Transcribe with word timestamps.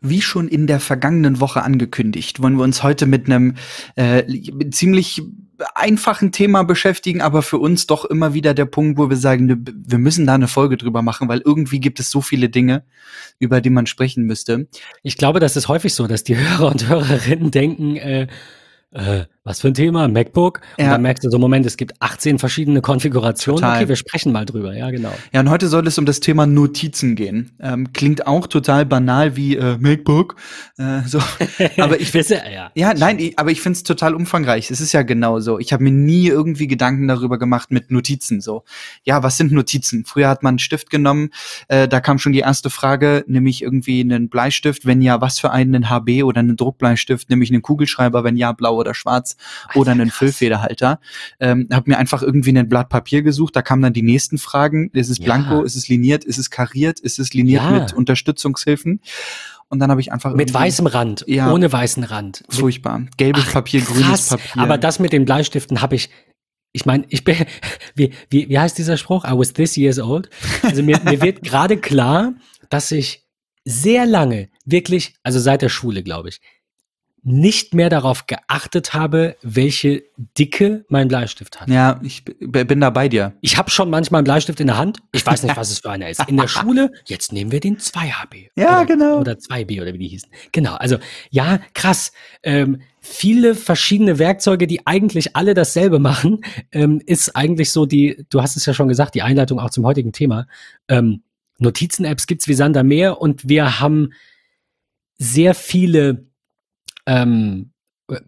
wie 0.00 0.20
schon 0.20 0.48
in 0.48 0.66
der 0.66 0.80
vergangenen 0.80 1.40
Woche 1.40 1.62
angekündigt, 1.62 2.42
wollen 2.42 2.56
wir 2.56 2.64
uns 2.64 2.82
heute 2.82 3.06
mit 3.06 3.26
einem 3.26 3.54
äh, 3.96 4.24
ziemlich 4.70 5.22
einfachen 5.74 6.32
Thema 6.32 6.64
beschäftigen, 6.64 7.20
aber 7.20 7.42
für 7.42 7.58
uns 7.58 7.86
doch 7.86 8.04
immer 8.04 8.34
wieder 8.34 8.54
der 8.54 8.64
Punkt, 8.64 8.98
wo 8.98 9.08
wir 9.08 9.16
sagen, 9.16 9.64
wir 9.66 9.98
müssen 9.98 10.26
da 10.26 10.34
eine 10.34 10.48
Folge 10.48 10.76
drüber 10.76 11.02
machen, 11.02 11.28
weil 11.28 11.42
irgendwie 11.44 11.80
gibt 11.80 12.00
es 12.00 12.10
so 12.10 12.20
viele 12.20 12.48
Dinge, 12.48 12.84
über 13.38 13.60
die 13.60 13.70
man 13.70 13.86
sprechen 13.86 14.24
müsste. 14.24 14.66
Ich 15.02 15.16
glaube, 15.16 15.40
das 15.40 15.56
ist 15.56 15.68
häufig 15.68 15.94
so, 15.94 16.06
dass 16.06 16.24
die 16.24 16.36
Hörer 16.36 16.70
und 16.70 16.88
Hörerinnen 16.88 17.50
denken, 17.50 17.96
äh, 17.96 18.26
äh, 18.94 19.24
was 19.46 19.60
für 19.60 19.68
ein 19.68 19.74
Thema? 19.74 20.08
MacBook? 20.08 20.62
Und 20.78 20.84
ja. 20.84 20.92
dann 20.92 21.02
merkst 21.02 21.22
du 21.22 21.28
so, 21.28 21.38
Moment, 21.38 21.66
es 21.66 21.76
gibt 21.76 22.00
18 22.00 22.38
verschiedene 22.38 22.80
Konfigurationen. 22.80 23.60
Total. 23.60 23.76
Okay, 23.76 23.88
wir 23.88 23.96
sprechen 23.96 24.32
mal 24.32 24.46
drüber, 24.46 24.74
ja, 24.74 24.90
genau. 24.90 25.12
Ja, 25.32 25.40
und 25.40 25.50
heute 25.50 25.68
soll 25.68 25.86
es 25.86 25.98
um 25.98 26.06
das 26.06 26.20
Thema 26.20 26.46
Notizen 26.46 27.14
gehen. 27.14 27.50
Ähm, 27.60 27.92
klingt 27.92 28.26
auch 28.26 28.46
total 28.46 28.86
banal 28.86 29.36
wie 29.36 29.56
äh, 29.56 29.76
MacBook. 29.78 30.36
Äh, 30.78 31.02
so. 31.06 31.18
Aber 31.76 32.00
ich 32.00 32.10
finde, 32.10 32.40
ja, 32.50 32.70
ja, 32.74 32.94
nein, 32.94 33.18
ich, 33.18 33.38
aber 33.38 33.50
ich 33.50 33.60
finde 33.60 33.76
es 33.76 33.82
total 33.82 34.14
umfangreich. 34.14 34.70
Es 34.70 34.80
ist 34.80 34.92
ja 34.92 35.02
genau 35.02 35.40
so. 35.40 35.58
Ich 35.58 35.72
habe 35.72 35.82
mir 35.82 35.90
nie 35.90 36.28
irgendwie 36.28 36.66
Gedanken 36.66 37.08
darüber 37.08 37.38
gemacht 37.38 37.70
mit 37.70 37.90
Notizen. 37.90 38.40
So, 38.40 38.64
ja, 39.02 39.22
was 39.22 39.36
sind 39.36 39.52
Notizen? 39.52 40.04
Früher 40.04 40.28
hat 40.28 40.42
man 40.42 40.52
einen 40.52 40.58
Stift 40.58 40.88
genommen, 40.88 41.30
äh, 41.68 41.88
da 41.88 42.00
kam 42.00 42.18
schon 42.18 42.32
die 42.32 42.40
erste 42.40 42.70
Frage, 42.70 43.24
nämlich 43.26 43.62
irgendwie 43.62 44.00
einen 44.00 44.28
Bleistift. 44.28 44.86
Wenn 44.86 45.02
ja, 45.02 45.20
was 45.20 45.38
für 45.38 45.50
einen 45.50 45.90
HB 45.90 46.22
oder 46.22 46.40
einen 46.40 46.56
Druckbleistift? 46.56 47.28
Nämlich 47.28 47.50
einen 47.50 47.62
Kugelschreiber, 47.62 48.24
wenn 48.24 48.36
ja, 48.36 48.52
blau 48.52 48.83
oder 48.84 48.94
schwarz 48.94 49.36
Ach, 49.68 49.76
oder 49.76 49.92
einen 49.92 50.08
krass. 50.08 50.18
Füllfederhalter. 50.18 51.00
Ähm, 51.40 51.68
habe 51.72 51.90
mir 51.90 51.98
einfach 51.98 52.22
irgendwie 52.22 52.56
ein 52.56 52.68
Blatt 52.68 52.88
Papier 52.88 53.22
gesucht. 53.22 53.56
Da 53.56 53.62
kamen 53.62 53.82
dann 53.82 53.92
die 53.92 54.02
nächsten 54.02 54.38
Fragen. 54.38 54.90
Ist 54.92 55.08
es 55.08 55.18
blanko? 55.18 55.58
Ja. 55.58 55.62
Ist 55.64 55.76
es 55.76 55.88
liniert? 55.88 56.24
Ist 56.24 56.38
es 56.38 56.50
kariert? 56.50 57.00
Ist 57.00 57.18
es 57.18 57.32
liniert 57.34 57.62
ja. 57.62 57.70
mit 57.70 57.92
Unterstützungshilfen? 57.92 59.00
Und 59.68 59.78
dann 59.80 59.90
habe 59.90 60.00
ich 60.00 60.12
einfach 60.12 60.34
mit 60.34 60.52
weißem 60.52 60.86
Rand, 60.86 61.24
ja, 61.26 61.50
ohne 61.50 61.72
weißen 61.72 62.04
Rand. 62.04 62.44
Furchtbar. 62.48 63.06
Gelbes 63.16 63.44
Ach, 63.48 63.52
Papier, 63.54 63.80
krass. 63.80 63.94
grünes 63.94 64.28
Papier. 64.28 64.62
Aber 64.62 64.78
das 64.78 64.98
mit 64.98 65.12
den 65.12 65.24
Bleistiften 65.24 65.82
habe 65.82 65.96
ich 65.96 66.10
ich 66.74 66.86
meine, 66.86 67.06
ich 67.08 67.24
bin, 67.24 67.36
wie, 67.94 68.12
wie, 68.30 68.48
wie 68.48 68.58
heißt 68.58 68.76
dieser 68.76 68.96
Spruch? 68.96 69.24
I 69.24 69.30
was 69.30 69.52
this 69.52 69.76
years 69.76 69.98
old. 69.98 70.28
Also 70.62 70.82
mir, 70.82 71.00
mir 71.04 71.22
wird 71.22 71.42
gerade 71.42 71.76
klar, 71.78 72.34
dass 72.68 72.90
ich 72.90 73.24
sehr 73.64 74.04
lange, 74.04 74.48
wirklich, 74.64 75.14
also 75.22 75.38
seit 75.38 75.62
der 75.62 75.68
Schule, 75.68 76.02
glaube 76.02 76.28
ich, 76.28 76.40
nicht 77.26 77.72
mehr 77.72 77.88
darauf 77.88 78.26
geachtet 78.26 78.92
habe, 78.92 79.36
welche 79.40 80.04
Dicke 80.38 80.84
mein 80.88 81.08
Bleistift 81.08 81.58
hat. 81.58 81.70
Ja, 81.70 81.98
ich 82.02 82.22
bin 82.24 82.80
da 82.80 82.90
bei 82.90 83.08
dir. 83.08 83.32
Ich 83.40 83.56
habe 83.56 83.70
schon 83.70 83.88
manchmal 83.88 84.18
einen 84.18 84.24
Bleistift 84.24 84.60
in 84.60 84.66
der 84.66 84.76
Hand. 84.76 84.98
Ich 85.10 85.24
weiß 85.24 85.42
nicht, 85.42 85.56
was 85.56 85.70
es 85.70 85.78
für 85.78 85.90
einer 85.90 86.10
ist. 86.10 86.22
In 86.28 86.36
der 86.36 86.48
Schule, 86.48 86.92
jetzt 87.06 87.32
nehmen 87.32 87.50
wir 87.50 87.60
den 87.60 87.78
2HB. 87.78 88.50
Ja, 88.56 88.76
oder, 88.76 88.86
genau. 88.86 89.20
Oder 89.20 89.32
2B 89.32 89.80
oder 89.80 89.94
wie 89.94 89.98
die 89.98 90.08
hießen. 90.08 90.28
Genau, 90.52 90.74
also 90.74 90.98
ja, 91.30 91.60
krass. 91.72 92.12
Ähm, 92.42 92.82
viele 93.00 93.54
verschiedene 93.54 94.18
Werkzeuge, 94.18 94.66
die 94.66 94.86
eigentlich 94.86 95.34
alle 95.34 95.54
dasselbe 95.54 95.98
machen, 95.98 96.44
ähm, 96.72 97.00
ist 97.06 97.34
eigentlich 97.34 97.72
so 97.72 97.86
die, 97.86 98.26
du 98.28 98.42
hast 98.42 98.56
es 98.56 98.66
ja 98.66 98.74
schon 98.74 98.88
gesagt, 98.88 99.14
die 99.14 99.22
Einleitung 99.22 99.58
auch 99.58 99.70
zum 99.70 99.86
heutigen 99.86 100.12
Thema. 100.12 100.46
Ähm, 100.88 101.22
Notizen-Apps 101.58 102.26
gibt's 102.26 102.48
wie 102.48 102.54
Sander 102.54 102.82
mehr 102.82 103.22
und 103.22 103.48
wir 103.48 103.80
haben 103.80 104.12
sehr 105.16 105.54
viele 105.54 106.26
ähm, 107.06 107.70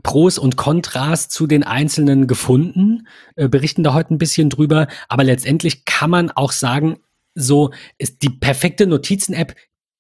Pros 0.03 0.39
und 0.39 0.57
Kontras 0.57 1.29
zu 1.29 1.47
den 1.47 1.63
einzelnen 1.63 2.27
gefunden, 2.27 3.07
äh, 3.35 3.49
berichten 3.49 3.83
da 3.83 3.93
heute 3.93 4.15
ein 4.15 4.19
bisschen 4.19 4.49
drüber, 4.49 4.89
aber 5.09 5.25
letztendlich 5.25 5.85
kann 5.85 6.11
man 6.11 6.31
auch 6.31 6.53
sagen, 6.53 6.99
so 7.35 7.73
ist 7.99 8.23
die 8.23 8.31
perfekte 8.31 8.87
Notizen-App 8.87 9.55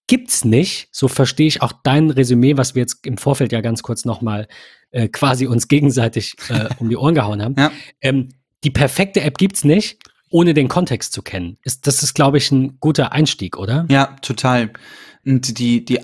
gibt's 0.06 0.44
nicht. 0.44 0.88
So 0.92 1.08
verstehe 1.08 1.48
ich 1.48 1.62
auch 1.62 1.72
dein 1.82 2.10
Resümee, 2.10 2.56
was 2.56 2.74
wir 2.74 2.82
jetzt 2.82 3.06
im 3.06 3.18
Vorfeld 3.18 3.52
ja 3.52 3.60
ganz 3.60 3.82
kurz 3.82 4.04
nochmal 4.04 4.48
äh, 4.90 5.08
quasi 5.08 5.46
uns 5.46 5.68
gegenseitig 5.68 6.36
äh, 6.48 6.68
um 6.78 6.88
die 6.88 6.96
Ohren 6.96 7.14
gehauen 7.14 7.42
haben. 7.42 7.54
Ja. 7.66 7.72
Ähm, 8.00 8.28
die 8.64 8.70
perfekte 8.70 9.20
App 9.22 9.38
gibt's 9.38 9.64
nicht, 9.64 9.98
ohne 10.30 10.54
den 10.54 10.68
Kontext 10.68 11.12
zu 11.12 11.22
kennen. 11.22 11.58
Ist, 11.62 11.86
das 11.86 12.02
ist, 12.02 12.14
glaube 12.14 12.38
ich, 12.38 12.50
ein 12.50 12.78
guter 12.80 13.12
Einstieg, 13.12 13.56
oder? 13.56 13.86
Ja, 13.88 14.16
total. 14.22 14.70
Und 15.24 15.58
die, 15.58 15.84
die 15.84 16.00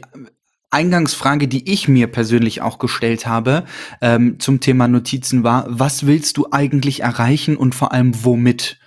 Eingangsfrage, 0.72 1.48
die 1.48 1.70
ich 1.70 1.88
mir 1.88 2.06
persönlich 2.06 2.62
auch 2.62 2.78
gestellt 2.78 3.26
habe 3.26 3.64
ähm, 4.00 4.40
zum 4.40 4.60
Thema 4.60 4.88
Notizen 4.88 5.44
war, 5.44 5.66
was 5.68 6.06
willst 6.06 6.36
du 6.36 6.48
eigentlich 6.50 7.00
erreichen 7.00 7.56
und 7.56 7.74
vor 7.74 7.92
allem 7.92 8.24
womit? 8.24 8.78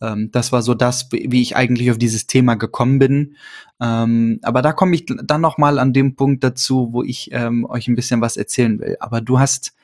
Ähm, 0.00 0.30
das 0.32 0.52
war 0.52 0.62
so 0.62 0.74
das, 0.74 1.10
wie 1.12 1.42
ich 1.42 1.56
eigentlich 1.56 1.90
auf 1.90 1.98
dieses 1.98 2.26
Thema 2.26 2.54
gekommen 2.54 2.98
bin. 2.98 3.36
Ähm, 3.80 4.38
aber 4.42 4.62
da 4.62 4.72
komme 4.72 4.94
ich 4.94 5.06
dann 5.06 5.40
noch 5.40 5.58
mal 5.58 5.78
an 5.78 5.92
dem 5.92 6.16
Punkt 6.16 6.44
dazu, 6.44 6.90
wo 6.92 7.02
ich 7.02 7.30
ähm, 7.32 7.64
euch 7.66 7.88
ein 7.88 7.96
bisschen 7.96 8.20
was 8.20 8.36
erzählen 8.36 8.78
will. 8.78 8.96
Aber 9.00 9.20
du 9.20 9.38
hast 9.38 9.74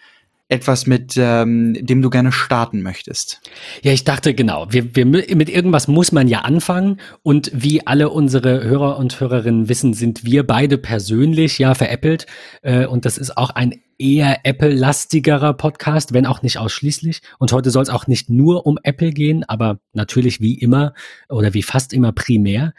etwas, 0.51 0.87
mit 0.87 1.15
ähm, 1.17 1.75
dem 1.81 2.03
du 2.03 2.11
gerne 2.11 2.33
starten 2.33 2.83
möchtest. 2.83 3.41
Ja, 3.83 3.93
ich 3.93 4.05
dachte 4.05 4.35
genau, 4.35 4.67
wir, 4.71 4.95
wir, 4.97 5.07
mit 5.07 5.49
irgendwas 5.49 5.89
muss 5.89 6.13
man 6.13 6.29
ja 6.29 6.41
anfangen 6.41 7.01
und 7.23 7.51
wie 7.55 7.87
alle 7.87 8.11
unsere 8.11 8.65
Hörer 8.65 8.99
und 8.99 9.21
Hörerinnen 9.21 9.69
wissen, 9.69 9.95
sind 9.95 10.25
wir 10.25 10.47
beide 10.47 10.79
persönlich 10.79 11.59
ja 11.59 11.75
veräppelt 11.75 12.27
äh, 12.63 12.87
und 12.87 13.05
das 13.05 13.19
ist 13.19 13.37
auch 13.37 13.51
ein 13.51 13.81
eher 14.01 14.41
Apple-lastigerer 14.45 15.53
Podcast, 15.53 16.15
wenn 16.15 16.27
auch 16.27 16.43
nicht 16.43 16.59
ausschließlich. 16.59 17.21
Und 17.39 17.53
heute 17.53 17.71
soll 17.71 17.83
es 17.83 17.91
auch 17.91 18.07
nicht 18.07 18.31
nur 18.31 18.67
um 18.67 18.79
Apple 18.83 19.13
gehen, 19.13 19.45
aber 19.45 19.79
natürlich 19.93 20.41
wie 20.41 20.55
immer 20.55 20.95
oder 21.29 21.53
wie 21.53 21.63
fast 21.63 21.93
immer 21.93 22.11
primär. 22.13 22.73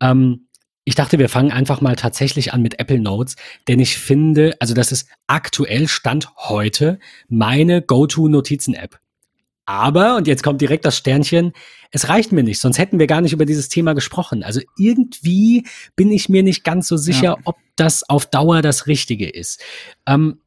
Ähm, 0.00 0.46
ich 0.88 0.94
dachte, 0.94 1.18
wir 1.18 1.28
fangen 1.28 1.52
einfach 1.52 1.82
mal 1.82 1.96
tatsächlich 1.96 2.54
an 2.54 2.62
mit 2.62 2.80
Apple 2.80 2.98
Notes, 2.98 3.36
denn 3.68 3.78
ich 3.78 3.98
finde, 3.98 4.56
also 4.58 4.72
das 4.72 4.90
ist 4.90 5.06
aktuell 5.26 5.86
Stand 5.86 6.34
heute 6.36 6.98
meine 7.28 7.82
Go-To-Notizen-App. 7.82 8.98
Aber, 9.66 10.16
und 10.16 10.26
jetzt 10.26 10.42
kommt 10.42 10.62
direkt 10.62 10.86
das 10.86 10.96
Sternchen, 10.96 11.52
es 11.90 12.08
reicht 12.08 12.32
mir 12.32 12.42
nicht, 12.42 12.58
sonst 12.58 12.78
hätten 12.78 12.98
wir 12.98 13.06
gar 13.06 13.20
nicht 13.20 13.34
über 13.34 13.44
dieses 13.44 13.68
Thema 13.68 13.92
gesprochen. 13.92 14.42
Also 14.42 14.62
irgendwie 14.78 15.66
bin 15.94 16.10
ich 16.10 16.30
mir 16.30 16.42
nicht 16.42 16.64
ganz 16.64 16.88
so 16.88 16.96
sicher, 16.96 17.22
ja. 17.22 17.36
ob 17.44 17.56
das 17.76 18.08
auf 18.08 18.24
Dauer 18.24 18.62
das 18.62 18.86
Richtige 18.86 19.28
ist. 19.28 19.62
Ähm, 20.06 20.40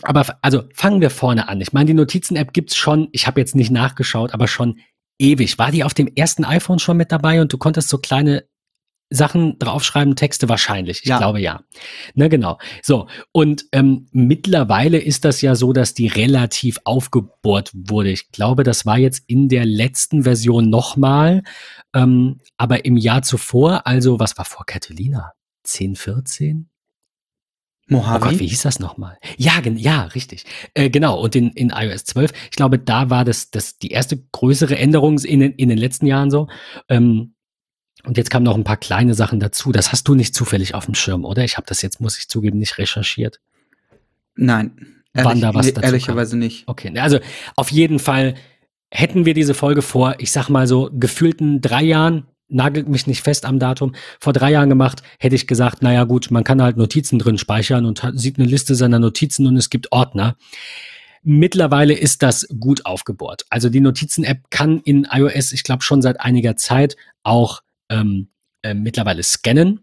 aber 0.00 0.38
also 0.40 0.62
fangen 0.72 1.02
wir 1.02 1.10
vorne 1.10 1.50
an. 1.50 1.60
Ich 1.60 1.74
meine, 1.74 1.88
die 1.88 1.92
Notizen-App 1.94 2.54
gibt's 2.54 2.76
schon, 2.76 3.08
ich 3.12 3.26
habe 3.26 3.40
jetzt 3.40 3.54
nicht 3.54 3.70
nachgeschaut, 3.70 4.32
aber 4.32 4.48
schon 4.48 4.78
ewig. 5.18 5.58
War 5.58 5.70
die 5.70 5.84
auf 5.84 5.92
dem 5.92 6.10
ersten 6.16 6.46
iPhone 6.46 6.78
schon 6.78 6.96
mit 6.96 7.12
dabei 7.12 7.42
und 7.42 7.52
du 7.52 7.58
konntest 7.58 7.90
so 7.90 7.98
kleine 7.98 8.44
Sachen 9.08 9.58
draufschreiben, 9.58 10.16
Texte 10.16 10.48
wahrscheinlich. 10.48 11.00
Ich 11.02 11.08
ja. 11.08 11.18
glaube 11.18 11.40
ja. 11.40 11.60
Ne, 12.14 12.28
genau. 12.28 12.58
So, 12.82 13.06
und 13.32 13.66
ähm, 13.72 14.08
mittlerweile 14.10 14.98
ist 14.98 15.24
das 15.24 15.40
ja 15.42 15.54
so, 15.54 15.72
dass 15.72 15.94
die 15.94 16.08
relativ 16.08 16.78
aufgebohrt 16.84 17.70
wurde. 17.72 18.10
Ich 18.10 18.32
glaube, 18.32 18.64
das 18.64 18.84
war 18.84 18.98
jetzt 18.98 19.22
in 19.26 19.48
der 19.48 19.64
letzten 19.64 20.24
Version 20.24 20.70
nochmal. 20.70 21.42
Ähm, 21.94 22.40
aber 22.56 22.84
im 22.84 22.96
Jahr 22.96 23.22
zuvor, 23.22 23.86
also 23.86 24.18
was 24.18 24.36
war 24.38 24.44
vor 24.44 24.66
Catalina? 24.66 25.32
10, 25.62 25.96
14? 25.96 26.68
Mojave. 27.88 28.16
Oh 28.16 28.30
Gott, 28.30 28.40
wie 28.40 28.48
hieß 28.48 28.62
das 28.62 28.80
nochmal? 28.80 29.16
Ja, 29.36 29.62
ja, 29.64 30.02
richtig. 30.06 30.44
Äh, 30.74 30.90
genau, 30.90 31.20
und 31.20 31.36
in, 31.36 31.50
in 31.50 31.70
iOS 31.70 32.04
12, 32.04 32.32
ich 32.50 32.56
glaube, 32.56 32.80
da 32.80 33.10
war 33.10 33.24
das, 33.24 33.50
das 33.50 33.78
die 33.78 33.92
erste 33.92 34.18
größere 34.32 34.76
Änderung 34.76 35.18
in, 35.18 35.40
in 35.40 35.68
den 35.68 35.78
letzten 35.78 36.06
Jahren 36.06 36.30
so. 36.30 36.48
Ähm, 36.88 37.35
und 38.04 38.16
jetzt 38.16 38.30
kamen 38.30 38.44
noch 38.44 38.56
ein 38.56 38.64
paar 38.64 38.76
kleine 38.76 39.14
Sachen 39.14 39.40
dazu. 39.40 39.72
Das 39.72 39.92
hast 39.92 40.06
du 40.08 40.14
nicht 40.14 40.34
zufällig 40.34 40.74
auf 40.74 40.86
dem 40.86 40.94
Schirm, 40.94 41.24
oder? 41.24 41.44
Ich 41.44 41.56
habe 41.56 41.66
das 41.66 41.82
jetzt, 41.82 42.00
muss 42.00 42.18
ich 42.18 42.28
zugeben, 42.28 42.58
nicht 42.58 42.78
recherchiert. 42.78 43.40
Nein. 44.36 44.96
Wann 45.12 45.40
da 45.40 45.54
was 45.54 45.72
dazu 45.72 45.86
Ehrlicherweise 45.86 46.32
kam. 46.32 46.40
nicht. 46.40 46.68
Okay, 46.68 46.96
also 46.98 47.18
auf 47.56 47.72
jeden 47.72 47.98
Fall 47.98 48.34
hätten 48.90 49.24
wir 49.24 49.34
diese 49.34 49.54
Folge 49.54 49.82
vor, 49.82 50.16
ich 50.18 50.30
sag 50.30 50.48
mal 50.48 50.66
so, 50.66 50.90
gefühlten 50.92 51.60
drei 51.60 51.82
Jahren, 51.82 52.26
nagelt 52.48 52.88
mich 52.88 53.06
nicht 53.06 53.22
fest 53.22 53.44
am 53.44 53.58
Datum, 53.58 53.94
vor 54.20 54.32
drei 54.32 54.52
Jahren 54.52 54.68
gemacht, 54.68 55.02
hätte 55.18 55.34
ich 55.34 55.46
gesagt, 55.46 55.82
naja 55.82 56.04
gut, 56.04 56.30
man 56.30 56.44
kann 56.44 56.62
halt 56.62 56.76
Notizen 56.76 57.18
drin 57.18 57.38
speichern 57.38 57.86
und 57.86 58.02
hat, 58.02 58.18
sieht 58.18 58.38
eine 58.38 58.46
Liste 58.46 58.74
seiner 58.74 58.98
Notizen 58.98 59.46
und 59.46 59.56
es 59.56 59.70
gibt 59.70 59.90
Ordner. 59.90 60.36
Mittlerweile 61.22 61.94
ist 61.94 62.22
das 62.22 62.46
gut 62.60 62.86
aufgebohrt. 62.86 63.46
Also 63.50 63.68
die 63.68 63.80
Notizen-App 63.80 64.44
kann 64.50 64.80
in 64.80 65.08
iOS, 65.10 65.52
ich 65.52 65.64
glaube 65.64 65.82
schon 65.82 66.02
seit 66.02 66.20
einiger 66.20 66.56
Zeit, 66.56 66.96
auch 67.24 67.62
ähm, 67.88 68.28
äh, 68.62 68.74
mittlerweile 68.74 69.22
scannen. 69.22 69.80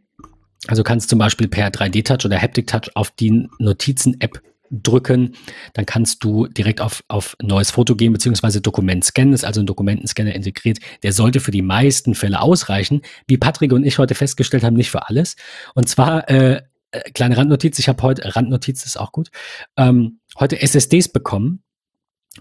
Also 0.67 0.83
kannst 0.83 1.09
zum 1.09 1.19
Beispiel 1.19 1.47
per 1.47 1.69
3D-Touch 1.69 2.25
oder 2.25 2.41
Haptic-Touch 2.41 2.95
auf 2.95 3.11
die 3.11 3.47
Notizen-App 3.59 4.41
drücken, 4.73 5.35
dann 5.73 5.85
kannst 5.85 6.23
du 6.23 6.47
direkt 6.47 6.81
auf, 6.81 7.03
auf 7.07 7.35
neues 7.41 7.71
Foto 7.71 7.95
gehen, 7.95 8.11
beziehungsweise 8.11 8.61
Dokument 8.61 9.03
scannen, 9.03 9.33
ist 9.33 9.45
also 9.45 9.61
ein 9.61 9.67
Dokumentenscanner 9.67 10.33
integriert. 10.33 10.79
Der 11.03 11.13
sollte 11.13 11.39
für 11.39 11.51
die 11.51 11.61
meisten 11.61 12.15
Fälle 12.15 12.41
ausreichen. 12.41 13.01
Wie 13.27 13.37
Patrick 13.37 13.71
und 13.71 13.85
ich 13.85 13.99
heute 13.99 14.15
festgestellt 14.15 14.63
haben, 14.63 14.75
nicht 14.75 14.89
für 14.89 15.07
alles. 15.07 15.35
Und 15.75 15.89
zwar, 15.89 16.29
äh, 16.29 16.61
äh 16.91 17.11
kleine 17.13 17.37
Randnotiz, 17.37 17.77
ich 17.77 17.87
habe 17.87 18.01
heute, 18.01 18.35
Randnotiz 18.35 18.85
ist 18.85 18.99
auch 18.99 19.11
gut, 19.11 19.29
ähm, 19.77 20.19
heute 20.39 20.59
SSDs 20.59 21.09
bekommen 21.09 21.62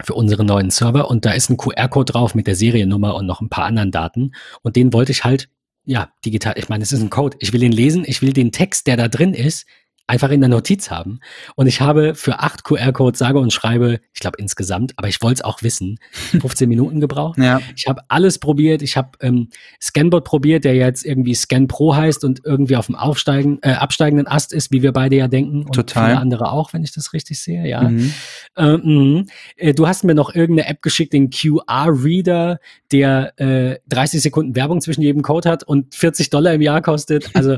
für 0.02 0.14
unsere 0.14 0.44
neuen 0.44 0.70
Server. 0.70 1.10
Und 1.10 1.24
da 1.24 1.32
ist 1.32 1.50
ein 1.50 1.56
QR-Code 1.56 2.12
drauf 2.12 2.34
mit 2.34 2.46
der 2.46 2.54
Seriennummer 2.54 3.14
und 3.14 3.26
noch 3.26 3.40
ein 3.40 3.48
paar 3.48 3.64
anderen 3.64 3.90
Daten. 3.90 4.32
Und 4.62 4.76
den 4.76 4.92
wollte 4.92 5.12
ich 5.12 5.24
halt 5.24 5.48
ja 5.84 6.10
digital, 6.24 6.54
ich 6.56 6.68
meine, 6.68 6.82
es 6.82 6.92
ist 6.92 7.02
ein 7.02 7.10
Code, 7.10 7.36
ich 7.40 7.52
will 7.52 7.62
ihn 7.62 7.72
lesen, 7.72 8.04
ich 8.06 8.22
will 8.22 8.32
den 8.32 8.52
Text, 8.52 8.86
der 8.86 8.96
da 8.96 9.08
drin 9.08 9.34
ist, 9.34 9.66
einfach 10.12 10.28
in 10.28 10.40
der 10.40 10.50
Notiz 10.50 10.90
haben. 10.90 11.20
Und 11.56 11.66
ich 11.68 11.80
habe 11.80 12.14
für 12.14 12.40
acht 12.40 12.64
QR-Codes 12.64 13.18
sage 13.18 13.38
und 13.38 13.50
schreibe, 13.50 13.98
ich 14.12 14.20
glaube 14.20 14.36
insgesamt, 14.38 14.92
aber 14.96 15.08
ich 15.08 15.22
wollte 15.22 15.36
es 15.36 15.42
auch 15.42 15.62
wissen, 15.62 15.98
15 16.12 16.68
Minuten 16.68 17.00
gebraucht. 17.00 17.38
Ja. 17.38 17.62
Ich 17.76 17.86
habe 17.86 18.02
alles 18.08 18.38
probiert. 18.38 18.82
Ich 18.82 18.98
habe 18.98 19.12
ähm, 19.20 19.48
Scanbot 19.80 20.24
probiert, 20.24 20.64
der 20.64 20.74
jetzt 20.74 21.06
irgendwie 21.06 21.34
Scan 21.34 21.66
Pro 21.66 21.96
heißt 21.96 22.24
und 22.24 22.42
irgendwie 22.44 22.76
auf 22.76 22.86
dem 22.86 22.94
aufsteigen, 22.94 23.58
äh, 23.62 23.70
absteigenden 23.70 24.26
Ast 24.26 24.52
ist, 24.52 24.70
wie 24.70 24.82
wir 24.82 24.92
beide 24.92 25.16
ja 25.16 25.28
denken. 25.28 25.64
Und 25.64 25.72
Total. 25.72 26.10
viele 26.10 26.20
andere 26.20 26.52
auch, 26.52 26.74
wenn 26.74 26.84
ich 26.84 26.92
das 26.92 27.14
richtig 27.14 27.40
sehe, 27.40 27.66
ja. 27.66 27.88
Mhm. 27.88 28.12
Ähm, 28.58 29.26
äh, 29.56 29.72
du 29.72 29.88
hast 29.88 30.04
mir 30.04 30.14
noch 30.14 30.34
irgendeine 30.34 30.68
App 30.68 30.82
geschickt, 30.82 31.14
den 31.14 31.30
QR-Reader, 31.30 32.58
der 32.92 33.32
äh, 33.40 33.78
30 33.88 34.20
Sekunden 34.20 34.54
Werbung 34.56 34.82
zwischen 34.82 35.00
jedem 35.00 35.22
Code 35.22 35.48
hat 35.48 35.64
und 35.64 35.94
40 35.94 36.28
Dollar 36.28 36.52
im 36.52 36.60
Jahr 36.60 36.82
kostet. 36.82 37.30
Also 37.32 37.56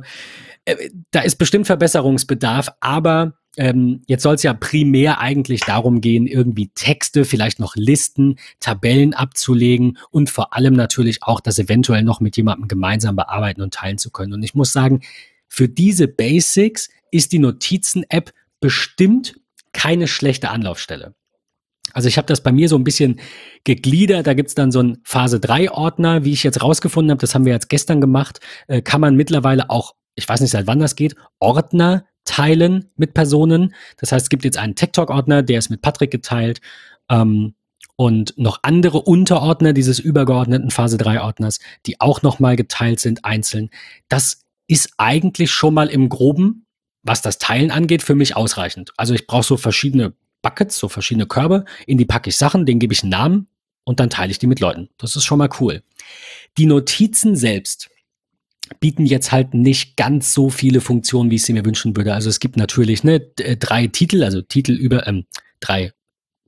da 1.10 1.20
ist 1.20 1.36
bestimmt 1.36 1.66
Verbesserungsbedarf, 1.66 2.70
aber 2.80 3.34
ähm, 3.56 4.02
jetzt 4.06 4.22
soll 4.22 4.34
es 4.34 4.42
ja 4.42 4.54
primär 4.54 5.20
eigentlich 5.20 5.60
darum 5.60 6.00
gehen, 6.00 6.26
irgendwie 6.26 6.70
Texte, 6.74 7.24
vielleicht 7.24 7.60
noch 7.60 7.76
Listen, 7.76 8.36
Tabellen 8.60 9.14
abzulegen 9.14 9.98
und 10.10 10.30
vor 10.30 10.54
allem 10.54 10.74
natürlich 10.74 11.22
auch 11.22 11.40
das 11.40 11.58
eventuell 11.58 12.02
noch 12.02 12.20
mit 12.20 12.36
jemandem 12.36 12.68
gemeinsam 12.68 13.14
bearbeiten 13.16 13.62
und 13.62 13.74
teilen 13.74 13.98
zu 13.98 14.10
können. 14.10 14.32
Und 14.32 14.42
ich 14.42 14.54
muss 14.54 14.72
sagen, 14.72 15.02
für 15.48 15.68
diese 15.68 16.08
Basics 16.08 16.88
ist 17.10 17.32
die 17.32 17.38
Notizen-App 17.38 18.32
bestimmt 18.60 19.36
keine 19.72 20.08
schlechte 20.08 20.50
Anlaufstelle. 20.50 21.14
Also 21.92 22.08
ich 22.08 22.16
habe 22.16 22.26
das 22.26 22.42
bei 22.42 22.50
mir 22.50 22.68
so 22.68 22.76
ein 22.76 22.82
bisschen 22.82 23.20
gegliedert. 23.62 24.26
Da 24.26 24.34
gibt's 24.34 24.56
dann 24.56 24.72
so 24.72 24.80
einen 24.80 24.98
Phase 25.04 25.38
3 25.38 25.70
Ordner, 25.70 26.24
wie 26.24 26.32
ich 26.32 26.42
jetzt 26.42 26.60
rausgefunden 26.60 27.12
habe, 27.12 27.20
das 27.20 27.34
haben 27.34 27.44
wir 27.44 27.52
jetzt 27.52 27.68
gestern 27.68 28.00
gemacht, 28.00 28.40
äh, 28.66 28.82
kann 28.82 29.00
man 29.00 29.14
mittlerweile 29.14 29.70
auch 29.70 29.94
ich 30.14 30.28
weiß 30.28 30.40
nicht 30.40 30.50
seit 30.50 30.66
wann 30.66 30.78
das 30.78 30.96
geht, 30.96 31.14
Ordner 31.38 32.06
teilen 32.24 32.90
mit 32.96 33.14
Personen. 33.14 33.74
Das 33.98 34.12
heißt, 34.12 34.24
es 34.24 34.30
gibt 34.30 34.44
jetzt 34.44 34.58
einen 34.58 34.74
TikTok-Ordner, 34.74 35.42
der 35.42 35.58
ist 35.58 35.70
mit 35.70 35.82
Patrick 35.82 36.10
geteilt. 36.10 36.60
Ähm, 37.10 37.54
und 37.96 38.36
noch 38.36 38.58
andere 38.62 39.02
Unterordner 39.02 39.72
dieses 39.72 40.00
übergeordneten 40.00 40.70
Phase 40.70 40.96
3 40.96 41.20
Ordners, 41.20 41.60
die 41.86 42.00
auch 42.00 42.22
nochmal 42.22 42.56
geteilt 42.56 42.98
sind, 42.98 43.24
einzeln. 43.24 43.70
Das 44.08 44.42
ist 44.66 44.94
eigentlich 44.98 45.52
schon 45.52 45.74
mal 45.74 45.88
im 45.88 46.08
Groben, 46.08 46.66
was 47.02 47.22
das 47.22 47.38
Teilen 47.38 47.70
angeht, 47.70 48.02
für 48.02 48.14
mich 48.14 48.36
ausreichend. 48.36 48.92
Also 48.96 49.14
ich 49.14 49.26
brauche 49.26 49.44
so 49.44 49.56
verschiedene 49.56 50.14
Buckets, 50.42 50.78
so 50.78 50.88
verschiedene 50.88 51.26
Körbe, 51.26 51.64
in 51.86 51.98
die 51.98 52.04
packe 52.04 52.30
ich 52.30 52.36
Sachen, 52.36 52.66
denen 52.66 52.80
gebe 52.80 52.92
ich 52.92 53.02
einen 53.02 53.10
Namen 53.10 53.48
und 53.84 54.00
dann 54.00 54.10
teile 54.10 54.30
ich 54.30 54.38
die 54.38 54.46
mit 54.46 54.60
Leuten. 54.60 54.88
Das 54.98 55.14
ist 55.14 55.24
schon 55.24 55.38
mal 55.38 55.50
cool. 55.60 55.82
Die 56.58 56.66
Notizen 56.66 57.36
selbst, 57.36 57.90
bieten 58.80 59.06
jetzt 59.06 59.32
halt 59.32 59.54
nicht 59.54 59.96
ganz 59.96 60.32
so 60.32 60.50
viele 60.50 60.80
Funktionen, 60.80 61.30
wie 61.30 61.36
ich 61.36 61.42
sie 61.42 61.52
mir 61.52 61.64
wünschen 61.64 61.96
würde. 61.96 62.14
Also 62.14 62.28
es 62.28 62.40
gibt 62.40 62.56
natürlich 62.56 63.04
ne, 63.04 63.16
äh, 63.40 63.56
drei 63.56 63.86
Titel, 63.86 64.22
also 64.22 64.42
Titel 64.42 64.72
über 64.72 65.06
ähm, 65.06 65.24
drei 65.60 65.92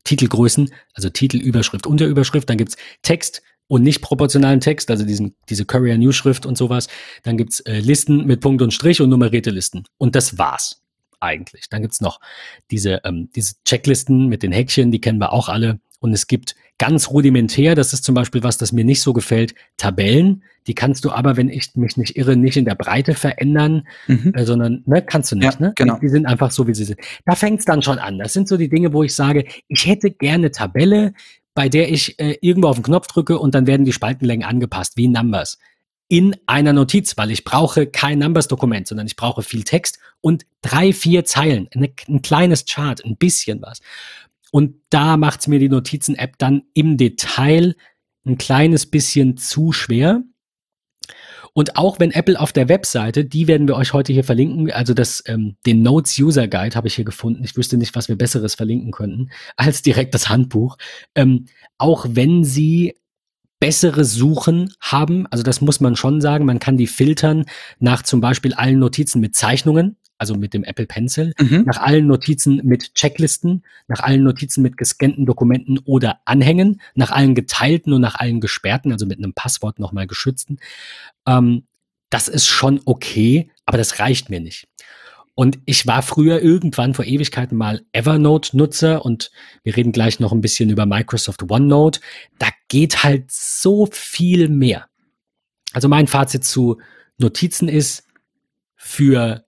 Titelgrößen, 0.05 0.73
also 0.95 1.11
Titel, 1.11 1.39
Überschrift, 1.39 1.87
Unterüberschrift. 1.87 2.49
Dann 2.49 2.59
gibt's 2.59 2.77
Text 3.03 3.43
und 3.69 3.83
nicht 3.83 4.01
proportionalen 4.01 4.61
Text, 4.61 4.91
also 4.91 5.05
diesen, 5.05 5.35
diese 5.49 5.65
Courier 5.65 5.99
News 5.99 6.17
Schrift 6.17 6.47
und 6.47 6.57
sowas. 6.57 6.89
Dann 7.25 7.37
gibt's 7.37 7.61
äh, 7.61 7.81
Listen 7.81 8.25
mit 8.25 8.41
Punkt 8.41 8.63
und 8.63 8.73
Strich 8.73 9.01
und 9.01 9.11
nummerierte 9.11 9.51
Listen. 9.51 9.85
Und 9.99 10.15
das 10.15 10.39
war's 10.39 10.83
eigentlich. 11.21 11.69
Dann 11.69 11.83
gibt's 11.83 12.01
noch 12.01 12.21
diese, 12.71 13.01
ähm, 13.05 13.31
diese 13.35 13.55
Checklisten 13.65 14.29
mit 14.29 14.43
den 14.43 14.53
Häkchen, 14.53 14.91
die 14.91 15.01
kennen 15.01 15.19
wir 15.19 15.33
auch 15.33 15.49
alle. 15.49 15.81
Und 15.99 16.13
es 16.13 16.27
gibt 16.27 16.55
ganz 16.79 17.11
rudimentär, 17.11 17.75
das 17.75 17.93
ist 17.93 18.05
zum 18.05 18.15
Beispiel 18.15 18.43
was, 18.43 18.59
das 18.59 18.73
mir 18.73 18.85
nicht 18.85 19.01
so 19.01 19.13
gefällt, 19.13 19.55
Tabellen. 19.77 20.43
Die 20.67 20.75
kannst 20.75 21.05
du 21.05 21.11
aber, 21.11 21.37
wenn 21.37 21.49
ich 21.49 21.75
mich 21.77 21.97
nicht 21.97 22.17
irre, 22.17 22.37
nicht 22.37 22.57
in 22.57 22.65
der 22.65 22.75
Breite 22.75 23.15
verändern, 23.15 23.87
mhm. 24.09 24.33
äh, 24.35 24.45
sondern 24.45 24.83
ne, 24.85 25.03
kannst 25.03 25.33
du 25.33 25.37
nicht. 25.37 25.61
Ja, 25.61 25.67
ne? 25.67 25.73
Genau. 25.77 25.99
Die 25.99 26.09
sind 26.09 26.27
einfach 26.27 26.51
so, 26.51 26.67
wie 26.67 26.75
sie 26.75 26.85
sind. 26.85 27.01
Da 27.25 27.35
fängt 27.35 27.61
es 27.61 27.65
dann 27.65 27.83
schon 27.83 27.99
an. 27.99 28.19
Das 28.19 28.33
sind 28.33 28.49
so 28.49 28.57
die 28.57 28.69
Dinge, 28.69 28.93
wo 28.93 29.03
ich 29.03 29.15
sage, 29.15 29.45
ich 29.69 29.87
hätte 29.87 30.11
gerne 30.11 30.51
Tabelle, 30.51 31.13
bei 31.55 31.69
der 31.69 31.91
ich 31.91 32.19
äh, 32.19 32.37
irgendwo 32.41 32.69
auf 32.69 32.77
den 32.77 32.85
Knopf 32.85 33.07
drücke 33.07 33.39
und 33.39 33.55
dann 33.55 33.67
werden 33.67 33.87
die 33.87 33.93
Spaltenlängen 33.93 34.47
angepasst, 34.47 34.97
wie 34.97 35.09
Numbers. 35.09 35.59
In 36.09 36.37
einer 36.47 36.73
Notiz, 36.73 37.17
weil 37.17 37.31
ich 37.31 37.43
brauche 37.43 37.87
kein 37.87 38.21
Numbers-Dokument, 38.21 38.87
sondern 38.87 39.07
ich 39.07 39.17
brauche 39.17 39.43
viel 39.43 39.65
Text 39.65 39.99
und 40.21 40.47
drei, 40.63 40.93
vier 40.93 41.25
Zeilen, 41.25 41.69
eine, 41.75 41.91
ein 42.09 42.23
kleines 42.23 42.65
Chart, 42.67 43.05
ein 43.05 43.17
bisschen 43.17 43.63
was. 43.63 43.81
Und 44.57 44.77
da 44.89 45.19
macht 45.19 45.47
mir 45.49 45.59
die 45.59 45.69
Notizen-App 45.69 46.39
dann 46.39 46.63
im 46.73 46.97
Detail 46.97 47.75
ein 48.27 48.39
kleines 48.39 48.87
bisschen 48.87 49.37
zu 49.37 49.73
schwer. 49.73 50.23
Und 51.53 51.77
auch 51.77 52.01
wenn 52.01 52.11
Apple 52.11 52.41
auf 52.41 52.55
der 52.55 52.71
Webseite, 52.71 53.27
die 53.27 53.49
werden 53.49 53.69
wir 53.69 53.77
euch 53.77 53.93
heute 53.93 54.15
hier 54.15 54.25
verlinken, 54.25 54.73
also 54.73 54.95
das, 54.95 55.23
ähm, 55.27 55.59
den 55.67 55.83
Notes 55.83 56.19
User 56.19 56.49
Guide 56.49 56.75
habe 56.75 56.89
ich 56.89 56.95
hier 56.95 57.05
gefunden. 57.05 57.45
Ich 57.45 57.55
wüsste 57.55 57.77
nicht, 57.77 57.95
was 57.95 58.09
wir 58.09 58.17
Besseres 58.17 58.55
verlinken 58.55 58.93
könnten 58.93 59.29
als 59.57 59.83
direkt 59.83 60.15
das 60.15 60.31
Handbuch. 60.31 60.79
Ähm, 61.15 61.49
auch 61.77 62.07
wenn 62.09 62.43
sie 62.43 62.95
bessere 63.61 64.07
Suchen 64.07 64.73
haben, 64.81 65.27
also 65.27 65.43
das 65.43 65.61
muss 65.61 65.81
man 65.81 65.97
schon 65.97 66.23
sagen, 66.23 66.47
man 66.47 66.61
kann 66.61 66.79
die 66.79 66.87
filtern 66.87 67.45
nach 67.79 68.03
zum 68.05 68.23
Beispiel 68.23 68.55
allen 68.55 68.79
Notizen 68.79 69.21
mit 69.21 69.35
Zeichnungen 69.35 69.99
also 70.19 70.35
mit 70.35 70.55
dem 70.55 70.65
Apple 70.65 70.87
Pencil, 70.87 71.33
mhm. 71.39 71.65
nach 71.67 71.79
allen 71.79 72.07
Notizen 72.07 72.61
mit 72.65 72.95
Checklisten, 72.95 73.65
nach 73.89 74.01
allen 74.01 74.23
Notizen 74.23 74.63
mit 74.63 74.77
gescannten 74.77 75.27
Dokumenten 75.27 75.79
oder 75.85 76.21
Anhängen, 76.25 76.81
nach 76.95 77.11
allen 77.11 77.35
geteilten 77.35 77.93
und 77.93 78.01
nach 78.01 78.17
allen 78.17 78.41
gesperrten, 78.41 78.93
also 78.93 79.07
mit 79.07 79.19
einem 79.19 79.35
Passwort 79.35 79.79
nochmal 79.79 80.07
geschützten. 80.07 80.59
Ähm, 81.27 81.65
das 82.11 82.29
ist 82.29 82.47
schon 82.47 82.81
okay, 82.85 83.51
aber 83.67 83.79
das 83.79 83.99
reicht 83.99 84.31
mir 84.31 84.41
nicht. 84.41 84.69
Und 85.35 85.59
ich 85.67 85.87
war 85.87 86.01
früher 86.01 86.41
irgendwann 86.41 86.95
vor 86.95 87.05
Ewigkeiten 87.05 87.59
mal 87.59 87.83
Evernote-Nutzer 87.93 89.05
und 89.05 89.31
wir 89.65 89.77
reden 89.77 89.93
gleich 89.93 90.19
noch 90.19 90.33
ein 90.33 90.41
bisschen 90.41 90.71
über 90.71 90.87
Microsoft 90.87 91.51
OneNote. 91.51 92.01
Da 92.39 92.49
geht 92.69 93.05
halt 93.05 93.31
so 93.31 93.87
viel 93.93 94.49
mehr. 94.49 94.87
Also 95.73 95.89
mein 95.89 96.07
Fazit 96.07 96.45
zu 96.45 96.81
Notizen 97.19 97.69
ist, 97.69 98.07
für 98.87 99.46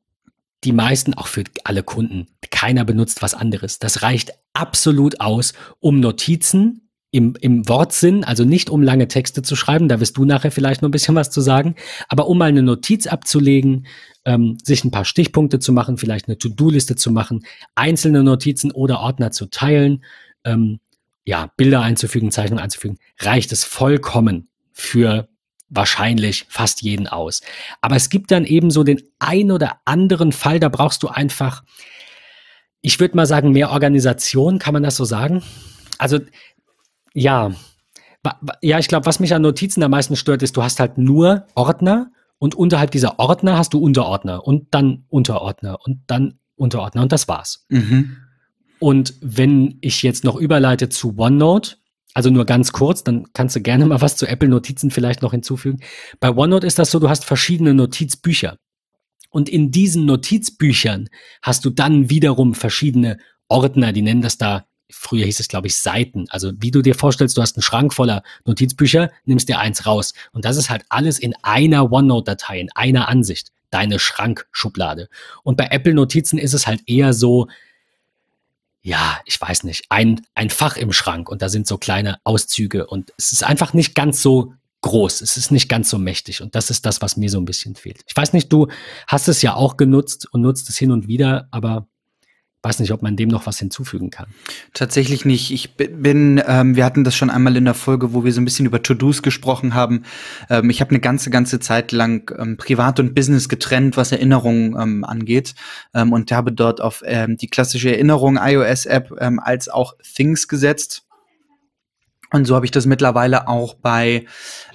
die 0.64 0.72
meisten, 0.72 1.14
auch 1.14 1.28
für 1.28 1.44
alle 1.64 1.82
Kunden, 1.82 2.26
keiner 2.50 2.84
benutzt 2.84 3.22
was 3.22 3.34
anderes. 3.34 3.78
Das 3.78 4.02
reicht 4.02 4.32
absolut 4.52 5.20
aus, 5.20 5.52
um 5.78 6.00
Notizen 6.00 6.88
im, 7.10 7.34
im 7.40 7.68
Wortsinn, 7.68 8.24
also 8.24 8.44
nicht 8.44 8.68
um 8.68 8.82
lange 8.82 9.08
Texte 9.08 9.42
zu 9.42 9.56
schreiben, 9.56 9.88
da 9.88 10.00
wirst 10.00 10.16
du 10.18 10.24
nachher 10.24 10.50
vielleicht 10.50 10.82
noch 10.82 10.88
ein 10.88 10.92
bisschen 10.92 11.14
was 11.14 11.30
zu 11.30 11.40
sagen, 11.40 11.74
aber 12.08 12.26
um 12.26 12.36
mal 12.36 12.50
eine 12.50 12.62
Notiz 12.62 13.06
abzulegen, 13.06 13.86
ähm, 14.26 14.58
sich 14.62 14.84
ein 14.84 14.90
paar 14.90 15.06
Stichpunkte 15.06 15.58
zu 15.58 15.72
machen, 15.72 15.96
vielleicht 15.96 16.28
eine 16.28 16.36
To-Do-Liste 16.36 16.96
zu 16.96 17.10
machen, 17.10 17.44
einzelne 17.74 18.22
Notizen 18.22 18.72
oder 18.72 19.00
Ordner 19.00 19.30
zu 19.30 19.46
teilen, 19.46 20.04
ähm, 20.44 20.80
ja, 21.24 21.50
Bilder 21.56 21.80
einzufügen, 21.80 22.30
Zeichnungen 22.30 22.62
einzufügen, 22.62 22.98
reicht 23.20 23.52
es 23.52 23.64
vollkommen 23.64 24.48
für 24.72 25.28
wahrscheinlich 25.70 26.46
fast 26.48 26.82
jeden 26.82 27.06
aus. 27.06 27.40
Aber 27.80 27.96
es 27.96 28.10
gibt 28.10 28.30
dann 28.30 28.44
eben 28.44 28.70
so 28.70 28.84
den 28.84 29.02
ein 29.18 29.50
oder 29.50 29.80
anderen 29.84 30.32
Fall, 30.32 30.60
da 30.60 30.68
brauchst 30.68 31.02
du 31.02 31.08
einfach, 31.08 31.62
ich 32.80 33.00
würde 33.00 33.16
mal 33.16 33.26
sagen, 33.26 33.52
mehr 33.52 33.70
Organisation, 33.70 34.58
kann 34.58 34.74
man 34.74 34.82
das 34.82 34.96
so 34.96 35.04
sagen? 35.04 35.42
Also, 35.98 36.20
ja. 37.12 37.52
Ja, 38.62 38.78
ich 38.78 38.88
glaube, 38.88 39.06
was 39.06 39.20
mich 39.20 39.34
an 39.34 39.42
Notizen 39.42 39.82
am 39.82 39.90
meisten 39.90 40.16
stört, 40.16 40.42
ist, 40.42 40.56
du 40.56 40.62
hast 40.62 40.80
halt 40.80 40.98
nur 40.98 41.46
Ordner 41.54 42.10
und 42.38 42.54
unterhalb 42.54 42.90
dieser 42.90 43.18
Ordner 43.18 43.56
hast 43.56 43.74
du 43.74 43.78
Unterordner 43.78 44.46
und 44.46 44.68
dann 44.72 45.04
Unterordner 45.08 45.78
und 45.84 46.00
dann 46.06 46.38
Unterordner 46.56 47.02
und 47.02 47.12
das 47.12 47.28
war's. 47.28 47.64
Mhm. 47.68 48.16
Und 48.80 49.14
wenn 49.20 49.78
ich 49.80 50.02
jetzt 50.02 50.24
noch 50.24 50.36
überleite 50.36 50.88
zu 50.88 51.16
OneNote, 51.16 51.76
also 52.14 52.30
nur 52.30 52.46
ganz 52.46 52.72
kurz, 52.72 53.04
dann 53.04 53.26
kannst 53.32 53.56
du 53.56 53.60
gerne 53.60 53.86
mal 53.86 54.00
was 54.00 54.16
zu 54.16 54.26
Apple 54.26 54.48
Notizen 54.48 54.90
vielleicht 54.90 55.22
noch 55.22 55.32
hinzufügen. 55.32 55.80
Bei 56.20 56.30
OneNote 56.30 56.66
ist 56.66 56.78
das 56.78 56.90
so, 56.90 56.98
du 56.98 57.08
hast 57.08 57.24
verschiedene 57.24 57.74
Notizbücher. 57.74 58.56
Und 59.30 59.48
in 59.48 59.70
diesen 59.70 60.06
Notizbüchern 60.06 61.08
hast 61.42 61.64
du 61.64 61.70
dann 61.70 62.10
wiederum 62.10 62.54
verschiedene 62.54 63.18
Ordner, 63.48 63.92
die 63.92 64.02
nennen 64.02 64.22
das 64.22 64.38
da, 64.38 64.66
früher 64.90 65.26
hieß 65.26 65.40
es, 65.40 65.48
glaube 65.48 65.66
ich, 65.66 65.76
Seiten. 65.76 66.26
Also 66.30 66.52
wie 66.58 66.70
du 66.70 66.82
dir 66.82 66.94
vorstellst, 66.94 67.36
du 67.36 67.42
hast 67.42 67.56
einen 67.56 67.62
Schrank 67.62 67.92
voller 67.92 68.22
Notizbücher, 68.46 69.10
nimmst 69.24 69.48
dir 69.48 69.58
eins 69.58 69.86
raus. 69.86 70.14
Und 70.32 70.44
das 70.44 70.56
ist 70.56 70.70
halt 70.70 70.84
alles 70.88 71.18
in 71.18 71.34
einer 71.42 71.92
OneNote-Datei, 71.92 72.60
in 72.60 72.70
einer 72.74 73.08
Ansicht. 73.08 73.52
Deine 73.70 73.98
Schrankschublade. 73.98 75.08
Und 75.42 75.58
bei 75.58 75.68
Apple 75.70 75.92
Notizen 75.92 76.38
ist 76.38 76.54
es 76.54 76.66
halt 76.66 76.80
eher 76.86 77.12
so, 77.12 77.48
ja, 78.88 79.20
ich 79.26 79.38
weiß 79.38 79.64
nicht, 79.64 79.84
ein, 79.90 80.22
ein 80.34 80.48
Fach 80.48 80.78
im 80.78 80.92
Schrank 80.92 81.28
und 81.28 81.42
da 81.42 81.50
sind 81.50 81.66
so 81.66 81.76
kleine 81.76 82.18
Auszüge 82.24 82.86
und 82.86 83.12
es 83.18 83.32
ist 83.32 83.44
einfach 83.44 83.74
nicht 83.74 83.94
ganz 83.94 84.22
so 84.22 84.54
groß, 84.80 85.20
es 85.20 85.36
ist 85.36 85.50
nicht 85.50 85.68
ganz 85.68 85.90
so 85.90 85.98
mächtig 85.98 86.40
und 86.40 86.54
das 86.54 86.70
ist 86.70 86.86
das, 86.86 87.02
was 87.02 87.18
mir 87.18 87.28
so 87.28 87.38
ein 87.38 87.44
bisschen 87.44 87.74
fehlt. 87.74 88.00
Ich 88.06 88.16
weiß 88.16 88.32
nicht, 88.32 88.50
du 88.50 88.68
hast 89.06 89.28
es 89.28 89.42
ja 89.42 89.54
auch 89.54 89.76
genutzt 89.76 90.26
und 90.32 90.40
nutzt 90.40 90.70
es 90.70 90.78
hin 90.78 90.90
und 90.90 91.06
wieder, 91.06 91.48
aber 91.50 91.86
weiß 92.62 92.80
nicht, 92.80 92.92
ob 92.92 93.02
man 93.02 93.16
dem 93.16 93.28
noch 93.28 93.46
was 93.46 93.58
hinzufügen 93.58 94.10
kann. 94.10 94.26
Tatsächlich 94.74 95.24
nicht. 95.24 95.52
Ich 95.52 95.76
bin, 95.76 96.42
ähm, 96.44 96.74
wir 96.74 96.84
hatten 96.84 97.04
das 97.04 97.14
schon 97.14 97.30
einmal 97.30 97.56
in 97.56 97.64
der 97.64 97.74
Folge, 97.74 98.12
wo 98.12 98.24
wir 98.24 98.32
so 98.32 98.40
ein 98.40 98.44
bisschen 98.44 98.66
über 98.66 98.82
To-Dos 98.82 99.22
gesprochen 99.22 99.74
haben. 99.74 100.02
Ähm, 100.50 100.68
ich 100.68 100.80
habe 100.80 100.90
eine 100.90 101.00
ganze, 101.00 101.30
ganze 101.30 101.60
Zeit 101.60 101.92
lang 101.92 102.34
ähm, 102.36 102.56
Privat 102.56 102.98
und 102.98 103.14
Business 103.14 103.48
getrennt, 103.48 103.96
was 103.96 104.10
Erinnerungen 104.10 104.76
ähm, 104.78 105.04
angeht. 105.04 105.54
Ähm, 105.94 106.12
und 106.12 106.32
habe 106.32 106.50
dort 106.50 106.80
auf 106.80 107.02
ähm, 107.06 107.36
die 107.36 107.48
klassische 107.48 107.92
Erinnerung 107.92 108.38
iOS-App 108.40 109.14
als 109.18 109.68
auch 109.68 109.94
Things 110.02 110.48
gesetzt. 110.48 111.04
Und 112.30 112.44
so 112.44 112.54
habe 112.54 112.66
ich 112.66 112.70
das 112.70 112.84
mittlerweile 112.84 113.48
auch 113.48 113.74
bei 113.74 114.26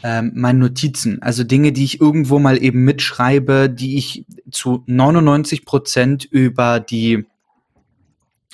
ähm, 0.04 0.32
meinen 0.34 0.60
Notizen. 0.60 1.22
Also 1.22 1.44
Dinge, 1.44 1.72
die 1.72 1.84
ich 1.84 2.02
irgendwo 2.02 2.40
mal 2.40 2.62
eben 2.62 2.84
mitschreibe, 2.84 3.70
die 3.70 3.98
ich 3.98 4.25
zu 4.50 4.84
99 4.88 5.66
Prozent 5.66 6.25
über 6.25 6.80
die 6.80 7.25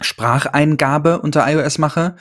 Spracheingabe 0.02 1.20
unter 1.22 1.46
iOS 1.52 1.78
mache, 1.78 2.16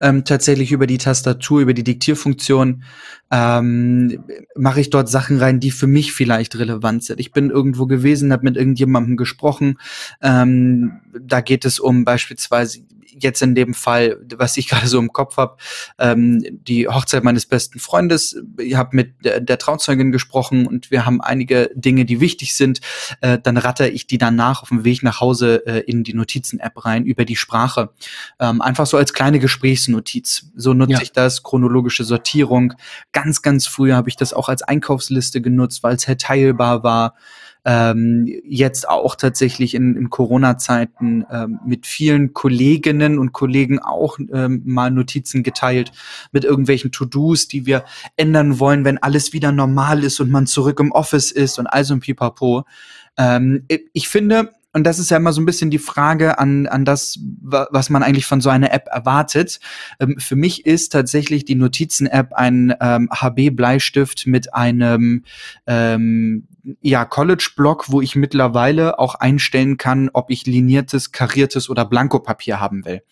ähm, 0.00 0.24
tatsächlich 0.24 0.72
über 0.72 0.86
die 0.86 0.98
Tastatur, 0.98 1.60
über 1.60 1.74
die 1.74 1.84
Diktierfunktion, 1.84 2.82
ähm, 3.30 4.24
mache 4.56 4.80
ich 4.80 4.90
dort 4.90 5.08
Sachen 5.08 5.38
rein, 5.38 5.60
die 5.60 5.70
für 5.70 5.86
mich 5.86 6.12
vielleicht 6.12 6.58
relevant 6.58 7.04
sind. 7.04 7.20
Ich 7.20 7.32
bin 7.32 7.50
irgendwo 7.50 7.86
gewesen, 7.86 8.32
habe 8.32 8.44
mit 8.44 8.56
irgendjemandem 8.56 9.16
gesprochen. 9.16 9.78
Ähm, 10.22 11.00
da 11.20 11.40
geht 11.40 11.64
es 11.64 11.78
um 11.78 12.04
beispielsweise 12.04 12.80
jetzt 13.22 13.42
in 13.42 13.54
dem 13.54 13.74
Fall, 13.74 14.18
was 14.36 14.56
ich 14.56 14.68
gerade 14.68 14.86
so 14.86 14.98
im 14.98 15.12
Kopf 15.12 15.36
habe, 15.36 15.56
ähm, 15.98 16.44
die 16.50 16.88
Hochzeit 16.88 17.24
meines 17.24 17.46
besten 17.46 17.78
Freundes. 17.78 18.36
Ich 18.58 18.74
habe 18.74 18.96
mit 18.96 19.24
der, 19.24 19.40
der, 19.40 19.58
Trauzeugin 19.58 20.12
gesprochen 20.12 20.66
und 20.66 20.90
wir 20.90 21.04
haben 21.04 21.20
einige 21.20 21.70
Dinge, 21.74 22.04
die 22.04 22.20
wichtig 22.20 22.54
sind. 22.54 22.80
Äh, 23.20 23.38
dann 23.42 23.56
ratter 23.56 23.90
ich 23.90 24.06
die 24.06 24.18
danach 24.18 24.62
auf 24.62 24.68
dem 24.68 24.84
Weg 24.84 25.02
nach 25.02 25.20
Hause 25.20 25.66
äh, 25.66 25.80
in 25.80 26.04
die 26.04 26.14
Notizen-App 26.14 26.84
rein 26.84 27.04
über 27.04 27.24
die 27.24 27.36
Sprache. 27.36 27.90
Ähm, 28.38 28.60
einfach 28.62 28.86
so 28.86 28.96
als 28.96 29.12
kleine 29.12 29.38
Gesprächsnotiz. 29.38 30.46
So 30.54 30.74
nutze 30.74 30.92
ja. 30.92 31.00
ich 31.02 31.12
das, 31.12 31.42
chronologische 31.42 32.04
Sortierung. 32.04 32.74
Ganz, 33.12 33.42
ganz 33.42 33.66
früher 33.66 33.96
habe 33.96 34.08
ich 34.08 34.16
das 34.16 34.32
auch 34.32 34.48
als 34.48 34.62
Einkaufsliste 34.62 35.40
genutzt, 35.40 35.82
weil 35.82 35.96
es 35.96 36.06
halt 36.06 36.20
teilbar 36.20 36.82
war 36.82 37.14
ähm, 37.64 38.26
jetzt 38.44 38.88
auch 38.88 39.14
tatsächlich 39.14 39.74
in, 39.74 39.96
in 39.96 40.10
Corona-Zeiten 40.10 41.26
ähm, 41.30 41.60
mit 41.66 41.86
vielen 41.86 42.32
Kolleginnen 42.32 43.18
und 43.18 43.32
Kollegen 43.32 43.78
auch 43.78 44.18
ähm, 44.32 44.62
mal 44.64 44.90
Notizen 44.90 45.42
geteilt 45.42 45.92
mit 46.32 46.44
irgendwelchen 46.44 46.92
To-Dos, 46.92 47.48
die 47.48 47.66
wir 47.66 47.84
ändern 48.16 48.58
wollen, 48.58 48.84
wenn 48.84 48.98
alles 48.98 49.32
wieder 49.32 49.52
normal 49.52 50.04
ist 50.04 50.20
und 50.20 50.30
man 50.30 50.46
zurück 50.46 50.80
im 50.80 50.92
Office 50.92 51.30
ist 51.30 51.58
und 51.58 51.66
also 51.66 51.94
ein 51.94 52.00
Pipapo. 52.00 52.64
Ähm, 53.16 53.64
ich 53.92 54.08
finde, 54.08 54.52
und 54.74 54.84
das 54.84 54.98
ist 54.98 55.10
ja 55.10 55.16
immer 55.16 55.32
so 55.32 55.40
ein 55.40 55.46
bisschen 55.46 55.70
die 55.70 55.78
Frage 55.78 56.38
an, 56.38 56.66
an 56.66 56.84
das, 56.84 57.18
was 57.40 57.88
man 57.88 58.02
eigentlich 58.02 58.26
von 58.26 58.40
so 58.40 58.50
einer 58.50 58.72
App 58.72 58.86
erwartet. 58.90 59.60
Ähm, 59.98 60.16
für 60.18 60.36
mich 60.36 60.66
ist 60.66 60.90
tatsächlich 60.90 61.44
die 61.44 61.54
Notizen-App 61.54 62.34
ein 62.34 62.74
ähm, 62.80 63.08
HB-Bleistift 63.10 64.26
mit 64.26 64.54
einem 64.54 65.24
ähm, 65.66 66.48
ja, 66.82 67.06
College-Block, 67.06 67.90
wo 67.90 68.02
ich 68.02 68.14
mittlerweile 68.14 68.98
auch 68.98 69.14
einstellen 69.14 69.78
kann, 69.78 70.10
ob 70.12 70.30
ich 70.30 70.46
liniertes, 70.46 71.12
kariertes 71.12 71.70
oder 71.70 71.86
Blankopapier 71.86 72.60
haben 72.60 72.84
will. 72.84 73.02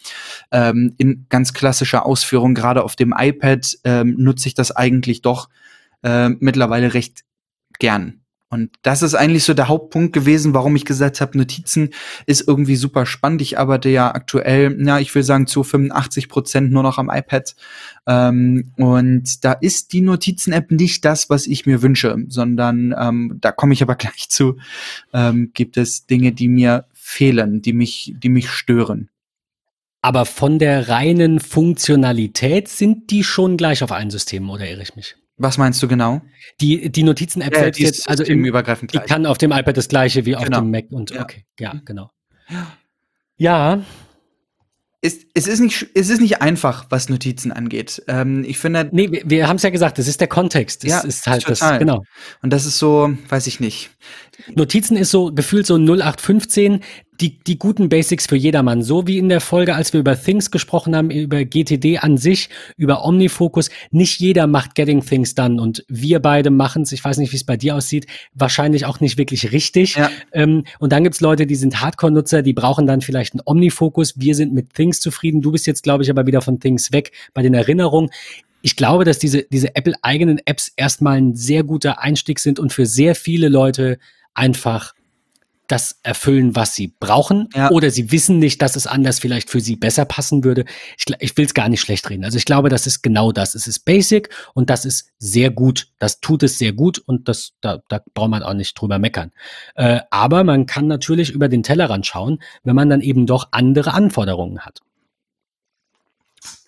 Ähm, 0.53 0.95
in 0.99 1.27
ganz 1.31 1.55
klassischer 1.55 2.05
Ausführung, 2.05 2.55
gerade 2.55 2.85
auf 2.85 2.97
dem 2.97 3.15
iPad, 3.17 3.79
ähm, 3.85 4.15
nutze 4.19 4.49
ich 4.49 4.55
das 4.55 4.73
eigentlich 4.73 5.23
doch 5.23 5.49
äh, 6.03 6.29
mittlerweile 6.29 6.93
recht 6.93 7.25
gern. 7.79 8.21
Und 8.49 8.71
das 8.83 9.03
ist 9.03 9.15
eigentlich 9.15 9.43
so 9.43 9.55
der 9.55 9.67
Hauptpunkt 9.67 10.13
gewesen, 10.13 10.55
warum 10.55 10.77
ich 10.77 10.85
gesagt 10.85 11.21
habe, 11.21 11.37
Notizen 11.37 11.91
ist 12.27 12.47
irgendwie 12.47 12.77
super 12.77 13.05
spannend. 13.05 13.43
Ich 13.43 13.59
arbeite 13.59 13.89
ja 13.89 14.15
aktuell, 14.15 14.77
ja, 14.87 15.01
ich 15.01 15.13
will 15.15 15.25
sagen, 15.25 15.49
zu 15.49 15.65
85 15.65 16.29
Prozent 16.29 16.71
nur 16.71 16.85
noch 16.85 16.99
am 16.99 17.11
iPad. 17.11 17.57
Ähm, 18.07 18.73
und 18.77 19.45
da 19.45 19.53
ist 19.53 19.93
die 19.93 20.01
Notizen-App 20.01 20.71
nicht 20.71 21.05
das, 21.05 21.29
was 21.29 21.49
ich 21.49 21.67
mir 21.67 21.83
wünsche, 21.83 22.17
sondern 22.29 22.95
ähm, 22.97 23.39
da 23.41 23.51
komme 23.51 23.73
ich 23.73 23.83
aber 23.83 23.95
gleich 23.97 24.29
zu, 24.29 24.59
ähm, 25.13 25.51
gibt 25.53 25.77
es 25.77 26.07
Dinge, 26.07 26.31
die 26.31 26.49
mir 26.49 26.87
fehlen, 26.93 27.63
die 27.63 27.73
mich, 27.73 28.15
die 28.17 28.29
mich 28.29 28.49
stören. 28.49 29.11
Aber 30.03 30.25
von 30.25 30.61
der 30.61 30.89
reinen 30.89 31.41
Funktionalität 31.41 32.69
sind 32.69 33.11
die 33.11 33.25
schon 33.25 33.57
gleich 33.57 33.83
auf 33.83 33.91
allen 33.91 34.11
Systemen, 34.11 34.51
oder 34.51 34.71
irre 34.71 34.83
ich 34.83 34.95
mich? 34.95 35.17
Was 35.39 35.59
meinst 35.59 35.83
du 35.83 35.89
genau? 35.89 36.23
Die, 36.61 36.91
die 36.91 37.03
Notizen-App 37.03 37.53
ja, 37.53 37.61
selbst 37.61 37.81
jetzt, 37.81 38.09
also 38.09 38.25
im 38.25 38.45
übergreifend 38.45 38.91
gleich. 38.91 39.05
Die 39.05 39.09
kann 39.09 39.27
auf 39.27 39.37
dem 39.37 39.53
iPad 39.53 39.77
das 39.77 39.89
gleiche 39.89 40.25
wie 40.25 40.35
auf 40.35 40.45
genau. 40.45 40.61
dem 40.61 40.71
Mac 40.71 40.87
und 40.91 41.11
ja. 41.11 41.23
okay, 41.23 41.45
ja, 41.61 41.75
genau. 41.85 42.11
Ja. 43.37 43.83
Es, 45.03 45.19
es, 45.35 45.47
ist 45.47 45.61
nicht, 45.61 45.89
es 45.95 46.09
ist 46.09 46.21
nicht 46.21 46.41
einfach, 46.41 46.87
was 46.89 47.11
Notizen 47.11 47.53
angeht. 47.53 48.03
Ähm, 48.09 48.45
ich 48.45 48.59
finde. 48.59 48.89
Nee, 48.93 49.13
wir, 49.13 49.23
wir 49.27 49.49
haben 49.49 49.57
es 49.57 49.63
ja 49.63 49.71
gesagt, 49.71 49.99
das 49.99 50.09
ist 50.09 50.21
der 50.21 50.27
Kontext. 50.27 50.83
Das 50.85 50.91
ja, 50.91 51.01
ist 51.01 51.27
halt 51.27 51.43
total. 51.43 51.73
das, 51.73 51.79
genau. 51.79 52.03
Und 52.43 52.53
das 52.53 52.65
ist 52.65 52.79
so, 52.79 53.13
weiß 53.29 53.47
ich 53.47 53.61
nicht. 53.61 53.91
Notizen 54.55 54.97
ist 54.97 55.11
so 55.11 55.33
gefühlt 55.33 55.67
so 55.67 55.75
0815 55.75 56.81
die, 57.21 57.39
die 57.39 57.59
guten 57.59 57.89
Basics 57.89 58.27
für 58.27 58.37
jedermann. 58.37 58.83
So 58.83 59.07
wie 59.07 59.19
in 59.19 59.29
der 59.29 59.41
Folge, 59.41 59.75
als 59.75 59.93
wir 59.93 60.01
über 60.01 60.21
Things 60.21 60.51
gesprochen 60.51 60.95
haben, 60.95 61.11
über 61.11 61.45
GTD 61.45 61.99
an 61.99 62.17
sich, 62.17 62.49
über 62.77 63.05
Omnifocus. 63.05 63.71
Nicht 63.91 64.21
jeder 64.21 64.47
macht 64.47 64.75
Getting 64.75 65.05
Things 65.05 65.35
Done 65.35 65.61
und 65.61 65.85
wir 65.89 66.21
beide 66.21 66.51
machen 66.51 66.83
es, 66.83 66.93
ich 66.93 67.05
weiß 67.05 67.19
nicht, 67.19 67.33
wie 67.33 67.37
es 67.37 67.45
bei 67.45 67.57
dir 67.57 67.77
aussieht, 67.77 68.07
wahrscheinlich 68.35 68.87
auch 68.87 69.01
nicht 69.01 69.19
wirklich 69.19 69.53
richtig. 69.53 69.97
Ja. 69.97 70.11
Ähm, 70.33 70.65
und 70.79 70.93
dann 70.93 71.05
gibt's 71.05 71.21
Leute, 71.21 71.47
die 71.47 71.57
sind 71.57 71.81
Hardcore-Nutzer, 71.81 72.43
die 72.43 72.53
brauchen 72.53 72.87
dann 72.87 73.01
vielleicht 73.01 73.35
einen 73.35 73.43
Omnifocus. 73.45 74.15
Wir 74.19 74.35
sind 74.35 74.53
mit 74.53 74.75
Things 74.75 75.01
zufrieden. 75.01 75.41
Du 75.41 75.53
bist 75.53 75.67
jetzt, 75.67 75.83
glaube 75.83 76.03
ich, 76.03 76.11
aber 76.11 76.27
wieder 76.27 76.41
von 76.41 76.61
Things 76.61 76.93
weg 76.93 77.13
bei 77.35 77.43
den 77.43 77.55
Erinnerungen 77.55 78.11
ich 78.63 78.75
glaube, 78.75 79.05
dass 79.05 79.21
diese, 79.21 79.45
diese 79.45 79.77
Apple-eigenen 79.77 80.41
Apps 80.45 80.73
erstmal 80.75 81.19
ein 81.19 81.37
sehr 81.37 81.63
guter 81.63 82.01
Einstieg 82.01 82.41
sind 82.41 82.59
und 82.59 82.73
für 82.73 82.85
sehr 82.85 83.15
viele 83.15 83.49
Leute 83.49 83.99
einfach 84.35 84.93
das 85.69 85.99
erfüllen, 86.03 86.55
was 86.55 86.75
sie 86.75 86.95
brauchen, 86.99 87.49
ja. 87.55 87.71
oder 87.71 87.91
sie 87.91 88.13
wissen 88.13 88.39
nicht, 88.39 88.63
dass 88.63 88.77
es 88.77 88.87
anders 88.87 89.19
vielleicht 89.19 89.51
für 89.51 89.61
sie 89.61 89.77
besser 89.77 90.05
passen 90.05 90.45
würde. 90.45 90.65
Ich, 90.97 91.05
ich 91.19 91.37
will 91.37 91.47
es 91.47 91.55
gar 91.55 91.69
nicht 91.69 91.81
schlecht 91.81 92.09
reden. 92.09 92.25
Also 92.25 92.39
ich 92.39 92.45
glaube, 92.45 92.69
das 92.69 92.87
ist 92.87 93.03
genau 93.03 93.33
das. 93.33 93.55
Es 93.55 93.67
ist 93.67 93.81
basic 93.81 94.31
und 94.55 94.71
das 94.71 94.85
ist 94.85 95.11
sehr 95.19 95.51
gut. 95.51 95.89
Das 95.99 96.21
tut 96.21 96.43
es 96.43 96.59
sehr 96.59 96.73
gut 96.73 96.99
und 96.99 97.29
das, 97.29 97.53
da, 97.61 97.83
da 97.89 98.01
braucht 98.15 98.31
man 98.31 98.43
auch 98.43 98.55
nicht 98.55 98.81
drüber 98.81 98.99
meckern. 98.99 99.33
Äh, 99.75 100.01
aber 100.11 100.45
man 100.45 100.67
kann 100.67 100.87
natürlich 100.87 101.31
über 101.31 101.49
den 101.49 101.63
Tellerrand 101.63 102.07
schauen, 102.07 102.41
wenn 102.65 102.77
man 102.77 102.91
dann 102.91 103.01
eben 103.01 103.27
doch 103.27 103.49
andere 103.53 103.95
Anforderungen 103.95 104.61
hat. 104.61 104.81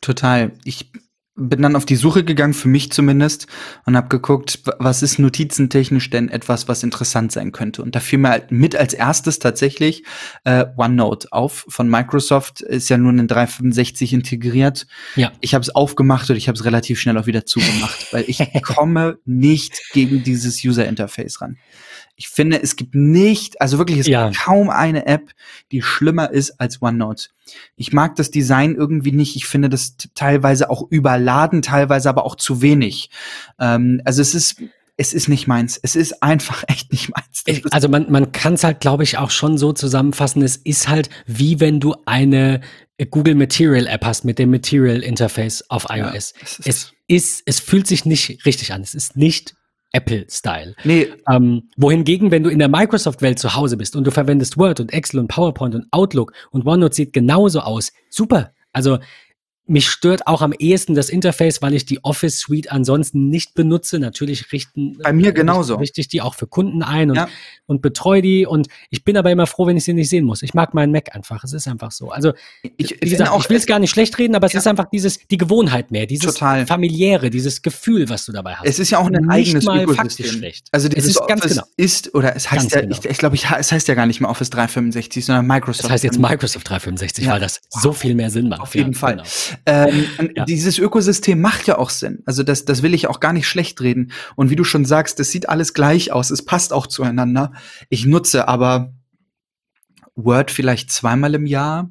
Total. 0.00 0.52
Ich 0.64 0.90
bin 1.38 1.62
dann 1.62 1.76
auf 1.76 1.86
die 1.86 1.96
Suche 1.96 2.24
gegangen, 2.24 2.54
für 2.54 2.68
mich 2.68 2.90
zumindest, 2.90 3.46
und 3.86 3.96
habe 3.96 4.08
geguckt, 4.08 4.60
was 4.78 5.02
ist 5.02 5.18
notizentechnisch 5.18 6.10
denn 6.10 6.28
etwas, 6.28 6.68
was 6.68 6.82
interessant 6.82 7.32
sein 7.32 7.52
könnte. 7.52 7.82
Und 7.82 7.94
da 7.94 8.00
fiel 8.00 8.18
mir 8.18 8.30
halt 8.30 8.50
mit 8.50 8.74
als 8.76 8.92
erstes 8.92 9.38
tatsächlich 9.38 10.02
äh, 10.44 10.66
OneNote 10.76 11.28
auf 11.32 11.64
von 11.68 11.88
Microsoft. 11.88 12.60
Ist 12.60 12.88
ja 12.88 12.98
nur 12.98 13.12
in 13.12 13.28
365 13.28 14.12
integriert. 14.12 14.86
Ja. 15.16 15.32
Ich 15.40 15.54
habe 15.54 15.62
es 15.62 15.74
aufgemacht 15.74 16.28
und 16.30 16.36
ich 16.36 16.48
habe 16.48 16.56
es 16.56 16.64
relativ 16.64 17.00
schnell 17.00 17.16
auch 17.16 17.26
wieder 17.26 17.46
zugemacht, 17.46 18.12
weil 18.12 18.24
ich 18.26 18.40
komme 18.62 19.18
nicht 19.24 19.80
gegen 19.92 20.22
dieses 20.22 20.64
User 20.64 20.86
Interface 20.86 21.40
ran. 21.40 21.56
Ich 22.20 22.28
finde, 22.28 22.60
es 22.60 22.74
gibt 22.74 22.96
nicht, 22.96 23.60
also 23.60 23.78
wirklich, 23.78 24.00
es 24.00 24.08
ja. 24.08 24.28
gibt 24.28 24.42
kaum 24.42 24.70
eine 24.70 25.06
App, 25.06 25.30
die 25.70 25.82
schlimmer 25.82 26.32
ist 26.32 26.60
als 26.60 26.82
OneNote. 26.82 27.28
Ich 27.76 27.92
mag 27.92 28.16
das 28.16 28.32
Design 28.32 28.74
irgendwie 28.74 29.12
nicht. 29.12 29.36
Ich 29.36 29.46
finde 29.46 29.68
das 29.68 29.96
teilweise 30.14 30.68
auch 30.68 30.90
überladen, 30.90 31.62
teilweise 31.62 32.08
aber 32.08 32.26
auch 32.26 32.34
zu 32.34 32.60
wenig. 32.60 33.10
Ähm, 33.60 34.02
also 34.04 34.20
es 34.20 34.34
ist, 34.34 34.60
es 34.96 35.14
ist 35.14 35.28
nicht 35.28 35.46
meins. 35.46 35.78
Es 35.80 35.94
ist 35.94 36.20
einfach 36.20 36.64
echt 36.66 36.90
nicht 36.90 37.08
meins. 37.08 37.64
also 37.70 37.88
man, 37.88 38.10
man 38.10 38.32
kann 38.32 38.54
es 38.54 38.64
halt, 38.64 38.80
glaube 38.80 39.04
ich, 39.04 39.16
auch 39.16 39.30
schon 39.30 39.56
so 39.56 39.72
zusammenfassen. 39.72 40.42
Es 40.42 40.56
ist 40.56 40.88
halt 40.88 41.10
wie 41.26 41.60
wenn 41.60 41.78
du 41.78 41.94
eine 42.04 42.60
Google 43.10 43.36
Material 43.36 43.86
App 43.86 44.04
hast 44.04 44.24
mit 44.24 44.40
dem 44.40 44.50
Material 44.50 45.04
Interface 45.04 45.64
auf 45.68 45.86
iOS. 45.88 45.94
Ja, 45.96 46.14
es, 46.14 46.32
ist 46.32 46.66
es 46.66 46.92
ist, 47.06 47.42
es 47.46 47.60
fühlt 47.60 47.86
sich 47.86 48.04
nicht 48.04 48.44
richtig 48.44 48.72
an. 48.72 48.82
Es 48.82 48.94
ist 48.94 49.16
nicht 49.16 49.54
Apple-Style. 49.92 50.74
Nee. 50.84 51.08
Ähm, 51.30 51.70
wohingegen, 51.76 52.30
wenn 52.30 52.42
du 52.42 52.50
in 52.50 52.58
der 52.58 52.68
Microsoft-Welt 52.68 53.38
zu 53.38 53.54
Hause 53.54 53.76
bist 53.76 53.96
und 53.96 54.04
du 54.04 54.10
verwendest 54.10 54.58
Word 54.58 54.80
und 54.80 54.92
Excel 54.92 55.20
und 55.20 55.28
PowerPoint 55.28 55.74
und 55.74 55.86
Outlook 55.90 56.32
und 56.50 56.66
OneNote 56.66 56.94
sieht 56.94 57.12
genauso 57.12 57.60
aus, 57.60 57.92
super. 58.10 58.52
Also 58.72 58.98
mich 59.68 59.88
stört 59.88 60.26
auch 60.26 60.40
am 60.40 60.52
ehesten 60.52 60.94
das 60.94 61.10
Interface, 61.10 61.60
weil 61.60 61.74
ich 61.74 61.84
die 61.84 62.02
Office 62.02 62.38
Suite 62.38 62.72
ansonsten 62.72 63.28
nicht 63.28 63.54
benutze. 63.54 63.98
Natürlich 63.98 64.50
richten 64.52 64.98
bei 65.02 65.12
mir 65.12 65.32
genauso. 65.32 65.76
Richte 65.76 66.00
ich 66.00 66.08
die 66.08 66.22
auch 66.22 66.34
für 66.34 66.46
Kunden 66.46 66.82
ein 66.82 67.10
und, 67.10 67.16
ja. 67.16 67.28
und 67.66 67.82
betreue 67.82 68.22
die. 68.22 68.46
Und 68.46 68.68
ich 68.90 69.04
bin 69.04 69.16
aber 69.16 69.30
immer 69.30 69.46
froh, 69.46 69.66
wenn 69.66 69.76
ich 69.76 69.84
sie 69.84 69.92
nicht 69.92 70.08
sehen 70.08 70.24
muss. 70.24 70.42
Ich 70.42 70.54
mag 70.54 70.72
meinen 70.74 70.90
Mac 70.90 71.14
einfach. 71.14 71.44
Es 71.44 71.52
ist 71.52 71.68
einfach 71.68 71.92
so. 71.92 72.10
Also 72.10 72.32
ich, 72.76 72.96
wie 73.00 73.10
gesagt, 73.10 73.30
auch, 73.30 73.42
ich 73.42 73.50
will 73.50 73.58
es 73.58 73.66
gar 73.66 73.78
nicht 73.78 73.90
schlecht 73.90 74.18
reden, 74.18 74.34
aber 74.34 74.46
es 74.46 74.54
ja. 74.54 74.60
ist 74.60 74.66
einfach 74.66 74.86
dieses 74.90 75.18
die 75.28 75.36
Gewohnheit 75.36 75.90
mehr, 75.90 76.06
dieses 76.06 76.34
Total. 76.34 76.66
familiäre, 76.66 77.28
dieses 77.28 77.60
Gefühl, 77.60 78.08
was 78.08 78.24
du 78.24 78.32
dabei 78.32 78.54
hast. 78.54 78.66
Es 78.66 78.78
ist 78.78 78.90
ja 78.90 78.98
auch 78.98 79.06
ein 79.06 79.28
eigenes 79.28 79.64
mal 79.64 79.82
Ökosystem. 79.82 80.26
schlecht. 80.26 80.68
Also 80.72 80.88
dieses 80.88 81.10
es 81.10 81.16
ist 81.16 81.28
ganz 81.28 81.42
genau. 81.42 81.62
ist 81.76 82.14
oder 82.14 82.34
es 82.34 82.50
heißt 82.50 82.62
ganz 82.62 82.74
ja, 82.74 82.80
genau. 82.80 82.96
ich, 82.98 83.04
ich 83.04 83.18
glaube, 83.18 83.36
ich, 83.36 83.44
es 83.44 83.70
heißt 83.70 83.86
ja 83.88 83.94
gar 83.94 84.06
nicht 84.06 84.20
mehr 84.20 84.30
Office 84.30 84.50
365, 84.50 85.26
sondern 85.26 85.46
Microsoft. 85.46 85.84
Es 85.84 85.90
heißt 85.90 86.04
jetzt 86.04 86.18
Microsoft 86.18 86.68
365, 86.68 87.26
ja. 87.26 87.32
weil 87.32 87.40
das 87.40 87.60
wow. 87.72 87.82
so 87.82 87.92
viel 87.92 88.14
mehr 88.14 88.30
Sinn 88.30 88.48
macht. 88.48 88.62
Auf 88.62 88.74
jeden 88.74 88.94
Fall. 88.94 89.16
Genau. 89.16 89.24
Ähm, 89.66 90.06
ja. 90.34 90.44
Dieses 90.44 90.78
Ökosystem 90.78 91.40
macht 91.40 91.66
ja 91.66 91.78
auch 91.78 91.90
Sinn. 91.90 92.22
Also 92.26 92.42
das, 92.42 92.64
das 92.64 92.82
will 92.82 92.94
ich 92.94 93.06
auch 93.06 93.20
gar 93.20 93.32
nicht 93.32 93.48
schlecht 93.48 93.80
reden. 93.80 94.12
Und 94.36 94.50
wie 94.50 94.56
du 94.56 94.64
schon 94.64 94.84
sagst, 94.84 95.18
das 95.18 95.30
sieht 95.30 95.48
alles 95.48 95.74
gleich 95.74 96.12
aus. 96.12 96.30
Es 96.30 96.44
passt 96.44 96.72
auch 96.72 96.86
zueinander. 96.86 97.52
Ich 97.88 98.06
nutze 98.06 98.48
aber 98.48 98.92
Word 100.14 100.50
vielleicht 100.50 100.90
zweimal 100.90 101.34
im 101.34 101.46
Jahr, 101.46 101.90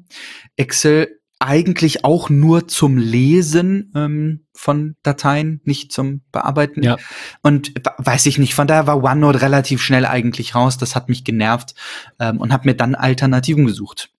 Excel 0.56 1.18
eigentlich 1.40 2.04
auch 2.04 2.30
nur 2.30 2.66
zum 2.66 2.98
Lesen 2.98 3.92
ähm, 3.94 4.46
von 4.52 4.96
Dateien, 5.02 5.60
nicht 5.64 5.92
zum 5.92 6.22
Bearbeiten. 6.32 6.82
Ja. 6.82 6.96
Und 7.42 7.72
weiß 7.98 8.26
ich 8.26 8.38
nicht, 8.38 8.54
von 8.54 8.66
daher 8.66 8.86
war 8.86 9.02
OneNote 9.02 9.40
relativ 9.40 9.80
schnell 9.80 10.04
eigentlich 10.04 10.54
raus. 10.54 10.78
Das 10.78 10.96
hat 10.96 11.08
mich 11.08 11.24
genervt 11.24 11.74
ähm, 12.18 12.40
und 12.40 12.52
habe 12.52 12.68
mir 12.68 12.74
dann 12.74 12.94
Alternativen 12.96 13.66
gesucht. 13.66 14.10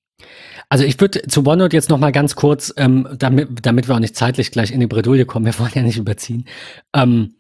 Also 0.69 0.83
ich 0.83 0.99
würde 1.01 1.23
zu 1.23 1.45
OneNote 1.45 1.75
jetzt 1.75 1.89
noch 1.89 1.97
mal 1.97 2.11
ganz 2.11 2.35
kurz, 2.35 2.71
ähm, 2.77 3.07
damit, 3.17 3.65
damit 3.65 3.87
wir 3.87 3.95
auch 3.95 3.99
nicht 3.99 4.15
zeitlich 4.15 4.51
gleich 4.51 4.71
in 4.71 4.79
die 4.79 4.87
Bredouille 4.87 5.25
kommen, 5.25 5.45
wir 5.47 5.57
wollen 5.59 5.71
ja 5.73 5.81
nicht 5.81 5.97
überziehen. 5.97 6.45
Ähm, 6.93 7.35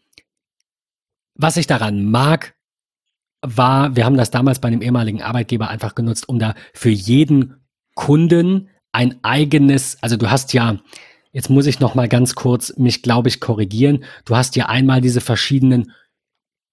was 1.35 1.55
ich 1.55 1.67
daran 1.67 2.03
mag, 2.05 2.55
war, 3.41 3.95
wir 3.95 4.03
haben 4.03 4.17
das 4.17 4.31
damals 4.31 4.59
bei 4.59 4.67
einem 4.67 4.81
ehemaligen 4.81 5.21
Arbeitgeber 5.21 5.69
einfach 5.69 5.95
genutzt, 5.95 6.27
um 6.27 6.39
da 6.39 6.55
für 6.73 6.89
jeden 6.89 7.55
Kunden 7.95 8.69
ein 8.91 9.19
eigenes, 9.23 9.97
also 10.01 10.17
du 10.17 10.29
hast 10.29 10.51
ja, 10.53 10.77
jetzt 11.31 11.49
muss 11.49 11.67
ich 11.67 11.79
noch 11.79 11.95
mal 11.95 12.09
ganz 12.09 12.35
kurz 12.35 12.75
mich, 12.77 13.01
glaube 13.03 13.29
ich, 13.29 13.39
korrigieren. 13.39 14.03
Du 14.25 14.35
hast 14.35 14.55
ja 14.55 14.65
einmal 14.65 14.99
diese 14.99 15.21
verschiedenen 15.21 15.93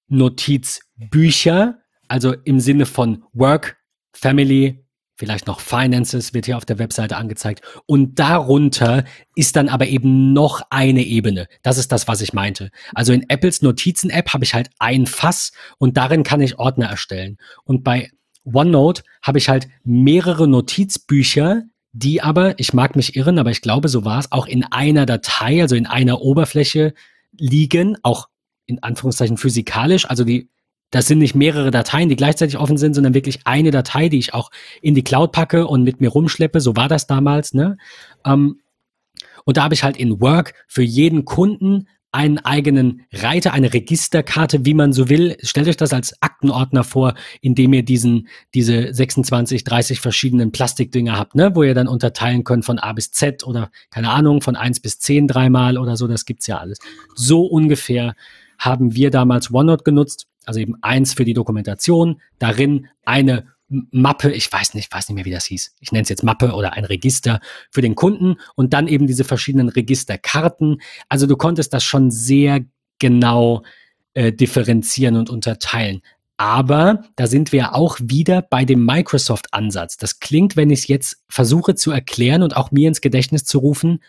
Notizbücher, 0.09 1.79
also 2.09 2.33
im 2.33 2.59
Sinne 2.59 2.87
von 2.87 3.25
Work, 3.33 3.77
Family, 4.13 4.86
vielleicht 5.17 5.47
noch 5.47 5.61
Finances 5.61 6.35
wird 6.35 6.47
hier 6.47 6.57
auf 6.57 6.65
der 6.65 6.79
Webseite 6.79 7.17
angezeigt. 7.17 7.63
Und 7.87 8.19
darunter 8.19 9.05
ist 9.35 9.57
dann 9.57 9.69
aber 9.69 9.87
eben 9.87 10.33
noch 10.33 10.63
eine 10.71 11.03
Ebene. 11.03 11.49
Das 11.63 11.79
ist 11.79 11.91
das, 11.91 12.07
was 12.07 12.21
ich 12.21 12.33
meinte. 12.33 12.71
Also 12.95 13.13
in 13.13 13.29
Apples 13.29 13.63
Notizen-App 13.63 14.33
habe 14.33 14.45
ich 14.45 14.55
halt 14.55 14.71
ein 14.79 15.07
Fass 15.07 15.53
und 15.79 15.97
darin 15.97 16.23
kann 16.23 16.41
ich 16.41 16.59
Ordner 16.59 16.87
erstellen. 16.87 17.39
Und 17.65 17.83
bei 17.83 18.11
OneNote 18.45 19.03
habe 19.23 19.39
ich 19.39 19.49
halt 19.49 19.69
mehrere 19.85 20.47
Notizbücher, 20.47 21.65
die 21.93 22.23
aber, 22.23 22.59
ich 22.61 22.75
mag 22.75 22.95
mich 22.95 23.17
irren, 23.17 23.39
aber 23.39 23.51
ich 23.51 23.63
glaube, 23.63 23.89
so 23.89 24.05
war 24.05 24.19
es, 24.19 24.31
auch 24.31 24.47
in 24.47 24.65
einer 24.65 25.07
Datei, 25.07 25.63
also 25.63 25.75
in 25.75 25.87
einer 25.87 26.21
Oberfläche 26.21 26.93
liegen, 27.33 27.97
auch 28.03 28.29
in 28.67 28.83
Anführungszeichen 28.83 29.39
physikalisch, 29.39 30.09
also 30.09 30.25
die 30.25 30.51
das 30.90 31.07
sind 31.07 31.19
nicht 31.19 31.35
mehrere 31.35 31.71
Dateien, 31.71 32.09
die 32.09 32.16
gleichzeitig 32.16 32.59
offen 32.59 32.76
sind, 32.76 32.95
sondern 32.95 33.14
wirklich 33.14 33.40
eine 33.45 33.71
Datei, 33.71 34.09
die 34.09 34.19
ich 34.19 34.35
auch 34.35 34.50
in 34.81 34.95
die 34.95 35.05
Cloud 35.05 35.33
packe 35.33 35.66
und 35.66 35.83
mit 35.83 36.00
mir 36.00 36.11
rumschleppe. 36.11 36.61
So 36.61 36.76
war 36.76 36.88
das 36.88 37.07
damals. 37.07 37.55
Ne? 37.55 37.76
Ähm, 38.25 38.61
und 39.45 39.57
da 39.57 39.64
habe 39.64 39.75
ich 39.75 39.83
halt 39.83 39.97
in 39.97 40.21
Work 40.21 40.55
für 40.69 40.83
jeden 40.83 41.25
Kunden 41.25 41.88
einen 42.12 42.38
eigenen 42.38 43.02
Reiter, 43.12 43.52
eine 43.52 43.75
Registerkarte, 43.75 44.64
wie 44.64 44.73
man 44.73 44.93
so 44.93 45.11
will. 45.11 45.37
Stellt 45.43 45.69
euch 45.69 45.76
das 45.76 45.93
als 45.93 46.23
Aktenordner 46.23 46.83
vor, 46.83 47.14
in 47.43 47.55
dem 47.55 47.75
ihr 47.75 47.83
diesen, 47.83 48.28
diese 48.55 48.95
26, 48.95 49.64
30 49.64 50.00
verschiedenen 50.00 50.50
Plastikdinger 50.50 51.19
habt, 51.19 51.35
ne? 51.35 51.55
wo 51.55 51.62
ihr 51.62 51.75
dann 51.75 51.88
unterteilen 51.88 52.43
könnt 52.43 52.64
von 52.64 52.78
A 52.78 52.93
bis 52.95 53.11
Z 53.11 53.47
oder 53.47 53.71
keine 53.90 54.11
Ahnung, 54.11 54.40
von 54.40 54.57
1 54.57 54.81
bis 54.81 54.99
10 54.99 55.28
dreimal 55.28 55.76
oder 55.76 55.97
so, 55.97 56.07
das 56.07 56.25
gibt's 56.25 56.47
ja 56.47 56.57
alles. 56.59 56.78
So 57.14 57.45
ungefähr 57.45 58.14
haben 58.59 58.95
wir 58.95 59.11
damals 59.11 59.52
OneNote 59.52 59.85
genutzt 59.85 60.26
also 60.47 60.61
eben 60.61 60.75
eins 60.83 61.15
für 61.15 61.25
die 61.25 61.35
Dokumentation, 61.35 62.21
darin 62.38 62.88
eine 63.05 63.47
Mappe, 63.69 64.31
ich 64.31 64.50
weiß 64.50 64.75
nicht, 64.75 64.93
weiß 64.93 65.09
nicht 65.09 65.17
mehr, 65.17 65.25
wie 65.25 65.33
das 65.33 65.47
hieß. 65.47 65.75
Ich 65.81 65.91
nenne 65.91 66.05
es 66.05 66.09
jetzt 66.09 66.23
Mappe 66.23 66.53
oder 66.53 66.75
ein 66.75 66.85
Register 66.85 67.41
für 67.71 67.81
den 67.83 67.97
Kunden 67.97 68.37
und 68.55 68.73
dann 68.73 68.87
eben 68.87 69.07
diese 69.07 69.25
verschiedenen 69.25 69.69
Registerkarten. 69.69 70.81
Also 71.09 71.26
du 71.26 71.37
konntest 71.37 71.73
das 71.73 71.83
schon 71.83 72.11
sehr 72.12 72.61
genau 73.00 73.62
äh, 74.15 74.33
differenzieren 74.33 75.17
und 75.17 75.31
unterteilen. 75.31 76.03
Aber 76.37 77.03
da 77.17 77.26
sind 77.26 77.50
wir 77.50 77.75
auch 77.75 77.99
wieder 78.00 78.43
bei 78.43 78.65
dem 78.65 78.85
Microsoft-Ansatz. 78.85 79.97
Das 79.97 80.21
klingt, 80.21 80.57
wenn 80.57 80.71
ich 80.71 80.81
es 80.81 80.88
jetzt 80.88 81.25
versuche 81.29 81.75
zu 81.75 81.91
erklären 81.91 82.43
und 82.43 82.56
auch 82.56 82.71
mir 82.71 82.89
ins 82.89 83.00
Gedächtnis 83.00 83.45
zu 83.45 83.59
rufen, 83.59 84.00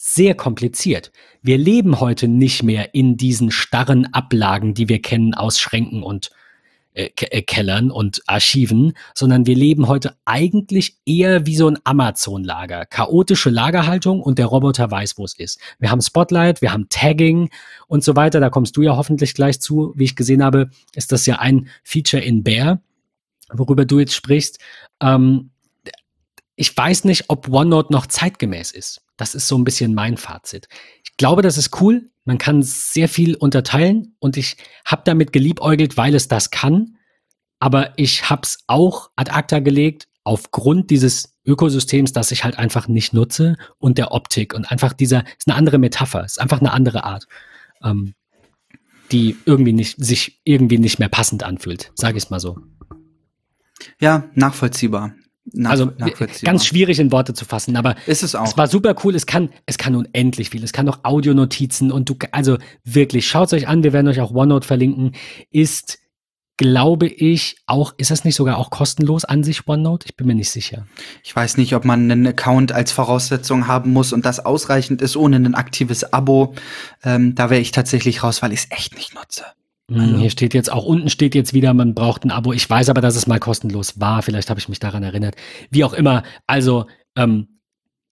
sehr 0.00 0.36
kompliziert. 0.36 1.10
Wir 1.42 1.58
leben 1.58 1.98
heute 1.98 2.28
nicht 2.28 2.62
mehr 2.62 2.94
in 2.94 3.16
diesen 3.16 3.50
starren 3.50 4.06
Ablagen, 4.14 4.72
die 4.72 4.88
wir 4.88 5.02
kennen 5.02 5.34
aus 5.34 5.58
Schränken 5.58 6.04
und 6.04 6.30
äh, 6.94 7.10
äh, 7.16 7.42
Kellern 7.42 7.90
und 7.90 8.22
Archiven, 8.28 8.92
sondern 9.12 9.44
wir 9.46 9.56
leben 9.56 9.88
heute 9.88 10.16
eigentlich 10.24 10.98
eher 11.04 11.46
wie 11.46 11.56
so 11.56 11.68
ein 11.68 11.80
Amazon-Lager. 11.82 12.86
Chaotische 12.86 13.50
Lagerhaltung 13.50 14.22
und 14.22 14.38
der 14.38 14.46
Roboter 14.46 14.88
weiß, 14.88 15.18
wo 15.18 15.24
es 15.24 15.36
ist. 15.36 15.58
Wir 15.80 15.90
haben 15.90 16.00
Spotlight, 16.00 16.62
wir 16.62 16.72
haben 16.72 16.88
Tagging 16.88 17.50
und 17.88 18.04
so 18.04 18.14
weiter. 18.14 18.38
Da 18.38 18.50
kommst 18.50 18.76
du 18.76 18.82
ja 18.82 18.96
hoffentlich 18.96 19.34
gleich 19.34 19.60
zu. 19.60 19.92
Wie 19.96 20.04
ich 20.04 20.14
gesehen 20.14 20.44
habe, 20.44 20.70
ist 20.94 21.10
das 21.10 21.26
ja 21.26 21.40
ein 21.40 21.68
Feature 21.82 22.22
in 22.22 22.44
Bear, 22.44 22.80
worüber 23.52 23.84
du 23.84 23.98
jetzt 23.98 24.14
sprichst. 24.14 24.60
Ähm, 25.02 25.50
ich 26.54 26.76
weiß 26.76 27.02
nicht, 27.02 27.24
ob 27.26 27.48
OneNote 27.48 27.92
noch 27.92 28.06
zeitgemäß 28.06 28.70
ist. 28.70 29.02
Das 29.18 29.34
ist 29.34 29.46
so 29.48 29.58
ein 29.58 29.64
bisschen 29.64 29.94
mein 29.94 30.16
Fazit. 30.16 30.68
Ich 31.04 31.18
glaube, 31.18 31.42
das 31.42 31.58
ist 31.58 31.78
cool. 31.82 32.10
Man 32.24 32.38
kann 32.38 32.62
sehr 32.62 33.08
viel 33.08 33.34
unterteilen 33.34 34.14
und 34.20 34.38
ich 34.38 34.56
habe 34.86 35.02
damit 35.04 35.32
geliebäugelt, 35.32 35.98
weil 35.98 36.14
es 36.14 36.28
das 36.28 36.50
kann. 36.50 36.96
Aber 37.58 37.92
ich 37.98 38.30
habe 38.30 38.42
es 38.44 38.60
auch 38.66 39.10
ad 39.16 39.32
acta 39.32 39.58
gelegt 39.58 40.08
aufgrund 40.24 40.90
dieses 40.90 41.36
Ökosystems, 41.44 42.12
das 42.12 42.30
ich 42.30 42.44
halt 42.44 42.58
einfach 42.58 42.86
nicht 42.86 43.14
nutze 43.14 43.56
und 43.78 43.98
der 43.98 44.12
Optik 44.12 44.54
und 44.54 44.70
einfach 44.70 44.92
dieser 44.92 45.24
ist 45.38 45.48
eine 45.48 45.56
andere 45.56 45.78
Metapher, 45.78 46.24
ist 46.24 46.40
einfach 46.40 46.60
eine 46.60 46.72
andere 46.72 47.04
Art, 47.04 47.26
ähm, 47.82 48.14
die 49.10 49.36
irgendwie 49.46 49.72
nicht 49.72 49.96
sich 49.96 50.40
irgendwie 50.44 50.78
nicht 50.78 50.98
mehr 50.98 51.08
passend 51.08 51.42
anfühlt, 51.42 51.90
sage 51.94 52.18
ich 52.18 52.24
es 52.24 52.30
mal 52.30 52.40
so. 52.40 52.58
Ja, 54.00 54.28
nachvollziehbar. 54.34 55.14
Nach, 55.52 55.70
also 55.70 55.90
ganz 56.42 56.66
schwierig 56.66 56.98
in 56.98 57.12
Worte 57.12 57.34
zu 57.34 57.44
fassen, 57.44 57.76
aber 57.76 57.96
ist 58.06 58.22
es 58.22 58.34
auch. 58.34 58.46
Es 58.46 58.56
war 58.56 58.68
super 58.68 58.94
cool. 59.04 59.14
Es 59.14 59.26
kann, 59.26 59.50
es 59.66 59.78
kann 59.78 59.94
unendlich 59.94 60.50
viel. 60.50 60.62
Es 60.62 60.72
kann 60.72 60.88
auch 60.88 61.00
Audionotizen 61.04 61.90
und 61.90 62.08
du, 62.08 62.16
also 62.32 62.58
wirklich, 62.84 63.28
schaut 63.28 63.48
es 63.48 63.52
euch 63.54 63.68
an. 63.68 63.82
Wir 63.82 63.92
werden 63.92 64.08
euch 64.08 64.20
auch 64.20 64.32
OneNote 64.32 64.66
verlinken. 64.66 65.12
Ist, 65.50 65.98
glaube 66.56 67.06
ich, 67.06 67.56
auch, 67.66 67.94
ist 67.96 68.10
das 68.10 68.24
nicht 68.24 68.34
sogar 68.34 68.58
auch 68.58 68.70
kostenlos 68.70 69.24
an 69.24 69.44
sich 69.44 69.66
OneNote? 69.66 70.06
Ich 70.08 70.16
bin 70.16 70.26
mir 70.26 70.34
nicht 70.34 70.50
sicher. 70.50 70.86
Ich 71.22 71.34
weiß 71.34 71.56
nicht, 71.56 71.74
ob 71.74 71.84
man 71.84 72.10
einen 72.10 72.26
Account 72.26 72.72
als 72.72 72.92
Voraussetzung 72.92 73.66
haben 73.68 73.92
muss 73.92 74.12
und 74.12 74.26
das 74.26 74.44
ausreichend 74.44 75.00
ist 75.00 75.16
ohne 75.16 75.36
ein 75.36 75.54
aktives 75.54 76.12
Abo. 76.12 76.54
Ähm, 77.04 77.34
da 77.34 77.48
wäre 77.48 77.60
ich 77.60 77.70
tatsächlich 77.70 78.22
raus, 78.22 78.42
weil 78.42 78.52
ich 78.52 78.60
es 78.60 78.66
echt 78.70 78.96
nicht 78.96 79.14
nutze. 79.14 79.44
Also. 79.90 80.18
Hier 80.18 80.30
steht 80.30 80.54
jetzt 80.54 80.70
auch 80.70 80.84
unten 80.84 81.08
steht 81.08 81.34
jetzt 81.34 81.54
wieder, 81.54 81.72
man 81.72 81.94
braucht 81.94 82.24
ein 82.24 82.30
Abo. 82.30 82.52
Ich 82.52 82.68
weiß 82.68 82.90
aber, 82.90 83.00
dass 83.00 83.16
es 83.16 83.26
mal 83.26 83.38
kostenlos 83.38 83.98
war. 84.00 84.22
Vielleicht 84.22 84.50
habe 84.50 84.60
ich 84.60 84.68
mich 84.68 84.80
daran 84.80 85.02
erinnert. 85.02 85.34
Wie 85.70 85.84
auch 85.84 85.94
immer. 85.94 86.22
Also 86.46 86.86
ähm, 87.16 87.58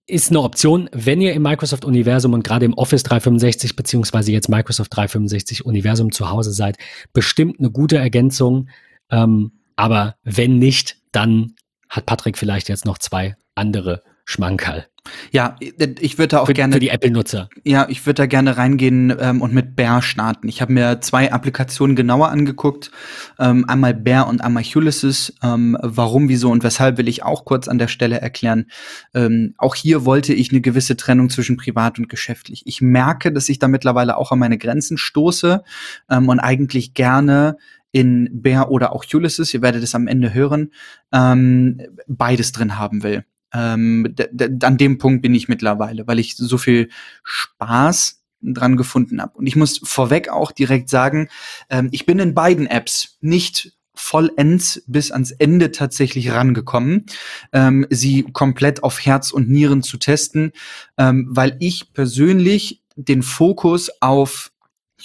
ist 0.07 0.31
eine 0.31 0.41
Option, 0.41 0.89
wenn 0.93 1.21
ihr 1.21 1.33
im 1.33 1.43
Microsoft-Universum 1.43 2.33
und 2.33 2.43
gerade 2.43 2.65
im 2.65 2.73
Office 2.73 3.03
365 3.03 3.75
beziehungsweise 3.75 4.31
jetzt 4.31 4.49
Microsoft 4.49 4.95
365 4.95 5.65
Universum 5.65 6.11
zu 6.11 6.29
Hause 6.29 6.51
seid, 6.51 6.77
bestimmt 7.13 7.59
eine 7.59 7.69
gute 7.69 7.97
Ergänzung. 7.97 8.69
Ähm, 9.11 9.51
aber 9.75 10.15
wenn 10.23 10.57
nicht, 10.57 10.97
dann 11.11 11.53
hat 11.89 12.05
Patrick 12.05 12.37
vielleicht 12.37 12.69
jetzt 12.69 12.85
noch 12.85 12.97
zwei 12.97 13.35
andere 13.53 14.01
Schmankerl. 14.29 14.85
Ja, 15.31 15.55
ich 15.61 16.17
würde 16.17 16.27
da 16.27 16.39
auch 16.39 16.47
für, 16.47 16.53
gerne. 16.53 16.73
Für 16.73 16.81
die 16.81 16.89
Apple-Nutzer. 16.89 17.47
Ja, 17.63 17.87
ich 17.87 18.05
würde 18.05 18.23
da 18.23 18.25
gerne 18.25 18.57
reingehen 18.57 19.15
ähm, 19.17 19.41
und 19.41 19.53
mit 19.53 19.77
Bear 19.77 20.01
starten. 20.01 20.49
Ich 20.49 20.61
habe 20.61 20.73
mir 20.73 20.99
zwei 20.99 21.31
Applikationen 21.31 21.95
genauer 21.95 22.27
angeguckt. 22.27 22.91
Ähm, 23.39 23.63
einmal 23.69 23.93
Bear 23.93 24.27
und 24.27 24.41
einmal 24.41 24.65
Ulysses. 24.75 25.33
Ähm, 25.41 25.77
warum, 25.81 26.27
wieso 26.27 26.51
und 26.51 26.61
weshalb 26.65 26.97
will 26.97 27.07
ich 27.07 27.23
auch 27.23 27.45
kurz 27.45 27.69
an 27.69 27.77
der 27.77 27.87
Stelle 27.87 28.19
erklären. 28.19 28.65
Ähm, 29.13 29.53
auch 29.57 29.75
hier 29.75 30.03
wollte 30.03 30.33
ich 30.33 30.51
eine 30.51 30.59
gewisse 30.59 30.97
Trennung 30.97 31.29
zwischen 31.29 31.55
privat 31.55 31.97
und 31.97 32.09
geschäftlich. 32.09 32.63
Ich 32.65 32.81
merke, 32.81 33.31
dass 33.31 33.47
ich 33.47 33.59
da 33.59 33.69
mittlerweile 33.69 34.17
auch 34.17 34.33
an 34.33 34.39
meine 34.39 34.57
Grenzen 34.57 34.97
stoße 34.97 35.63
ähm, 36.09 36.27
und 36.27 36.41
eigentlich 36.41 36.93
gerne 36.93 37.55
in 37.93 38.29
Bear 38.33 38.71
oder 38.71 38.91
auch 38.91 39.05
Ulysses, 39.13 39.53
ihr 39.53 39.61
werdet 39.61 39.83
es 39.83 39.95
am 39.95 40.07
Ende 40.07 40.33
hören, 40.33 40.71
ähm, 41.13 41.79
beides 42.07 42.51
drin 42.51 42.77
haben 42.77 43.03
will. 43.03 43.23
Ähm, 43.53 44.15
an 44.61 44.77
dem 44.77 44.97
Punkt 44.97 45.21
bin 45.21 45.33
ich 45.33 45.47
mittlerweile, 45.47 46.07
weil 46.07 46.19
ich 46.19 46.35
so 46.35 46.57
viel 46.57 46.89
Spaß 47.23 48.23
dran 48.41 48.77
gefunden 48.77 49.21
habe. 49.21 49.37
Und 49.37 49.47
ich 49.47 49.55
muss 49.55 49.79
vorweg 49.83 50.29
auch 50.29 50.51
direkt 50.51 50.89
sagen, 50.89 51.29
ähm, 51.69 51.89
ich 51.91 52.05
bin 52.05 52.19
in 52.19 52.33
beiden 52.33 52.67
Apps 52.67 53.17
nicht 53.21 53.73
vollends 53.95 54.83
bis 54.85 55.11
ans 55.11 55.31
Ende 55.31 55.71
tatsächlich 55.71 56.31
rangekommen, 56.31 57.05
ähm, 57.51 57.87
sie 57.89 58.23
komplett 58.31 58.83
auf 58.83 59.03
Herz 59.03 59.31
und 59.31 59.49
Nieren 59.49 59.81
zu 59.81 59.97
testen, 59.97 60.51
ähm, 60.97 61.27
weil 61.29 61.57
ich 61.59 61.93
persönlich 61.93 62.83
den 62.95 63.23
Fokus 63.23 63.89
auf 64.01 64.51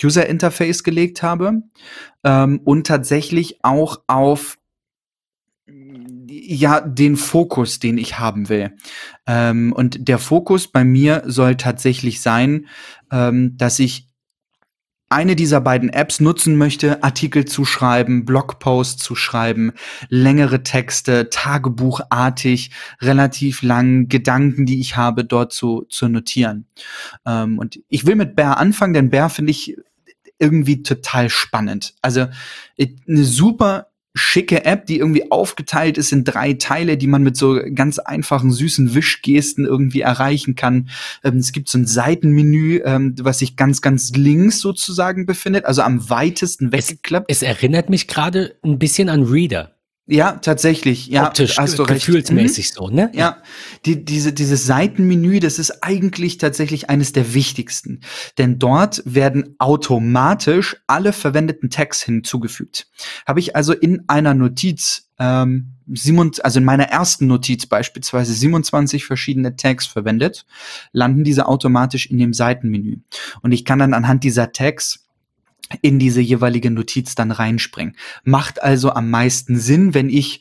User 0.02 0.26
Interface 0.26 0.84
gelegt 0.84 1.22
habe 1.22 1.62
ähm, 2.24 2.60
und 2.64 2.86
tatsächlich 2.86 3.62
auch 3.62 4.00
auf 4.06 4.58
ja 6.32 6.80
den 6.80 7.16
Fokus, 7.16 7.78
den 7.78 7.98
ich 7.98 8.18
haben 8.18 8.48
will. 8.48 8.76
Ähm, 9.26 9.72
und 9.72 10.08
der 10.08 10.18
Fokus 10.18 10.68
bei 10.68 10.84
mir 10.84 11.22
soll 11.26 11.56
tatsächlich 11.56 12.20
sein, 12.20 12.66
ähm, 13.10 13.56
dass 13.56 13.78
ich 13.78 14.08
eine 15.12 15.36
dieser 15.36 15.60
beiden 15.60 15.90
Apps 15.90 16.20
nutzen 16.20 16.56
möchte, 16.56 17.02
Artikel 17.02 17.44
zu 17.44 17.66
schreiben, 17.66 18.24
Blogposts 18.24 19.02
zu 19.02 19.14
schreiben, 19.14 19.72
längere 20.08 20.62
Texte, 20.62 21.28
Tagebuchartig, 21.28 22.70
relativ 23.02 23.62
lang 23.62 24.08
Gedanken, 24.08 24.64
die 24.64 24.80
ich 24.80 24.96
habe, 24.96 25.24
dort 25.26 25.52
zu, 25.52 25.84
zu 25.90 26.08
notieren. 26.08 26.66
Ähm, 27.26 27.58
und 27.58 27.78
ich 27.88 28.06
will 28.06 28.16
mit 28.16 28.34
Bear 28.34 28.56
anfangen, 28.56 28.94
denn 28.94 29.10
Bear 29.10 29.28
finde 29.28 29.50
ich 29.50 29.76
irgendwie 30.38 30.82
total 30.82 31.28
spannend. 31.28 31.94
Also 32.00 32.26
eine 32.78 33.24
super 33.24 33.91
schicke 34.14 34.64
App, 34.64 34.86
die 34.86 34.98
irgendwie 34.98 35.30
aufgeteilt 35.30 35.98
ist 35.98 36.12
in 36.12 36.24
drei 36.24 36.54
Teile, 36.54 36.96
die 36.96 37.06
man 37.06 37.22
mit 37.22 37.36
so 37.36 37.60
ganz 37.74 37.98
einfachen, 37.98 38.52
süßen 38.52 38.94
Wischgesten 38.94 39.64
irgendwie 39.64 40.02
erreichen 40.02 40.54
kann. 40.54 40.88
Ähm, 41.24 41.38
es 41.38 41.52
gibt 41.52 41.68
so 41.68 41.78
ein 41.78 41.86
Seitenmenü, 41.86 42.82
ähm, 42.84 43.14
was 43.20 43.38
sich 43.38 43.56
ganz, 43.56 43.80
ganz 43.80 44.10
links 44.14 44.60
sozusagen 44.60 45.26
befindet, 45.26 45.64
also 45.64 45.82
am 45.82 46.10
weitesten 46.10 46.72
weggeklappt. 46.72 47.30
Es, 47.30 47.38
es 47.38 47.42
erinnert 47.42 47.88
mich 47.88 48.06
gerade 48.06 48.56
ein 48.62 48.78
bisschen 48.78 49.08
an 49.08 49.22
Reader. 49.24 49.74
Ja, 50.06 50.32
tatsächlich. 50.32 51.06
Ja, 51.06 51.28
Optisch, 51.28 51.58
hast 51.58 51.78
du 51.78 51.84
gefühlsmäßig 51.84 52.66
recht. 52.66 52.74
so, 52.74 52.88
ne? 52.88 53.10
Ja, 53.14 53.38
die, 53.86 54.04
diese, 54.04 54.32
dieses 54.32 54.66
Seitenmenü, 54.66 55.38
das 55.38 55.60
ist 55.60 55.84
eigentlich 55.84 56.38
tatsächlich 56.38 56.90
eines 56.90 57.12
der 57.12 57.34
wichtigsten. 57.34 58.00
Denn 58.36 58.58
dort 58.58 59.02
werden 59.04 59.54
automatisch 59.58 60.76
alle 60.88 61.12
verwendeten 61.12 61.70
Tags 61.70 62.02
hinzugefügt. 62.02 62.88
Habe 63.26 63.38
ich 63.38 63.54
also 63.54 63.72
in 63.72 64.02
einer 64.08 64.34
Notiz, 64.34 65.08
ähm, 65.20 65.74
also 66.42 66.58
in 66.58 66.64
meiner 66.64 66.88
ersten 66.88 67.28
Notiz 67.28 67.66
beispielsweise 67.66 68.32
27 68.32 69.04
verschiedene 69.04 69.54
Tags 69.54 69.86
verwendet, 69.86 70.46
landen 70.90 71.22
diese 71.22 71.46
automatisch 71.46 72.06
in 72.06 72.18
dem 72.18 72.32
Seitenmenü. 72.32 72.98
Und 73.42 73.52
ich 73.52 73.64
kann 73.64 73.78
dann 73.78 73.94
anhand 73.94 74.24
dieser 74.24 74.50
Tags 74.50 75.06
in 75.80 75.98
diese 75.98 76.20
jeweilige 76.20 76.70
Notiz 76.70 77.14
dann 77.14 77.30
reinspringen. 77.30 77.96
Macht 78.24 78.62
also 78.62 78.92
am 78.92 79.10
meisten 79.10 79.58
Sinn, 79.58 79.94
wenn 79.94 80.10
ich 80.10 80.40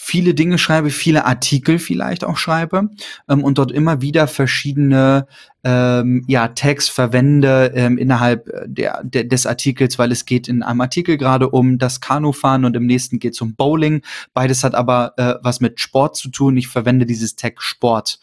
viele 0.00 0.32
Dinge 0.32 0.58
schreibe, 0.58 0.90
viele 0.90 1.26
Artikel 1.26 1.80
vielleicht 1.80 2.22
auch 2.24 2.36
schreibe 2.36 2.88
ähm, 3.28 3.42
und 3.42 3.58
dort 3.58 3.72
immer 3.72 4.00
wieder 4.00 4.28
verschiedene 4.28 5.26
ähm, 5.64 6.24
ja, 6.28 6.48
Tags 6.48 6.88
verwende 6.88 7.72
ähm, 7.74 7.98
innerhalb 7.98 8.48
äh, 8.48 8.62
der, 8.68 9.02
der, 9.02 9.24
des 9.24 9.44
Artikels, 9.44 9.98
weil 9.98 10.12
es 10.12 10.24
geht 10.24 10.46
in 10.46 10.62
einem 10.62 10.80
Artikel 10.80 11.18
gerade 11.18 11.50
um 11.50 11.78
das 11.78 12.00
Kanufahren 12.00 12.64
und 12.64 12.76
im 12.76 12.86
nächsten 12.86 13.18
geht 13.18 13.34
es 13.34 13.40
um 13.40 13.56
Bowling. 13.56 14.02
Beides 14.34 14.62
hat 14.62 14.76
aber 14.76 15.14
äh, 15.16 15.34
was 15.42 15.60
mit 15.60 15.80
Sport 15.80 16.16
zu 16.16 16.30
tun. 16.30 16.56
Ich 16.56 16.68
verwende 16.68 17.04
dieses 17.04 17.34
Tag 17.34 17.60
Sport. 17.60 18.20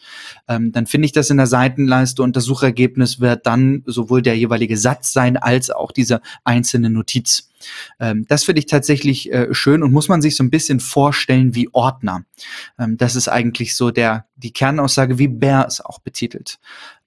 Ähm, 0.48 0.72
dann 0.72 0.86
finde 0.86 1.04
ich 1.04 1.12
das 1.12 1.28
in 1.28 1.36
der 1.36 1.46
Seitenleiste 1.46 2.22
und 2.22 2.36
das 2.36 2.44
Suchergebnis 2.44 3.20
wird 3.20 3.46
dann 3.46 3.82
sowohl 3.84 4.22
der 4.22 4.36
jeweilige 4.36 4.78
Satz 4.78 5.12
sein 5.12 5.36
als 5.36 5.70
auch 5.70 5.92
diese 5.92 6.22
einzelne 6.42 6.88
Notiz. 6.88 7.50
Ähm, 8.00 8.24
das 8.28 8.44
finde 8.44 8.60
ich 8.60 8.66
tatsächlich 8.66 9.32
äh, 9.32 9.52
schön 9.52 9.82
und 9.82 9.92
muss 9.92 10.08
man 10.08 10.22
sich 10.22 10.36
so 10.36 10.44
ein 10.44 10.50
bisschen 10.50 10.80
vorstellen 10.80 11.54
wie 11.54 11.68
Ordner. 11.72 12.24
Ähm, 12.78 12.96
das 12.96 13.16
ist 13.16 13.28
eigentlich 13.28 13.74
so 13.74 13.90
der 13.90 14.26
die 14.36 14.52
Kernaussage, 14.52 15.18
wie 15.18 15.28
Bär 15.28 15.64
es 15.66 15.80
auch 15.80 15.98
betitelt. 15.98 16.58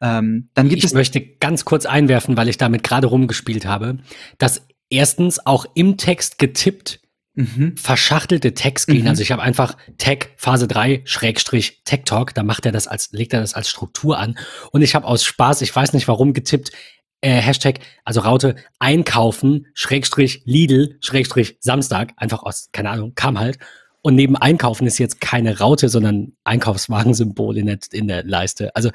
Ähm, 0.02 0.50
dann 0.54 0.70
gibt 0.70 0.80
ich 0.80 0.86
es 0.86 0.94
möchte 0.94 1.22
ganz 1.22 1.66
kurz 1.66 1.86
einwerfen, 1.86 2.38
weil 2.38 2.50
ich 2.50 2.58
damit 2.58 2.84
gerade 2.84 3.08
rumgespielt 3.08 3.66
habe, 3.66 4.00
dass 4.38 4.66
erstens 4.90 5.46
auch 5.46 5.66
im 5.76 5.98
Text 5.98 6.40
getippt 6.40 7.00
mhm. 7.40 7.78
verschachtelte 7.78 8.54
Text 8.54 8.88
gehen. 8.88 9.04
Mhm. 9.04 9.08
Also 9.08 9.22
ich 9.22 9.32
habe 9.32 9.42
einfach 9.42 9.78
Tag 9.98 10.32
Phase 10.36 10.68
3 10.68 11.02
Schrägstrich 11.06 11.84
Tech 11.86 12.02
Talk, 12.06 12.34
da 12.34 12.44
macht 12.44 12.66
er 12.66 12.72
das 12.72 12.88
als, 12.88 13.12
legt 13.12 13.34
er 13.34 13.42
das 13.42 13.54
als 13.54 13.70
Struktur 13.70 14.18
an. 14.18 14.38
Und 14.72 14.82
ich 14.82 14.96
habe 14.96 15.06
aus 15.06 15.24
Spaß, 15.24 15.62
ich 15.62 15.76
weiß 15.76 15.94
nicht 15.94 16.08
warum, 16.08 16.34
getippt, 16.34 16.72
äh, 17.22 17.32
Hashtag, 17.32 17.80
also 18.06 18.22
Raute, 18.22 18.56
einkaufen, 18.80 19.68
Schrägstrich 19.74 20.44
Lidl, 20.46 20.98
Schrägstrich 21.02 21.58
Samstag, 21.60 22.14
einfach 22.18 22.44
aus, 22.44 22.70
keine 22.72 22.90
Ahnung, 22.90 23.14
kam 23.16 23.40
halt. 23.40 23.58
Und 24.02 24.16
neben 24.16 24.38
Einkaufen 24.38 24.88
ist 24.88 24.98
jetzt 24.98 25.20
keine 25.20 25.60
Raute, 25.60 25.90
sondern 25.90 26.34
Einkaufswagensymbol 26.46 27.58
in 27.58 27.66
der, 27.66 27.80
in 27.92 28.08
der 28.08 28.24
Leiste. 28.24 28.74
Also 28.76 28.92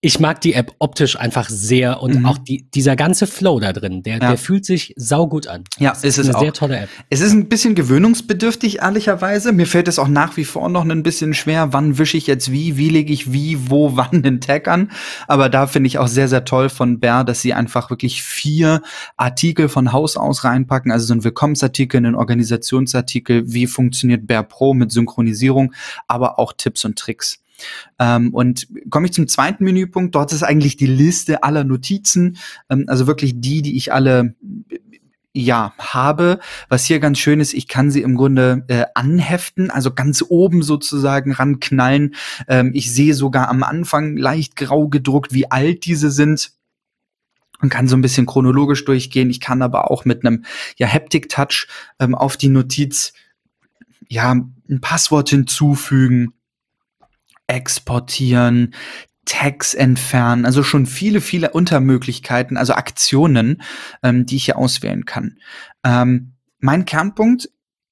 ich 0.00 0.20
mag 0.20 0.40
die 0.40 0.54
App 0.54 0.76
optisch 0.78 1.18
einfach 1.18 1.48
sehr 1.48 2.00
und 2.00 2.20
mhm. 2.20 2.26
auch 2.26 2.38
die, 2.38 2.70
dieser 2.70 2.94
ganze 2.94 3.26
Flow 3.26 3.58
da 3.58 3.72
drin, 3.72 4.04
der, 4.04 4.18
ja. 4.18 4.28
der 4.28 4.38
fühlt 4.38 4.64
sich 4.64 4.94
saugut 4.96 5.48
an. 5.48 5.64
Ja, 5.80 5.90
das 5.90 6.04
ist, 6.04 6.18
ist 6.18 6.26
eine 6.26 6.36
auch. 6.36 6.40
sehr 6.40 6.52
tolle 6.52 6.78
App. 6.78 6.88
Es 7.10 7.20
ist 7.20 7.32
ein 7.32 7.48
bisschen 7.48 7.74
gewöhnungsbedürftig, 7.74 8.78
ehrlicherweise. 8.78 9.50
Mir 9.50 9.66
fällt 9.66 9.88
es 9.88 9.98
auch 9.98 10.06
nach 10.06 10.36
wie 10.36 10.44
vor 10.44 10.68
noch 10.68 10.84
ein 10.84 11.02
bisschen 11.02 11.34
schwer, 11.34 11.72
wann 11.72 11.98
wische 11.98 12.16
ich 12.16 12.28
jetzt 12.28 12.52
wie, 12.52 12.76
wie 12.76 12.90
lege 12.90 13.12
ich 13.12 13.32
wie, 13.32 13.70
wo, 13.70 13.96
wann 13.96 14.22
den 14.22 14.40
Tag 14.40 14.68
an. 14.68 14.92
Aber 15.26 15.48
da 15.48 15.66
finde 15.66 15.88
ich 15.88 15.98
auch 15.98 16.08
sehr, 16.08 16.28
sehr 16.28 16.44
toll 16.44 16.68
von 16.68 17.00
Bär, 17.00 17.24
dass 17.24 17.40
sie 17.40 17.52
einfach 17.52 17.90
wirklich 17.90 18.22
vier 18.22 18.82
Artikel 19.16 19.68
von 19.68 19.92
Haus 19.92 20.16
aus 20.16 20.44
reinpacken. 20.44 20.92
Also 20.92 21.06
so 21.06 21.14
ein 21.14 21.24
Willkommensartikel, 21.24 22.06
ein 22.06 22.14
Organisationsartikel, 22.14 23.52
wie 23.52 23.66
funktioniert 23.66 24.28
Bär 24.28 24.44
Pro 24.44 24.74
mit 24.74 24.92
Synchronisierung, 24.92 25.74
aber 26.06 26.38
auch 26.38 26.52
Tipps 26.56 26.84
und 26.84 26.96
Tricks. 26.96 27.40
Ähm, 27.98 28.32
und 28.34 28.68
komme 28.90 29.06
ich 29.06 29.12
zum 29.12 29.28
zweiten 29.28 29.64
Menüpunkt. 29.64 30.14
Dort 30.14 30.32
ist 30.32 30.42
eigentlich 30.42 30.76
die 30.76 30.86
Liste 30.86 31.42
aller 31.42 31.64
Notizen, 31.64 32.36
ähm, 32.70 32.84
also 32.88 33.06
wirklich 33.06 33.40
die, 33.40 33.62
die 33.62 33.76
ich 33.76 33.92
alle 33.92 34.34
ja, 35.34 35.72
habe. 35.78 36.40
Was 36.68 36.84
hier 36.84 37.00
ganz 37.00 37.18
schön 37.18 37.40
ist, 37.40 37.54
ich 37.54 37.68
kann 37.68 37.90
sie 37.90 38.02
im 38.02 38.16
Grunde 38.16 38.64
äh, 38.68 38.86
anheften, 38.94 39.70
also 39.70 39.92
ganz 39.92 40.24
oben 40.28 40.62
sozusagen 40.62 41.32
ranknallen. 41.32 42.14
Ähm, 42.48 42.72
ich 42.74 42.92
sehe 42.92 43.14
sogar 43.14 43.48
am 43.48 43.62
Anfang 43.62 44.16
leicht 44.16 44.56
grau 44.56 44.88
gedruckt, 44.88 45.32
wie 45.32 45.50
alt 45.50 45.84
diese 45.84 46.10
sind. 46.10 46.52
Man 47.60 47.70
kann 47.70 47.88
so 47.88 47.96
ein 47.96 48.02
bisschen 48.02 48.26
chronologisch 48.26 48.84
durchgehen. 48.84 49.30
Ich 49.30 49.40
kann 49.40 49.62
aber 49.62 49.90
auch 49.90 50.04
mit 50.04 50.24
einem 50.24 50.44
ja, 50.76 50.86
Haptic-Touch 50.86 51.68
ähm, 51.98 52.14
auf 52.14 52.36
die 52.36 52.48
Notiz 52.48 53.12
ja 54.08 54.32
ein 54.32 54.80
Passwort 54.80 55.28
hinzufügen 55.28 56.32
exportieren, 57.48 58.74
Tags 59.24 59.74
entfernen, 59.74 60.46
also 60.46 60.62
schon 60.62 60.86
viele, 60.86 61.20
viele 61.20 61.50
Untermöglichkeiten, 61.50 62.56
also 62.56 62.72
Aktionen, 62.72 63.60
ähm, 64.02 64.24
die 64.24 64.36
ich 64.36 64.46
hier 64.46 64.56
auswählen 64.56 65.04
kann. 65.04 65.38
Ähm, 65.84 66.32
mein 66.60 66.86
Kernpunkt 66.86 67.50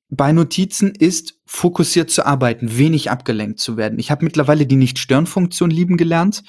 bei 0.09 0.33
Notizen 0.33 0.95
ist 0.95 1.36
fokussiert 1.47 2.11
zu 2.11 2.27
arbeiten, 2.27 2.77
wenig 2.77 3.11
abgelenkt 3.11 3.61
zu 3.61 3.77
werden. 3.77 3.99
Ich 3.99 4.11
habe 4.11 4.25
mittlerweile 4.25 4.67
die 4.67 4.77
Nicht-Stören-Funktion 4.77 5.71
lieben 5.71 5.97
gelernt, 5.97 6.43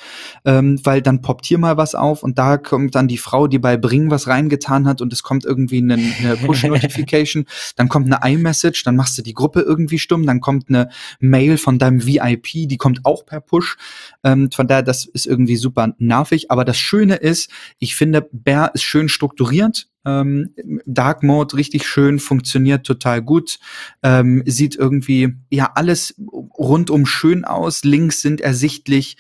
ähm, 0.44 0.80
weil 0.84 1.02
dann 1.02 1.22
poppt 1.22 1.46
hier 1.46 1.60
mal 1.60 1.78
was 1.78 1.96
auf 1.96 2.24
und 2.24 2.38
da 2.38 2.58
kommt 2.58 2.96
dann 2.96 3.08
die 3.08 3.20
Frau, 3.20 3.48
die 3.48 3.60
bei 3.60 3.78
Bring 3.78 4.10
was 4.10 4.28
reingetan 4.28 4.88
hat 4.88 5.02
und 5.02 5.14
es 5.14 5.24
kommt 5.24 5.46
irgendwie 5.46 5.78
eine, 5.78 5.94
eine 5.94 6.38
Push-Notification, 6.46 7.46
dann 7.76 7.90
kommt 7.90 8.12
eine 8.12 8.34
iMessage, 8.34 8.84
dann 8.84 8.96
machst 8.96 9.18
du 9.18 9.22
die 9.22 9.34
Gruppe 9.34 9.62
irgendwie 9.62 10.00
stumm, 10.00 10.26
dann 10.26 10.42
kommt 10.42 10.70
eine 10.70 10.90
Mail 11.20 11.58
von 11.58 11.80
deinem 11.80 12.06
VIP, 12.06 12.68
die 12.68 12.78
kommt 12.78 13.06
auch 13.06 13.26
per 13.26 13.42
Push. 13.42 13.78
Ähm, 14.24 14.50
von 14.52 14.68
daher, 14.68 14.84
das 14.84 15.06
ist 15.06 15.28
irgendwie 15.28 15.58
super 15.58 15.94
nervig. 15.98 16.52
Aber 16.52 16.66
das 16.66 16.78
Schöne 16.78 17.16
ist, 17.16 17.52
ich 17.80 17.96
finde, 17.96 18.28
Bear 18.32 18.74
ist 18.74 18.84
schön 18.84 19.10
strukturiert. 19.10 19.88
Ähm, 20.06 20.54
Dark 20.86 21.22
Mode 21.22 21.58
richtig 21.58 21.86
schön, 21.86 22.20
funktioniert 22.20 22.86
total 22.86 23.22
gut, 23.22 23.60
ähm, 24.04 24.42
sieht 24.46 24.76
irgendwie 24.88 25.36
ja 25.50 25.72
alles 25.76 26.16
rundum 26.58 27.06
schön 27.06 27.46
aus, 27.46 27.84
Links 27.84 28.22
sind 28.22 28.42
ersichtlich, 28.42 29.18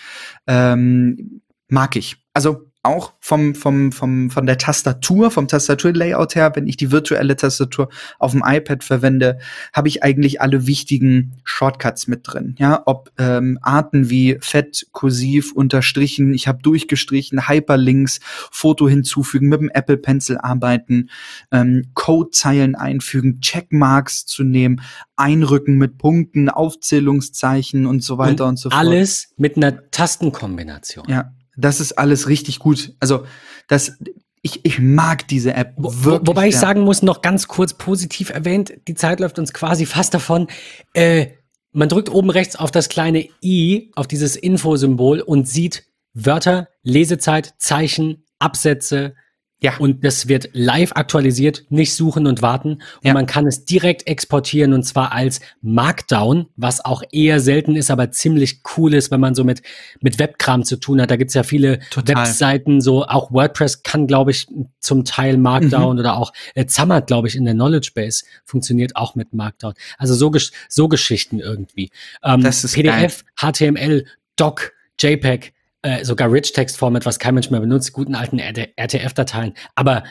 ähm, 0.47 1.41
mag 1.67 1.95
ich. 1.95 2.17
Also 2.33 2.66
auch 2.87 3.13
vom, 3.19 3.53
vom, 3.53 3.91
vom, 3.91 4.29
von 4.29 4.45
der 4.45 4.57
Tastatur, 4.57 5.29
vom 5.29 5.47
Tastaturlayout 5.47 6.35
her, 6.35 6.51
wenn 6.55 6.67
ich 6.67 6.77
die 6.77 6.91
virtuelle 6.91 7.35
Tastatur 7.35 7.89
auf 8.17 8.31
dem 8.31 8.43
iPad 8.45 8.83
verwende, 8.83 9.39
habe 9.73 9.87
ich 9.89 10.03
eigentlich 10.03 10.41
alle 10.41 10.65
wichtigen 10.67 11.35
Shortcuts 11.43 12.07
mit 12.07 12.21
drin. 12.23 12.55
Ja, 12.57 12.81
ob 12.85 13.11
ähm, 13.17 13.59
Arten 13.61 14.09
wie 14.09 14.37
Fett, 14.39 14.87
Kursiv, 14.91 15.51
Unterstrichen, 15.51 16.33
ich 16.33 16.47
habe 16.47 16.61
durchgestrichen, 16.61 17.47
Hyperlinks, 17.49 18.19
Foto 18.51 18.87
hinzufügen, 18.87 19.49
mit 19.49 19.59
dem 19.59 19.69
Apple 19.69 19.97
Pencil 19.97 20.37
arbeiten, 20.37 21.09
ähm, 21.51 21.89
Codezeilen 21.93 22.75
einfügen, 22.75 23.41
Checkmarks 23.41 24.25
zu 24.25 24.43
nehmen, 24.43 24.81
einrücken 25.17 25.77
mit 25.77 25.97
Punkten, 25.97 26.49
Aufzählungszeichen 26.49 27.85
und 27.85 28.03
so 28.03 28.17
weiter 28.17 28.45
und, 28.45 28.51
und 28.51 28.57
so 28.57 28.69
fort. 28.69 28.79
Alles 28.79 29.33
mit 29.35 29.57
einer 29.57 29.89
Tastenkombination. 29.91 31.05
Ja, 31.09 31.33
das 31.57 31.81
ist 31.81 31.93
alles 31.93 32.27
richtig 32.29 32.59
gut. 32.59 32.93
Also, 32.99 33.25
das, 33.67 33.97
ich, 34.41 34.63
ich 34.63 34.79
mag 34.79 35.27
diese 35.27 35.53
App. 35.53 35.73
Wo, 35.75 36.19
wobei 36.23 36.47
ich 36.47 36.57
sagen 36.57 36.81
muss, 36.81 37.01
noch 37.01 37.21
ganz 37.21 37.47
kurz 37.47 37.73
positiv 37.73 38.29
erwähnt, 38.29 38.73
die 38.87 38.95
Zeit 38.95 39.19
läuft 39.19 39.39
uns 39.39 39.53
quasi 39.53 39.85
fast 39.85 40.13
davon. 40.13 40.47
Äh, 40.93 41.27
man 41.73 41.89
drückt 41.89 42.09
oben 42.09 42.29
rechts 42.29 42.55
auf 42.55 42.71
das 42.71 42.89
kleine 42.89 43.27
i, 43.43 43.91
auf 43.95 44.07
dieses 44.07 44.35
Infosymbol 44.35 45.19
und 45.19 45.47
sieht 45.47 45.85
Wörter, 46.13 46.69
Lesezeit, 46.81 47.55
Zeichen, 47.59 48.23
Absätze, 48.39 49.15
ja. 49.59 49.75
Und 49.77 50.05
das 50.05 50.27
wird 50.27 50.49
live 50.53 50.91
aktualisiert, 50.93 51.65
nicht 51.69 51.95
suchen 51.95 52.27
und 52.27 52.43
warten. 52.43 52.73
Und 52.73 52.83
ja. 53.05 53.13
man 53.13 53.25
kann 53.25 53.47
es 53.47 53.65
direkt 53.65 54.05
exportieren 54.05 54.71
und 54.71 54.83
zwar 54.83 55.13
als 55.13 55.39
Markdown, 55.61 56.45
was 56.55 56.85
auch 56.85 57.01
eher 57.11 57.39
selten 57.39 57.75
ist, 57.75 57.89
aber 57.89 58.11
ziemlich 58.11 58.61
cool 58.77 58.93
ist, 58.93 59.09
wenn 59.09 59.19
man 59.19 59.33
so 59.33 59.43
mit, 59.43 59.63
mit 59.99 60.19
Webkram 60.19 60.63
zu 60.63 60.77
tun 60.77 61.01
hat. 61.01 61.09
Da 61.09 61.15
gibt's 61.15 61.33
ja 61.33 61.41
viele 61.41 61.79
Total. 61.89 62.17
Webseiten, 62.17 62.81
so 62.81 63.05
auch 63.05 63.31
WordPress 63.31 63.81
kann, 63.81 64.05
glaube 64.05 64.29
ich, 64.29 64.47
zum 64.79 65.05
Teil 65.05 65.37
Markdown 65.37 65.95
mhm. 65.95 65.99
oder 66.01 66.17
auch 66.17 66.33
äh, 66.53 66.67
Zammert, 66.67 67.07
glaube 67.07 67.27
ich, 67.27 67.35
in 67.35 67.45
der 67.45 67.55
Knowledge 67.55 67.91
Base 67.95 68.25
funktioniert 68.45 68.95
auch 68.95 69.15
mit 69.15 69.33
Markdown. 69.33 69.73
Also 69.97 70.13
so, 70.13 70.31
so 70.69 70.87
Geschichten 70.87 71.39
irgendwie. 71.39 71.89
Ähm, 72.23 72.43
das 72.43 72.63
ist 72.63 72.75
PDF, 72.75 73.25
geil. 73.35 73.53
HTML, 73.53 74.05
Doc, 74.35 74.73
JPEG, 74.99 75.53
äh, 75.81 76.03
sogar 76.03 76.31
Rich 76.31 76.53
Text 76.53 76.77
Format, 76.77 77.05
was 77.05 77.19
kein 77.19 77.33
Mensch 77.33 77.49
mehr 77.49 77.59
benutzt, 77.59 77.93
guten 77.93 78.15
alten 78.15 78.39
RTF-Dateien. 78.39 79.53
Aber 79.75 80.03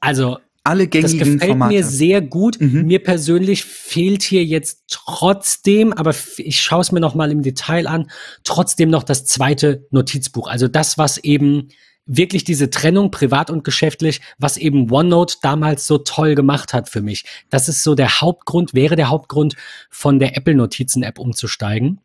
also 0.00 0.38
alle 0.64 0.86
gängigen 0.86 1.18
Das 1.18 1.26
gefällt 1.26 1.50
Formate. 1.50 1.74
mir 1.74 1.84
sehr 1.84 2.20
gut. 2.20 2.60
Mhm. 2.60 2.86
Mir 2.86 3.02
persönlich 3.02 3.64
fehlt 3.64 4.22
hier 4.22 4.44
jetzt 4.44 4.84
trotzdem, 4.88 5.92
aber 5.92 6.14
ich 6.36 6.60
schaue 6.60 6.80
es 6.80 6.92
mir 6.92 7.00
noch 7.00 7.14
mal 7.14 7.30
im 7.32 7.42
Detail 7.42 7.86
an, 7.86 8.10
trotzdem 8.44 8.90
noch 8.90 9.02
das 9.02 9.24
zweite 9.24 9.86
Notizbuch. 9.90 10.48
Also 10.48 10.68
das, 10.68 10.98
was 10.98 11.18
eben 11.18 11.68
wirklich 12.06 12.44
diese 12.44 12.70
Trennung 12.70 13.10
privat 13.10 13.50
und 13.50 13.64
geschäftlich, 13.64 14.20
was 14.38 14.56
eben 14.56 14.90
OneNote 14.90 15.36
damals 15.42 15.86
so 15.86 15.98
toll 15.98 16.34
gemacht 16.34 16.74
hat 16.74 16.88
für 16.88 17.00
mich. 17.00 17.24
Das 17.50 17.68
ist 17.68 17.82
so 17.82 17.94
der 17.94 18.20
Hauptgrund, 18.20 18.74
wäre 18.74 18.96
der 18.96 19.08
Hauptgrund 19.08 19.54
von 19.90 20.18
der 20.18 20.36
Apple 20.36 20.54
Notizen 20.54 21.02
App 21.02 21.18
umzusteigen. 21.18 22.00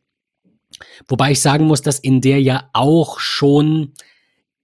Wobei 1.08 1.32
ich 1.32 1.42
sagen 1.42 1.66
muss, 1.66 1.82
dass 1.82 2.00
in 2.00 2.22
der 2.22 2.42
ja 2.42 2.70
auch 2.74 3.20
schon 3.20 3.94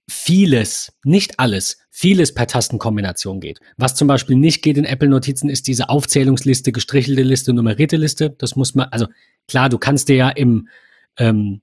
vieles, 0.08 0.92
nicht 1.04 1.40
alles, 1.40 1.78
vieles 1.90 2.34
per 2.34 2.46
Tastenkombination 2.46 3.40
geht. 3.40 3.60
Was 3.76 3.94
zum 3.94 4.08
Beispiel 4.08 4.36
nicht 4.36 4.62
geht 4.62 4.76
in 4.76 4.84
Apple 4.84 5.08
Notizen, 5.08 5.48
ist 5.48 5.66
diese 5.66 5.88
Aufzählungsliste, 5.88 6.72
gestrichelte 6.72 7.22
Liste, 7.22 7.52
nummerierte 7.52 7.96
Liste. 7.96 8.30
Das 8.30 8.56
muss 8.56 8.74
man, 8.74 8.88
also 8.90 9.06
klar, 9.48 9.68
du 9.68 9.78
kannst 9.78 10.08
dir 10.08 10.16
ja 10.16 10.28
im, 10.28 10.68
ähm, 11.16 11.62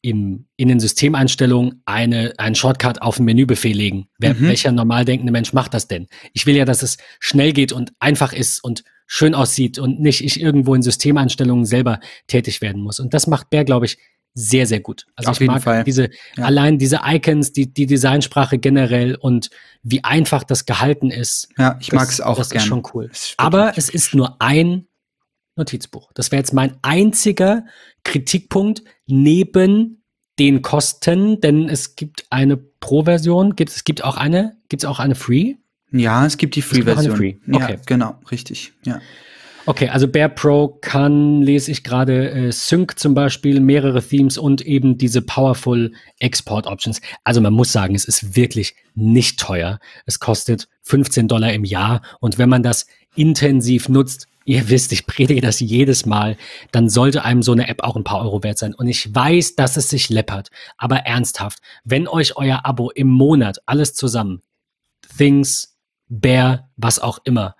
im, 0.00 0.46
in 0.56 0.68
den 0.68 0.80
Systemeinstellungen 0.80 1.82
eine, 1.84 2.32
einen 2.38 2.54
Shortcut 2.54 3.02
auf 3.02 3.16
den 3.16 3.26
Menübefehl 3.26 3.76
legen. 3.76 4.08
Wer, 4.18 4.34
mhm. 4.34 4.48
Welcher 4.48 4.72
normal 4.72 5.04
denkende 5.04 5.32
Mensch 5.32 5.52
macht 5.52 5.74
das 5.74 5.88
denn? 5.88 6.08
Ich 6.32 6.46
will 6.46 6.56
ja, 6.56 6.64
dass 6.64 6.82
es 6.82 6.98
schnell 7.20 7.52
geht 7.52 7.72
und 7.72 7.92
einfach 7.98 8.32
ist 8.32 8.62
und 8.62 8.84
schön 9.08 9.34
aussieht 9.34 9.78
und 9.78 10.00
nicht 10.00 10.22
ich 10.22 10.40
irgendwo 10.40 10.74
in 10.74 10.82
Systemeinstellungen 10.82 11.64
selber 11.64 11.98
tätig 12.26 12.60
werden 12.60 12.82
muss. 12.82 13.00
Und 13.00 13.14
das 13.14 13.26
macht 13.26 13.50
Bär, 13.50 13.64
glaube 13.64 13.86
ich, 13.86 13.98
sehr, 14.34 14.66
sehr 14.66 14.80
gut. 14.80 15.06
Also 15.16 15.30
Auf 15.30 15.40
ich 15.40 15.46
mag 15.46 15.62
Fall. 15.62 15.82
diese, 15.82 16.10
ja. 16.36 16.44
allein 16.44 16.78
diese 16.78 17.00
Icons, 17.04 17.52
die, 17.52 17.72
die 17.72 17.86
Designsprache 17.86 18.58
generell 18.58 19.16
und 19.16 19.48
wie 19.82 20.04
einfach 20.04 20.44
das 20.44 20.66
gehalten 20.66 21.10
ist. 21.10 21.48
Ja, 21.56 21.76
ich 21.80 21.90
mag 21.92 22.08
es 22.08 22.20
auch 22.20 22.36
Das 22.36 22.50
gern. 22.50 22.62
ist 22.62 22.68
schon 22.68 22.82
cool. 22.92 23.08
Ist 23.10 23.34
Aber 23.38 23.72
es 23.76 23.88
ist 23.88 24.14
nur 24.14 24.40
ein 24.40 24.86
Notizbuch. 25.56 26.12
Das 26.14 26.30
wäre 26.30 26.40
jetzt 26.40 26.52
mein 26.52 26.76
einziger 26.82 27.64
Kritikpunkt 28.04 28.84
neben 29.06 30.04
den 30.38 30.62
Kosten, 30.62 31.40
denn 31.40 31.68
es 31.68 31.96
gibt 31.96 32.26
eine 32.30 32.58
Pro-Version, 32.58 33.56
gibt, 33.56 33.70
es 33.70 33.84
gibt 33.84 34.04
auch 34.04 34.16
eine, 34.16 34.56
gibt 34.68 34.84
es 34.84 34.88
auch 34.88 35.00
eine 35.00 35.14
Free? 35.14 35.54
Ja, 35.90 36.26
es 36.26 36.36
gibt 36.36 36.56
die 36.56 36.62
Free-Version. 36.62 37.16
Free. 37.16 37.34
Okay. 37.50 37.72
Ja, 37.74 37.80
genau, 37.86 38.18
richtig. 38.30 38.72
Ja. 38.84 39.00
Okay, 39.68 39.90
also 39.90 40.08
Bear 40.08 40.30
Pro 40.30 40.68
kann, 40.80 41.42
lese 41.42 41.70
ich 41.70 41.84
gerade, 41.84 42.30
äh, 42.30 42.52
Sync 42.52 42.98
zum 42.98 43.12
Beispiel, 43.12 43.60
mehrere 43.60 44.02
Themes 44.02 44.38
und 44.38 44.62
eben 44.62 44.96
diese 44.96 45.20
Powerful 45.20 45.92
Export 46.20 46.66
Options. 46.66 47.02
Also 47.22 47.42
man 47.42 47.52
muss 47.52 47.70
sagen, 47.70 47.94
es 47.94 48.06
ist 48.06 48.34
wirklich 48.34 48.74
nicht 48.94 49.38
teuer. 49.38 49.78
Es 50.06 50.20
kostet 50.20 50.68
15 50.84 51.28
Dollar 51.28 51.52
im 51.52 51.64
Jahr 51.64 52.00
und 52.20 52.38
wenn 52.38 52.48
man 52.48 52.62
das 52.62 52.86
intensiv 53.14 53.90
nutzt, 53.90 54.26
ihr 54.46 54.70
wisst, 54.70 54.90
ich 54.92 55.06
predige 55.06 55.42
das 55.42 55.60
jedes 55.60 56.06
Mal, 56.06 56.38
dann 56.72 56.88
sollte 56.88 57.22
einem 57.22 57.42
so 57.42 57.52
eine 57.52 57.68
App 57.68 57.82
auch 57.82 57.96
ein 57.96 58.04
paar 58.04 58.22
Euro 58.22 58.42
wert 58.42 58.56
sein. 58.56 58.72
Und 58.72 58.88
ich 58.88 59.14
weiß, 59.14 59.54
dass 59.56 59.76
es 59.76 59.90
sich 59.90 60.08
läppert, 60.08 60.48
aber 60.78 61.00
ernsthaft, 61.00 61.58
wenn 61.84 62.08
euch 62.08 62.38
euer 62.38 62.64
Abo 62.64 62.90
im 62.90 63.08
Monat 63.08 63.58
alles 63.66 63.92
zusammen, 63.92 64.40
Things, 65.18 65.77
Bear, 66.08 66.68
was 66.76 66.98
auch 66.98 67.18
immer, 67.24 67.56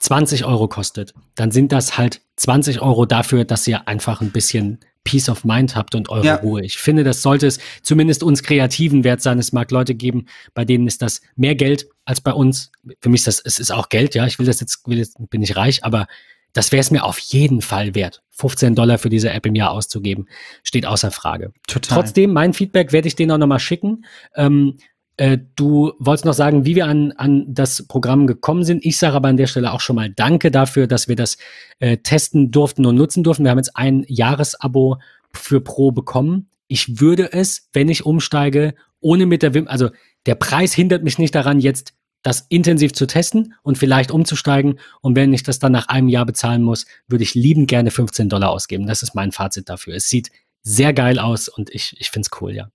20 0.00 0.44
Euro 0.44 0.68
kostet, 0.68 1.14
dann 1.34 1.50
sind 1.50 1.72
das 1.72 1.98
halt 1.98 2.22
20 2.36 2.80
Euro 2.80 3.04
dafür, 3.06 3.44
dass 3.44 3.66
ihr 3.66 3.86
einfach 3.86 4.20
ein 4.20 4.32
bisschen 4.32 4.80
Peace 5.04 5.28
of 5.28 5.44
Mind 5.44 5.76
habt 5.76 5.94
und 5.94 6.08
eure 6.10 6.26
ja. 6.26 6.34
Ruhe. 6.36 6.62
Ich 6.62 6.78
finde, 6.78 7.04
das 7.04 7.22
sollte 7.22 7.46
es 7.46 7.58
zumindest 7.82 8.22
uns 8.22 8.42
Kreativen 8.42 9.02
wert 9.04 9.22
sein. 9.22 9.38
Es 9.38 9.52
mag 9.52 9.70
Leute 9.70 9.94
geben, 9.94 10.26
bei 10.54 10.64
denen 10.64 10.86
ist 10.86 11.02
das 11.02 11.20
mehr 11.36 11.54
Geld 11.54 11.86
als 12.04 12.20
bei 12.20 12.32
uns. 12.32 12.70
Für 13.00 13.08
mich 13.08 13.20
ist 13.20 13.26
das, 13.26 13.40
es 13.40 13.58
ist 13.58 13.70
auch 13.70 13.88
Geld, 13.88 14.14
ja. 14.14 14.26
Ich 14.26 14.38
will 14.38 14.46
das 14.46 14.60
jetzt, 14.60 14.86
will 14.86 14.98
jetzt 14.98 15.16
bin 15.30 15.42
ich 15.42 15.56
reich, 15.56 15.84
aber 15.84 16.06
das 16.52 16.72
wäre 16.72 16.80
es 16.80 16.90
mir 16.90 17.04
auf 17.04 17.18
jeden 17.18 17.62
Fall 17.62 17.94
wert. 17.94 18.22
15 18.30 18.74
Dollar 18.74 18.98
für 18.98 19.10
diese 19.10 19.30
App 19.30 19.46
im 19.46 19.54
Jahr 19.54 19.70
auszugeben, 19.70 20.26
steht 20.62 20.86
außer 20.86 21.10
Frage. 21.10 21.52
Total. 21.66 21.98
Trotzdem, 21.98 22.32
mein 22.32 22.52
Feedback 22.52 22.92
werde 22.92 23.08
ich 23.08 23.14
denen 23.14 23.30
auch 23.32 23.38
nochmal 23.38 23.60
schicken. 23.60 24.04
Ähm, 24.34 24.78
äh, 25.20 25.38
du 25.54 25.92
wolltest 25.98 26.24
noch 26.24 26.32
sagen, 26.32 26.64
wie 26.64 26.74
wir 26.74 26.86
an, 26.86 27.12
an 27.12 27.44
das 27.46 27.86
Programm 27.86 28.26
gekommen 28.26 28.64
sind. 28.64 28.86
Ich 28.86 28.96
sage 28.96 29.16
aber 29.16 29.28
an 29.28 29.36
der 29.36 29.48
Stelle 29.48 29.70
auch 29.70 29.80
schon 29.80 29.96
mal 29.96 30.08
Danke 30.08 30.50
dafür, 30.50 30.86
dass 30.86 31.08
wir 31.08 31.16
das 31.16 31.36
äh, 31.78 31.98
testen 31.98 32.50
durften 32.50 32.86
und 32.86 32.96
nutzen 32.96 33.22
durften. 33.22 33.44
Wir 33.44 33.50
haben 33.50 33.58
jetzt 33.58 33.76
ein 33.76 34.06
Jahresabo 34.08 34.96
für 35.30 35.60
Pro 35.60 35.92
bekommen. 35.92 36.48
Ich 36.68 37.00
würde 37.00 37.34
es, 37.34 37.68
wenn 37.74 37.90
ich 37.90 38.06
umsteige, 38.06 38.74
ohne 39.00 39.26
mit 39.26 39.42
der 39.42 39.52
Wim, 39.52 39.68
also 39.68 39.90
der 40.24 40.36
Preis 40.36 40.72
hindert 40.72 41.04
mich 41.04 41.18
nicht 41.18 41.34
daran, 41.34 41.60
jetzt 41.60 41.92
das 42.22 42.46
intensiv 42.48 42.94
zu 42.94 43.06
testen 43.06 43.52
und 43.62 43.76
vielleicht 43.76 44.10
umzusteigen. 44.10 44.78
Und 45.02 45.16
wenn 45.16 45.34
ich 45.34 45.42
das 45.42 45.58
dann 45.58 45.72
nach 45.72 45.88
einem 45.88 46.08
Jahr 46.08 46.24
bezahlen 46.24 46.62
muss, 46.62 46.86
würde 47.08 47.24
ich 47.24 47.34
liebend 47.34 47.68
gerne 47.68 47.90
15 47.90 48.30
Dollar 48.30 48.48
ausgeben. 48.48 48.86
Das 48.86 49.02
ist 49.02 49.14
mein 49.14 49.32
Fazit 49.32 49.68
dafür. 49.68 49.96
Es 49.96 50.08
sieht 50.08 50.30
sehr 50.62 50.94
geil 50.94 51.18
aus 51.18 51.48
und 51.48 51.68
ich, 51.68 51.94
ich 51.98 52.08
finde 52.08 52.26
es 52.32 52.40
cool, 52.40 52.54
ja. 52.54 52.70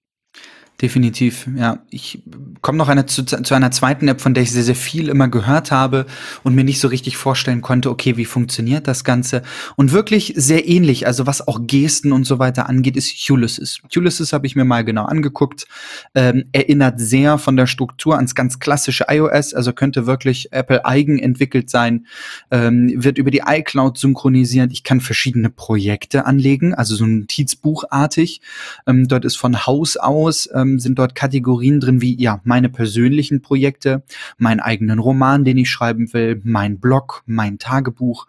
Definitiv, 0.81 1.47
ja. 1.55 1.79
Ich 1.89 2.21
komme 2.59 2.77
noch 2.77 2.89
eine, 2.89 3.05
zu, 3.05 3.23
zu, 3.23 3.53
einer 3.53 3.71
zweiten 3.71 4.09
App, 4.09 4.19
von 4.19 4.33
der 4.33 4.43
ich 4.43 4.51
sehr, 4.51 4.63
sehr 4.63 4.75
viel 4.75 5.07
immer 5.07 5.29
gehört 5.29 5.71
habe 5.71 6.05
und 6.43 6.53
mir 6.53 6.65
nicht 6.65 6.81
so 6.81 6.89
richtig 6.89 7.15
vorstellen 7.15 7.61
konnte, 7.61 7.89
okay, 7.89 8.17
wie 8.17 8.25
funktioniert 8.25 8.85
das 8.85 9.05
Ganze? 9.05 9.41
Und 9.77 9.93
wirklich 9.93 10.33
sehr 10.35 10.67
ähnlich, 10.67 11.07
also 11.07 11.27
was 11.27 11.47
auch 11.47 11.61
Gesten 11.65 12.11
und 12.11 12.25
so 12.25 12.39
weiter 12.39 12.67
angeht, 12.67 12.97
ist 12.97 13.29
Ulysses. 13.29 13.79
Ulysses 13.95 14.33
habe 14.33 14.47
ich 14.47 14.57
mir 14.57 14.65
mal 14.65 14.83
genau 14.83 15.05
angeguckt, 15.05 15.65
ähm, 16.13 16.43
erinnert 16.51 16.99
sehr 16.99 17.37
von 17.37 17.55
der 17.55 17.67
Struktur 17.67 18.17
ans 18.17 18.35
ganz 18.35 18.59
klassische 18.59 19.05
iOS, 19.07 19.53
also 19.53 19.71
könnte 19.71 20.07
wirklich 20.07 20.51
Apple 20.51 20.85
eigen 20.85 21.19
entwickelt 21.19 21.69
sein, 21.69 22.05
ähm, 22.51 22.91
wird 23.01 23.17
über 23.17 23.31
die 23.31 23.43
iCloud 23.47 23.97
synchronisiert. 23.97 24.73
Ich 24.73 24.83
kann 24.83 24.99
verschiedene 24.99 25.49
Projekte 25.49 26.25
anlegen, 26.25 26.73
also 26.73 26.95
so 26.95 27.05
ein 27.05 27.19
Notizbuchartig. 27.19 28.41
Ähm, 28.85 29.07
dort 29.07 29.23
ist 29.23 29.37
von 29.37 29.65
Haus 29.65 29.95
aus 29.95 30.49
ähm, 30.53 30.64
ähm, 30.65 30.79
sind 30.79 30.99
dort 30.99 31.15
Kategorien 31.15 31.79
drin 31.79 32.01
wie 32.01 32.19
ja 32.21 32.41
meine 32.43 32.69
persönlichen 32.69 33.41
Projekte, 33.41 34.03
meinen 34.37 34.59
eigenen 34.59 34.99
Roman, 34.99 35.45
den 35.45 35.57
ich 35.57 35.69
schreiben 35.69 36.11
will, 36.13 36.41
mein 36.43 36.79
Blog, 36.79 37.23
mein 37.25 37.57
Tagebuch. 37.59 38.27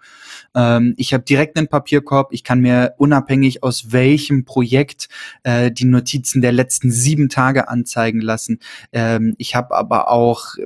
Ähm, 0.54 0.94
ich 0.96 1.14
habe 1.14 1.24
direkt 1.24 1.56
einen 1.56 1.68
Papierkorb. 1.68 2.32
Ich 2.32 2.44
kann 2.44 2.60
mir 2.60 2.94
unabhängig 2.98 3.62
aus 3.62 3.92
welchem 3.92 4.44
Projekt 4.44 5.08
äh, 5.42 5.70
die 5.70 5.84
Notizen 5.84 6.42
der 6.42 6.52
letzten 6.52 6.90
sieben 6.90 7.28
Tage 7.28 7.68
anzeigen 7.68 8.20
lassen. 8.20 8.60
Ähm, 8.92 9.34
ich 9.38 9.54
habe 9.54 9.74
aber 9.74 10.10
auch 10.10 10.56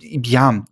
ja 0.00 0.64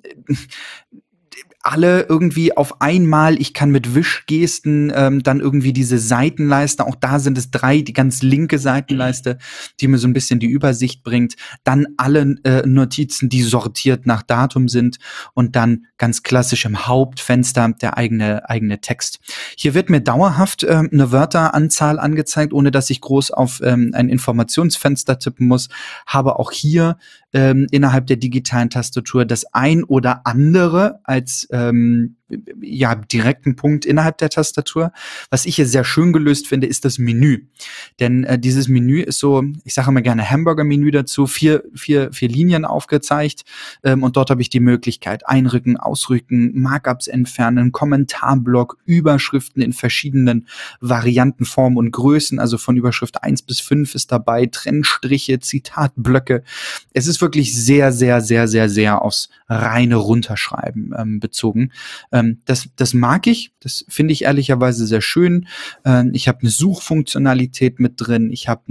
alle 1.61 2.07
irgendwie 2.09 2.57
auf 2.57 2.81
einmal. 2.81 3.40
Ich 3.40 3.53
kann 3.53 3.71
mit 3.71 3.94
Wischgesten 3.94 4.92
ähm, 4.94 5.23
dann 5.23 5.40
irgendwie 5.40 5.73
diese 5.73 5.99
Seitenleiste, 5.99 6.87
auch 6.87 6.94
da 6.94 7.18
sind 7.18 7.37
es 7.37 7.51
drei, 7.51 7.81
die 7.81 7.92
ganz 7.92 8.23
linke 8.23 8.59
Seitenleiste, 8.59 9.38
die 9.81 9.88
mir 9.88 9.99
so 9.99 10.07
ein 10.07 10.12
bisschen 10.12 10.38
die 10.38 10.47
Übersicht 10.47 11.03
bringt. 11.03 11.35
Dann 11.64 11.87
alle 11.97 12.37
äh, 12.44 12.66
Notizen, 12.66 13.29
die 13.29 13.42
sortiert 13.42 14.07
nach 14.07 14.23
Datum 14.23 14.68
sind 14.68 14.99
und 15.35 15.57
dann 15.57 15.87
ganz 15.99 16.23
klassisch 16.23 16.64
im 16.64 16.87
Hauptfenster 16.87 17.68
der 17.81 17.99
eigene 17.99 18.49
eigene 18.49 18.81
Text. 18.81 19.18
Hier 19.57 19.75
wird 19.75 19.90
mir 19.90 20.01
dauerhaft 20.01 20.62
äh, 20.62 20.83
eine 20.90 21.11
Wörteranzahl 21.11 21.99
angezeigt, 21.99 22.53
ohne 22.53 22.71
dass 22.71 22.88
ich 22.90 23.01
groß 23.01 23.33
auf 23.33 23.61
ähm, 23.62 23.90
ein 23.94 24.09
Informationsfenster 24.09 25.18
tippen 25.18 25.49
muss. 25.49 25.68
Habe 26.07 26.38
auch 26.38 26.53
hier 26.53 26.99
ähm, 27.33 27.67
innerhalb 27.71 28.07
der 28.07 28.17
digitalen 28.17 28.71
Tastatur 28.71 29.25
das 29.25 29.45
ein 29.53 29.85
oder 29.85 30.27
andere 30.27 31.01
als 31.05 31.47
ähm, 31.51 32.18
ja, 32.61 32.95
direkten 32.95 33.57
Punkt 33.57 33.85
innerhalb 33.85 34.19
der 34.19 34.31
Tastatur. 34.31 34.93
Was 35.31 35.47
ich 35.47 35.57
hier 35.57 35.67
sehr 35.67 35.85
schön 35.85 36.12
gelöst 36.12 36.47
finde, 36.47 36.67
ist 36.67 36.85
das 36.85 36.99
Menü. 36.99 37.47
Denn 38.01 38.25
äh, 38.25 38.38
dieses 38.38 38.69
Menü 38.69 39.01
ist 39.01 39.19
so, 39.19 39.45
ich 39.64 39.75
sage 39.75 39.91
immer 39.91 40.03
gerne 40.03 40.29
Hamburger-Menü 40.29 40.91
dazu, 40.91 41.27
vier, 41.27 41.64
vier, 41.75 42.12
vier 42.12 42.29
Linien 42.29 42.64
aufgezeigt 42.64 43.45
ähm, 43.83 44.03
und 44.03 44.17
dort 44.17 44.31
habe 44.31 44.43
ich 44.43 44.51
die 44.51 44.61
Möglichkeit 44.61 45.27
einrücken, 45.29 45.77
ausrücken, 45.77 46.61
Markups 46.61 47.07
entfernen, 47.07 47.73
Kommentarblock, 47.73 48.79
Überschriften 48.85 49.62
in 49.62 49.73
verschiedenen 49.73 50.47
Varianten, 50.81 51.45
Formen 51.45 51.77
und 51.77 51.91
Größen, 51.91 52.38
also 52.38 52.59
von 52.59 52.77
Überschrift 52.77 53.23
1 53.23 53.43
bis 53.43 53.61
5 53.61 53.95
ist 53.95 54.12
dabei, 54.12 54.47
Trennstriche, 54.47 55.41
Zitatblöcke. 55.41 56.43
Es 56.93 57.07
ist 57.07 57.21
wirklich 57.21 57.57
sehr, 57.57 57.93
sehr, 57.93 58.21
sehr, 58.21 58.49
sehr, 58.49 58.69
sehr 58.69 59.03
aufs 59.03 59.31
reine 59.49 59.97
Runterschreiben 59.97 60.95
ähm, 60.97 61.21
bezogen. 61.21 61.73
Das, 62.45 62.69
das 62.77 62.95
mag 62.95 63.27
ich, 63.27 63.53
das 63.61 63.85
finde 63.89 64.13
ich 64.13 64.25
ehrlicherweise 64.25 64.87
sehr 64.87 65.01
schön. 65.01 65.47
Ähm, 65.85 66.11
ich 66.15 66.29
habe 66.29 66.41
eine 66.41 66.51
Suchfunktionalität 66.51 67.81
mit 67.81 67.95
drin, 67.97 68.31
ich 68.31 68.49
habe 68.49 68.63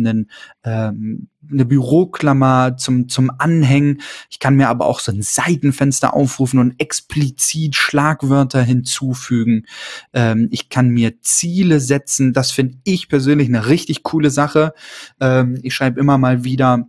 ähm, 0.64 1.28
eine 1.52 1.66
Büroklammer 1.66 2.78
zum, 2.78 3.10
zum 3.10 3.32
Anhängen. 3.38 4.02
Ich 4.30 4.40
kann 4.40 4.56
mir 4.56 4.70
aber 4.70 4.86
auch 4.86 5.00
so 5.00 5.12
ein 5.12 5.22
Seitenfenster 5.22 6.14
aufrufen 6.14 6.60
und 6.60 6.80
explizit 6.80 7.76
Schlagwörter 7.76 8.62
hinzufügen. 8.62 9.66
Ähm, 10.14 10.50
ich 10.52 10.70
kann 10.70 10.90
mir 10.90 11.22
Ziele 11.22 11.80
setzen. 11.80 12.34
Das 12.34 12.52
finde 12.52 12.78
ich 12.84 13.10
persönlich 13.10 13.48
eine 13.48 13.68
richtig 13.68 14.04
coole 14.04 14.30
Sache. 14.30 14.74
Ähm, 15.20 15.60
ich 15.64 15.74
schreibe 15.74 16.00
immer 16.00 16.18
mal 16.18 16.44
wieder 16.44 16.88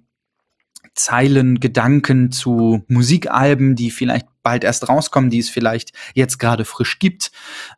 Zeilen, 0.98 1.60
Gedanken 1.60 2.32
zu 2.32 2.84
Musikalben, 2.88 3.76
die 3.76 3.90
vielleicht 3.90 4.26
bald 4.42 4.64
erst 4.64 4.88
rauskommen, 4.88 5.30
die 5.30 5.38
es 5.38 5.48
vielleicht 5.48 5.92
jetzt 6.14 6.38
gerade 6.38 6.64
frisch 6.64 6.98
gibt 6.98 7.30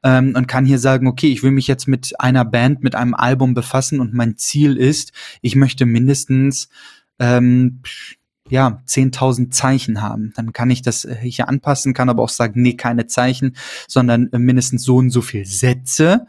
ähm, 0.03 0.35
und 0.37 0.47
kann 0.47 0.65
hier 0.65 0.79
sagen, 0.79 1.07
okay, 1.07 1.29
ich 1.29 1.43
will 1.43 1.51
mich 1.51 1.67
jetzt 1.67 1.87
mit 1.87 2.19
einer 2.19 2.45
Band, 2.45 2.83
mit 2.83 2.95
einem 2.95 3.15
Album 3.15 3.55
befassen 3.55 4.01
und 4.01 4.15
mein 4.15 4.37
Ziel 4.37 4.77
ist, 4.77 5.13
ich 5.43 5.57
möchte 5.57 5.85
mindestens 5.85 6.69
ähm, 7.19 7.83
ja, 8.51 8.83
10.000 8.87 9.51
Zeichen 9.51 10.03
haben. 10.03 10.33
Dann 10.37 10.53
kann 10.53 10.71
ich 10.71 10.83
das 10.83 11.05
äh, 11.05 11.17
hier 11.23 11.49
anpassen, 11.49 11.95
kann 11.95 12.09
aber 12.09 12.23
auch 12.23 12.29
sagen, 12.29 12.61
nee, 12.63 12.75
keine 12.75 13.07
Zeichen, 13.07 13.57
sondern 13.89 14.29
äh, 14.33 14.39
mindestens 14.39 14.83
so 14.83 14.97
und 14.97 15.11
so 15.11 15.23
viel 15.23 15.47
Sätze 15.47 16.27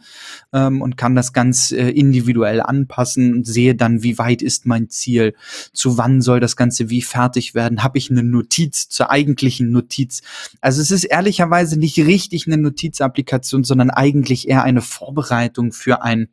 ähm, 0.54 0.82
und 0.82 0.98
kann 0.98 1.16
das 1.16 1.34
ganz 1.34 1.72
äh, 1.72 1.90
individuell 1.90 2.62
anpassen 2.62 3.34
und 3.34 3.48
sehe 3.48 3.76
dann, 3.76 4.04
wie 4.04 4.18
weit 4.18 4.42
ist 4.42 4.66
mein 4.66 4.90
Ziel, 4.90 5.34
zu 5.74 5.98
wann 5.98 6.22
soll 6.22 6.40
das 6.40 6.56
Ganze 6.56 6.90
wie 6.90 7.02
fertig 7.02 7.56
werden, 7.56 7.84
habe 7.84 7.98
ich 7.98 8.12
eine 8.12 8.24
Notiz 8.24 8.88
zur 8.88 9.10
eigentlichen 9.10 9.72
Notiz. 9.72 10.22
Also 10.62 10.82
es 10.82 10.92
ist 10.92 11.06
ehrlicherweise 11.06 11.78
nicht 11.78 11.98
richtig 11.98 12.46
eine 12.48 12.58
Notizapplikation, 12.58 13.64
sondern 13.64 13.90
eigentlich 13.90 14.48
eher 14.48 14.64
eine 14.64 14.82
Vorbereitung 14.82 15.72
für 15.72 16.04
ein 16.04 16.30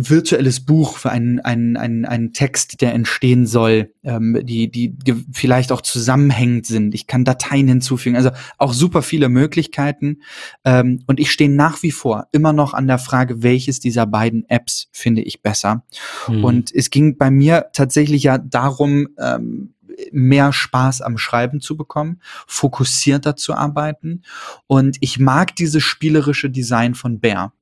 virtuelles 0.00 0.60
Buch 0.64 0.96
für 0.96 1.10
einen, 1.10 1.40
einen, 1.40 1.76
einen, 1.76 2.04
einen 2.04 2.32
Text, 2.32 2.80
der 2.80 2.94
entstehen 2.94 3.46
soll, 3.46 3.92
ähm, 4.04 4.40
die, 4.44 4.70
die, 4.70 4.96
vielleicht 5.32 5.72
auch 5.72 5.80
zusammenhängend 5.80 6.66
sind. 6.66 6.94
Ich 6.94 7.08
kann 7.08 7.24
Dateien 7.24 7.66
hinzufügen, 7.66 8.14
also 8.14 8.30
auch 8.58 8.72
super 8.72 9.02
viele 9.02 9.28
Möglichkeiten. 9.28 10.22
Ähm, 10.64 11.02
und 11.08 11.18
ich 11.18 11.32
stehe 11.32 11.50
nach 11.50 11.82
wie 11.82 11.90
vor 11.90 12.28
immer 12.30 12.52
noch 12.52 12.74
an 12.74 12.86
der 12.86 12.98
Frage, 12.98 13.42
welches 13.42 13.80
dieser 13.80 14.06
beiden 14.06 14.48
Apps 14.48 14.88
finde 14.92 15.22
ich 15.22 15.42
besser. 15.42 15.84
Mhm. 16.28 16.44
Und 16.44 16.74
es 16.74 16.90
ging 16.90 17.18
bei 17.18 17.32
mir 17.32 17.66
tatsächlich 17.72 18.22
ja 18.22 18.38
darum, 18.38 19.08
ähm, 19.18 19.74
mehr 20.12 20.52
Spaß 20.52 21.02
am 21.02 21.18
Schreiben 21.18 21.60
zu 21.60 21.76
bekommen, 21.76 22.20
fokussierter 22.46 23.34
zu 23.34 23.54
arbeiten. 23.54 24.22
Und 24.68 24.96
ich 25.00 25.18
mag 25.18 25.56
dieses 25.56 25.82
spielerische 25.82 26.50
Design 26.50 26.94
von 26.94 27.18
Bear. 27.18 27.52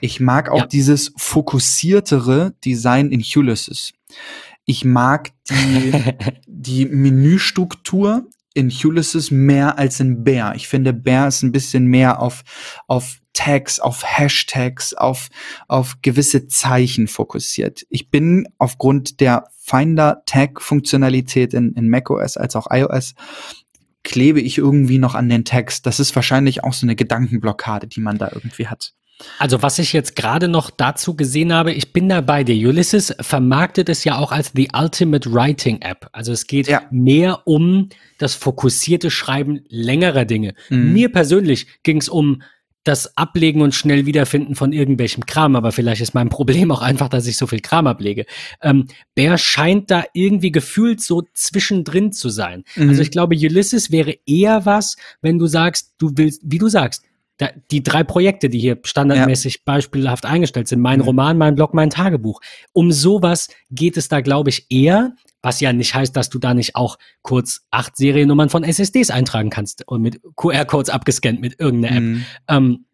Ich 0.00 0.20
mag 0.20 0.50
auch 0.50 0.60
ja. 0.60 0.66
dieses 0.66 1.12
fokussiertere 1.16 2.54
Design 2.64 3.10
in 3.10 3.24
Ulysses. 3.36 3.92
Ich 4.64 4.84
mag 4.84 5.30
die, 5.50 5.92
die 6.46 6.86
Menüstruktur 6.86 8.26
in 8.54 8.72
Ulysses 8.84 9.30
mehr 9.30 9.78
als 9.78 10.00
in 10.00 10.24
Bear. 10.24 10.54
Ich 10.54 10.68
finde, 10.68 10.92
Bear 10.92 11.28
ist 11.28 11.42
ein 11.42 11.52
bisschen 11.52 11.86
mehr 11.86 12.20
auf, 12.20 12.42
auf 12.86 13.18
Tags, 13.32 13.80
auf 13.80 14.02
Hashtags, 14.04 14.92
auf, 14.92 15.28
auf 15.68 15.96
gewisse 16.02 16.48
Zeichen 16.48 17.08
fokussiert. 17.08 17.86
Ich 17.88 18.10
bin 18.10 18.46
aufgrund 18.58 19.20
der 19.20 19.44
Finder-Tag-Funktionalität 19.58 21.54
in, 21.54 21.72
in 21.72 21.88
macOS 21.88 22.36
als 22.36 22.56
auch 22.56 22.66
iOS 22.70 23.14
klebe 24.04 24.40
ich 24.40 24.58
irgendwie 24.58 24.98
noch 24.98 25.14
an 25.14 25.28
den 25.28 25.44
Text. 25.44 25.86
Das 25.86 26.00
ist 26.00 26.14
wahrscheinlich 26.16 26.64
auch 26.64 26.72
so 26.72 26.86
eine 26.86 26.96
Gedankenblockade, 26.96 27.86
die 27.86 28.00
man 28.00 28.18
da 28.18 28.30
irgendwie 28.32 28.66
hat. 28.66 28.94
Also 29.38 29.62
was 29.62 29.78
ich 29.78 29.92
jetzt 29.92 30.16
gerade 30.16 30.48
noch 30.48 30.70
dazu 30.70 31.14
gesehen 31.14 31.52
habe, 31.52 31.72
ich 31.72 31.92
bin 31.92 32.08
da 32.08 32.20
bei 32.20 32.44
dir. 32.44 32.68
Ulysses 32.68 33.14
vermarktet 33.20 33.88
es 33.88 34.04
ja 34.04 34.18
auch 34.18 34.32
als 34.32 34.52
The 34.54 34.68
Ultimate 34.74 35.32
Writing 35.32 35.80
App. 35.82 36.08
Also 36.12 36.32
es 36.32 36.46
geht 36.46 36.68
ja. 36.68 36.82
mehr 36.90 37.46
um 37.46 37.88
das 38.18 38.34
fokussierte 38.34 39.10
Schreiben 39.10 39.62
längerer 39.68 40.24
Dinge. 40.24 40.54
Mhm. 40.70 40.92
Mir 40.92 41.10
persönlich 41.10 41.66
ging 41.82 41.98
es 41.98 42.08
um 42.08 42.42
das 42.84 43.16
Ablegen 43.16 43.62
und 43.62 43.74
schnell 43.74 44.06
Wiederfinden 44.06 44.56
von 44.56 44.72
irgendwelchem 44.72 45.24
Kram, 45.24 45.54
aber 45.54 45.70
vielleicht 45.70 46.00
ist 46.00 46.14
mein 46.14 46.28
Problem 46.28 46.70
auch 46.72 46.82
einfach, 46.82 47.08
dass 47.08 47.26
ich 47.26 47.36
so 47.36 47.46
viel 47.46 47.60
Kram 47.60 47.86
ablege. 47.86 48.26
Ähm, 48.60 48.88
Bär 49.14 49.38
scheint 49.38 49.90
da 49.90 50.04
irgendwie 50.14 50.50
gefühlt 50.50 51.00
so 51.00 51.22
zwischendrin 51.32 52.12
zu 52.12 52.28
sein. 52.28 52.64
Mhm. 52.74 52.88
Also 52.88 53.02
ich 53.02 53.10
glaube, 53.10 53.36
Ulysses 53.36 53.92
wäre 53.92 54.16
eher 54.26 54.66
was, 54.66 54.96
wenn 55.20 55.38
du 55.38 55.46
sagst, 55.46 55.94
du 55.98 56.12
willst, 56.16 56.42
wie 56.44 56.58
du 56.58 56.68
sagst, 56.68 57.04
da, 57.38 57.50
die 57.70 57.82
drei 57.82 58.04
Projekte, 58.04 58.48
die 58.48 58.58
hier 58.58 58.78
standardmäßig 58.82 59.54
ja. 59.54 59.60
beispielhaft 59.64 60.26
eingestellt 60.26 60.68
sind, 60.68 60.80
mein 60.80 61.00
mhm. 61.00 61.06
Roman, 61.06 61.38
mein 61.38 61.54
Blog, 61.54 61.74
mein 61.74 61.90
Tagebuch. 61.90 62.40
Um 62.72 62.92
sowas 62.92 63.48
geht 63.70 63.96
es 63.96 64.08
da, 64.08 64.20
glaube 64.20 64.50
ich, 64.50 64.66
eher, 64.70 65.14
was 65.40 65.60
ja 65.60 65.72
nicht 65.72 65.94
heißt, 65.94 66.14
dass 66.16 66.30
du 66.30 66.38
da 66.38 66.54
nicht 66.54 66.76
auch 66.76 66.98
kurz 67.22 67.62
acht 67.70 67.96
Seriennummern 67.96 68.48
von 68.48 68.64
SSDs 68.64 69.10
eintragen 69.10 69.50
kannst 69.50 69.86
und 69.88 70.02
mit 70.02 70.20
QR-Codes 70.36 70.90
abgescannt 70.90 71.40
mit 71.40 71.58
irgendeiner 71.58 71.96
App. 71.96 72.02
Mhm. 72.02 72.24
Ähm, 72.48 72.84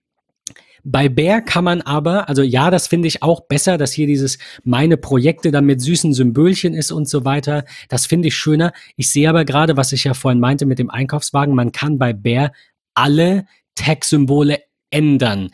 bei 0.85 1.09
Bear 1.09 1.43
kann 1.43 1.65
man 1.65 1.83
aber, 1.83 2.29
also 2.29 2.43
ja, 2.43 2.71
das 2.71 2.87
finde 2.87 3.09
ich 3.09 3.23
auch 3.23 3.41
besser, 3.41 3.77
dass 3.77 3.93
hier 3.93 4.07
dieses 4.07 4.39
meine 4.65 4.97
Projekte 4.97 5.51
dann 5.51 5.67
mit 5.67 5.83
süßen 5.83 6.15
Symbolchen 6.15 6.73
ist 6.73 6.93
und 6.93 7.09
so 7.09 7.25
weiter. 7.25 7.65
Das 7.89 8.07
finde 8.07 8.29
ich 8.29 8.37
schöner. 8.37 8.73
Ich 8.97 9.11
sehe 9.11 9.29
aber 9.29 9.45
gerade, 9.45 9.77
was 9.77 9.93
ich 9.93 10.05
ja 10.05 10.15
vorhin 10.15 10.41
meinte 10.41 10.65
mit 10.65 10.79
dem 10.79 10.89
Einkaufswagen, 10.89 11.55
man 11.55 11.73
kann 11.73 11.99
bei 11.99 12.13
Bear 12.13 12.53
alle 12.95 13.45
Tag-Symbole 13.79 14.61
ändern. 14.91 15.51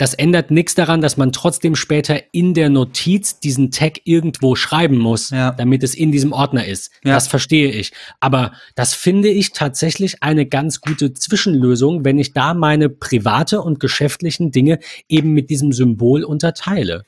Das 0.00 0.14
ändert 0.14 0.50
nichts 0.50 0.74
daran, 0.74 1.02
dass 1.02 1.18
man 1.18 1.30
trotzdem 1.30 1.76
später 1.76 2.18
in 2.32 2.54
der 2.54 2.70
Notiz 2.70 3.38
diesen 3.38 3.70
Tag 3.70 4.00
irgendwo 4.04 4.54
schreiben 4.54 4.96
muss, 4.96 5.28
ja. 5.28 5.50
damit 5.50 5.82
es 5.82 5.94
in 5.94 6.10
diesem 6.10 6.32
Ordner 6.32 6.64
ist. 6.64 6.90
Ja. 7.04 7.12
Das 7.12 7.28
verstehe 7.28 7.70
ich. 7.70 7.92
Aber 8.18 8.52
das 8.74 8.94
finde 8.94 9.28
ich 9.28 9.52
tatsächlich 9.52 10.22
eine 10.22 10.46
ganz 10.46 10.80
gute 10.80 11.12
Zwischenlösung, 11.12 12.02
wenn 12.02 12.18
ich 12.18 12.32
da 12.32 12.54
meine 12.54 12.88
private 12.88 13.60
und 13.60 13.78
geschäftlichen 13.78 14.52
Dinge 14.52 14.78
eben 15.10 15.34
mit 15.34 15.50
diesem 15.50 15.70
Symbol 15.70 16.24
unterteile. 16.24 17.04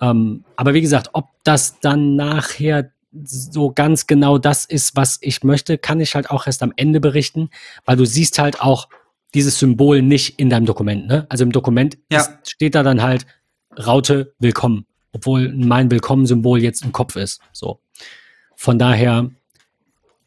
Ähm, 0.00 0.44
aber 0.56 0.74
wie 0.74 0.80
gesagt, 0.80 1.10
ob 1.12 1.28
das 1.44 1.78
dann 1.78 2.16
nachher 2.16 2.90
so 3.22 3.70
ganz 3.70 4.08
genau 4.08 4.38
das 4.38 4.64
ist, 4.64 4.96
was 4.96 5.18
ich 5.20 5.44
möchte, 5.44 5.78
kann 5.78 6.00
ich 6.00 6.16
halt 6.16 6.30
auch 6.30 6.48
erst 6.48 6.64
am 6.64 6.72
Ende 6.76 6.98
berichten, 6.98 7.50
weil 7.84 7.96
du 7.96 8.04
siehst 8.04 8.40
halt 8.40 8.60
auch, 8.60 8.88
dieses 9.36 9.58
Symbol 9.58 10.00
nicht 10.00 10.40
in 10.40 10.48
deinem 10.48 10.64
Dokument. 10.64 11.06
Ne? 11.06 11.26
Also 11.28 11.44
im 11.44 11.52
Dokument 11.52 11.98
ja. 12.10 12.20
ist, 12.20 12.50
steht 12.50 12.74
da 12.74 12.82
dann 12.82 13.02
halt 13.02 13.26
Raute 13.78 14.34
Willkommen, 14.38 14.86
obwohl 15.12 15.52
mein 15.52 15.90
Willkommen-Symbol 15.90 16.62
jetzt 16.62 16.82
im 16.82 16.92
Kopf 16.92 17.16
ist. 17.16 17.42
So. 17.52 17.80
Von 18.56 18.78
daher, 18.78 19.30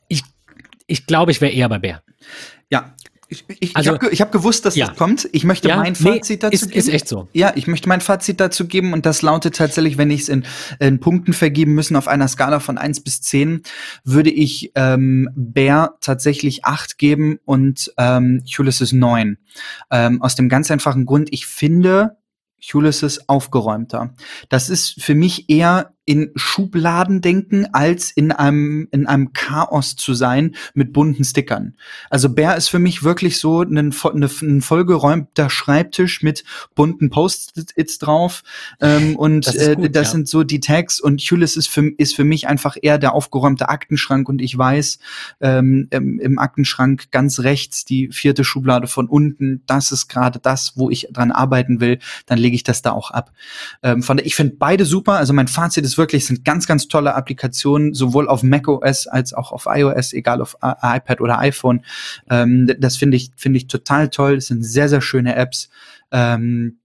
ich, 0.08 0.22
ich 0.86 1.08
glaube, 1.08 1.32
ich 1.32 1.42
wäre 1.42 1.52
eher 1.52 1.68
bei 1.68 1.80
Bär. 1.80 2.04
Ja, 2.70 2.94
Ich, 3.32 3.46
ich, 3.60 3.76
also, 3.76 3.94
ich 3.94 4.02
habe 4.02 4.16
hab 4.16 4.32
gewusst, 4.32 4.66
dass 4.66 4.76
ja. 4.76 4.88
das 4.88 4.98
kommt. 4.98 5.30
Ich 5.34 5.44
möchte 5.44 5.68
ja, 5.68 5.78
mein 5.78 5.94
Fazit 5.94 6.42
nee, 6.42 6.50
dazu 6.50 6.56
ist, 6.56 6.68
geben. 6.70 6.80
Ist 6.80 6.88
echt 6.90 7.08
so. 7.08 7.30
Ja, 7.32 7.52
ich 7.56 7.68
möchte 7.68 7.88
mein 7.88 8.02
Fazit 8.02 8.40
dazu 8.40 8.68
geben 8.68 8.92
und 8.92 9.06
das 9.06 9.22
lautet 9.22 9.56
tatsächlich, 9.56 10.00
wenn 10.00 10.10
ich 10.10 10.22
es 10.22 10.30
in, 10.30 10.46
in, 10.80 11.00
Punkten 11.00 11.34
vergeben 11.34 11.76
müssen 11.76 11.96
auf 11.96 12.08
einer 12.08 12.28
Skala 12.28 12.60
von 12.60 12.80
eins 12.80 13.02
bis 13.02 13.22
zehn, 13.22 13.62
würde 14.04 14.32
ich 14.32 14.72
ähm, 14.74 15.30
Bear 15.36 16.00
tatsächlich 16.02 16.66
acht 16.66 16.98
geben 16.98 17.38
und 17.46 17.94
ähm, 17.98 18.44
Ulysses 18.58 18.94
neun. 18.94 19.38
Ähm, 19.92 20.24
aus 20.24 20.34
dem 20.34 20.50
ganz 20.50 20.72
einfachen 20.72 21.06
Grund, 21.06 21.30
ich 21.32 21.46
finde, 21.46 22.18
Ulysses 22.74 23.30
aufgeräumter. 23.30 24.16
Das 24.50 24.70
ist 24.70 25.02
für 25.02 25.14
mich 25.16 25.50
eher 25.50 25.94
in 26.10 26.32
Schubladen 26.34 27.22
denken, 27.22 27.68
als 27.72 28.10
in 28.10 28.32
einem, 28.32 28.88
in 28.90 29.06
einem 29.06 29.32
Chaos 29.34 29.96
zu 29.96 30.16
sein 30.16 30.56
mit 30.74 30.92
bunten 30.92 31.24
Stickern. 31.24 31.76
Also 32.10 32.30
Bär 32.30 32.58
ist 32.58 32.68
für 32.68 32.80
mich 32.80 33.04
wirklich 33.04 33.38
so 33.38 33.62
ein, 33.62 33.94
ein 34.12 34.62
vollgeräumter 34.64 35.52
Schreibtisch 35.52 36.24
mit 36.24 36.44
bunten 36.74 37.12
Post-its 37.12 38.00
drauf. 38.00 38.42
Ähm, 38.82 39.16
und 39.18 39.46
das, 39.46 39.56
äh, 39.56 39.76
gut, 39.76 39.86
äh, 39.86 39.90
das 39.92 40.08
ja. 40.08 40.12
sind 40.14 40.28
so 40.28 40.44
die 40.44 40.60
Tags. 40.60 41.00
Und 41.00 41.22
Hewlett 41.22 41.56
ist 41.56 41.70
für, 41.70 41.92
ist 42.00 42.16
für 42.16 42.24
mich 42.24 42.48
einfach 42.48 42.76
eher 42.82 42.98
der 42.98 43.14
aufgeräumte 43.14 43.70
Aktenschrank. 43.70 44.28
Und 44.30 44.42
ich 44.42 44.58
weiß, 44.58 44.98
ähm, 45.42 45.90
im, 45.92 46.20
im 46.20 46.40
Aktenschrank 46.40 47.12
ganz 47.12 47.42
rechts 47.42 47.86
die 47.86 48.10
vierte 48.12 48.44
Schublade 48.44 48.88
von 48.88 49.08
unten, 49.08 49.62
das 49.68 49.92
ist 49.92 50.08
gerade 50.08 50.40
das, 50.40 50.74
wo 50.76 50.90
ich 50.90 51.10
dran 51.12 51.32
arbeiten 51.32 51.82
will. 51.82 52.00
Dann 52.26 52.40
lege 52.40 52.56
ich 52.56 52.64
das 52.64 52.82
da 52.82 52.94
auch 52.94 53.12
ab. 53.12 53.32
Ähm, 53.84 54.02
von 54.02 54.18
der, 54.18 54.26
ich 54.26 54.34
finde 54.34 54.56
beide 54.58 54.86
super. 54.86 55.18
Also 55.18 55.34
mein 55.34 55.48
Fazit 55.48 55.86
ist 55.86 55.99
wirklich, 56.00 56.26
sind 56.26 56.44
ganz, 56.44 56.66
ganz 56.66 56.88
tolle 56.88 57.14
Applikationen, 57.14 57.94
sowohl 57.94 58.28
auf 58.28 58.42
macOS 58.42 59.06
als 59.06 59.34
auch 59.34 59.52
auf 59.52 59.68
iOS, 59.70 60.14
egal 60.14 60.42
auf 60.42 60.58
iPad 60.62 61.22
oder 61.22 61.38
iPhone. 61.38 61.86
Ähm, 62.32 62.74
das 62.80 62.98
finde 62.98 63.18
ich, 63.18 63.32
finde 63.36 63.58
ich 63.58 63.68
total 63.68 64.10
toll. 64.10 64.36
Das 64.36 64.48
sind 64.48 64.64
sehr, 64.64 64.90
sehr 64.90 65.02
schöne 65.02 65.36
Apps. 65.36 65.70
Ähm, 66.12 66.80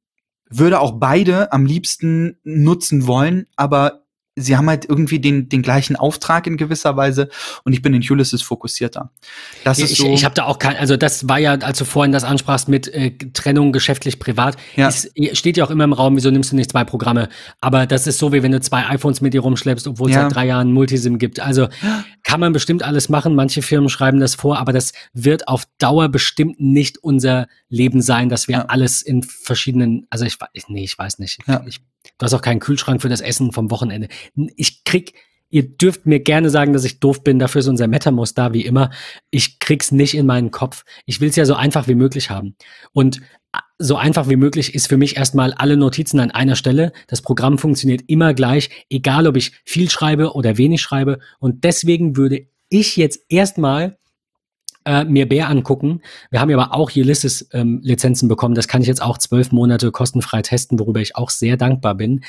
würde 0.51 0.81
auch 0.81 0.99
beide 0.99 1.53
am 1.53 1.65
liebsten 1.65 2.37
nutzen 2.45 3.07
wollen, 3.07 3.47
aber 3.57 4.04
sie 4.37 4.57
haben 4.57 4.69
halt 4.69 4.85
irgendwie 4.89 5.21
den, 5.21 5.49
den 5.49 5.63
gleichen 5.63 5.97
Auftrag 5.97 6.47
in 6.47 6.57
gewisser 6.57 6.97
Weise 6.97 7.29
und 7.65 7.73
ich 7.73 7.83
bin 7.83 7.95
in 7.95 8.03
Ulysses 8.09 8.43
fokussierter. 8.43 9.11
Das 9.63 9.79
ist 9.79 9.97
so. 9.97 10.07
Ich, 10.07 10.15
ich 10.15 10.25
habe 10.25 10.35
da 10.35 10.45
auch 10.45 10.59
kein, 10.59 10.77
also 10.77 10.97
das 10.97 11.29
war 11.29 11.39
ja, 11.39 11.53
als 11.55 11.79
du 11.79 11.85
vorhin 11.85 12.13
das 12.13 12.25
ansprachst 12.25 12.69
mit 12.69 12.89
äh, 12.89 13.13
Trennung 13.33 13.73
geschäftlich 13.73 14.19
privat, 14.19 14.57
ja. 14.75 14.89
ist, 14.89 15.13
steht 15.33 15.57
ja 15.57 15.65
auch 15.65 15.71
immer 15.71 15.85
im 15.85 15.93
Raum, 15.93 16.17
wieso 16.17 16.31
nimmst 16.31 16.51
du 16.53 16.57
nicht 16.57 16.73
zwei 16.73 16.85
Programme? 16.85 17.29
Aber 17.61 17.87
das 17.87 18.07
ist 18.07 18.19
so, 18.19 18.33
wie 18.33 18.43
wenn 18.43 18.53
du 18.53 18.61
zwei 18.61 18.89
iPhones 18.89 19.21
mit 19.21 19.35
dir 19.35 19.41
rumschleppst, 19.41 19.87
obwohl 19.87 20.11
es 20.11 20.17
ja. 20.17 20.23
seit 20.23 20.35
drei 20.35 20.47
Jahren 20.47 20.73
Multisim 20.73 21.19
gibt. 21.19 21.39
Also 21.41 21.69
kann 22.25 22.41
man 22.41 22.53
bestimmt 22.53 22.83
alles 22.83 23.09
machen, 23.09 23.35
manche 23.37 23.63
Firmen 23.63 23.89
schreiben 23.89 24.19
das 24.19 24.35
vor, 24.35 24.59
aber 24.59 24.73
das 24.73 24.93
wird 25.13 25.47
auf 25.47 25.65
Dauer 25.79 26.09
bestimmt 26.09 26.61
nicht 26.61 26.99
unser 26.99 27.47
Leben 27.69 28.03
sein, 28.03 28.29
dass 28.29 28.49
wir 28.49 28.57
ja. 28.57 28.65
alles 28.67 29.03
in 29.03 29.23
verschiedenen, 29.23 30.07
also 30.11 30.25
ich, 30.25 30.37
nee, 30.69 30.85
ich 30.85 30.99
weiß 30.99 31.19
nicht. 31.19 31.39
Ja. 31.47 31.63
Ich, 31.67 31.81
Du 32.19 32.25
hast 32.25 32.35
auch 32.35 32.43
keinen 32.43 32.61
Kühlschrank 32.61 33.03
für 33.03 33.09
das 33.09 33.21
Essen 33.21 33.53
vom 33.53 33.71
Wochenende. 33.71 34.09
Ich 34.57 34.85
krieg, 34.85 35.15
ihr 35.51 35.69
dürft 35.69 36.07
mir 36.07 36.21
gerne 36.21 36.51
sagen, 36.51 36.73
dass 36.73 36.85
ich 36.85 37.01
doof 37.01 37.25
bin, 37.25 37.39
dafür 37.39 37.61
ist 37.61 37.69
unser 37.69 37.87
MetaMost 37.87 38.37
da, 38.39 38.53
wie 38.53 38.65
immer. 38.65 38.91
Ich 39.31 39.59
krieg's 39.59 39.93
nicht 39.93 40.15
in 40.15 40.27
meinen 40.27 40.51
Kopf. 40.51 40.85
Ich 41.07 41.21
will's 41.21 41.37
ja 41.37 41.45
so 41.45 41.55
einfach 41.55 41.89
wie 41.89 41.95
möglich 41.95 42.31
haben. 42.31 42.57
Und 42.93 43.21
so 43.79 43.97
einfach 43.97 44.29
wie 44.29 44.37
möglich 44.37 44.75
ist 44.75 44.89
für 44.89 44.97
mich 44.97 45.17
erstmal 45.17 45.53
alle 45.53 45.77
Notizen 45.77 46.21
an 46.21 46.31
einer 46.31 46.57
Stelle. 46.57 46.93
Das 47.09 47.23
Programm 47.23 47.59
funktioniert 47.59 48.03
immer 48.07 48.35
gleich, 48.35 48.71
egal 48.91 49.27
ob 49.27 49.37
ich 49.37 49.53
viel 49.65 49.91
schreibe 49.91 50.33
oder 50.33 50.59
wenig 50.59 50.81
schreibe. 50.81 51.19
Und 51.39 51.65
deswegen 51.65 52.17
würde 52.17 52.47
ich 52.69 52.97
jetzt 52.97 53.21
erstmal 53.29 53.99
äh, 54.85 55.05
mir 55.05 55.29
Bär 55.29 55.49
angucken. 55.49 56.01
Wir 56.31 56.41
haben 56.41 56.51
ja 56.51 56.59
aber 56.59 56.75
auch 56.75 56.91
Ulysses-Lizenzen 56.95 58.27
ähm, 58.27 58.29
bekommen. 58.29 58.55
Das 58.55 58.69
kann 58.69 58.83
ich 58.83 58.89
jetzt 58.89 59.03
auch 59.03 59.19
zwölf 59.19 59.53
Monate 59.53 59.91
kostenfrei 59.91 60.43
testen, 60.43 60.79
worüber 60.79 61.01
ich 61.01 61.17
auch 61.17 61.31
sehr 61.31 61.57
dankbar 61.57 61.95
bin. 61.95 62.25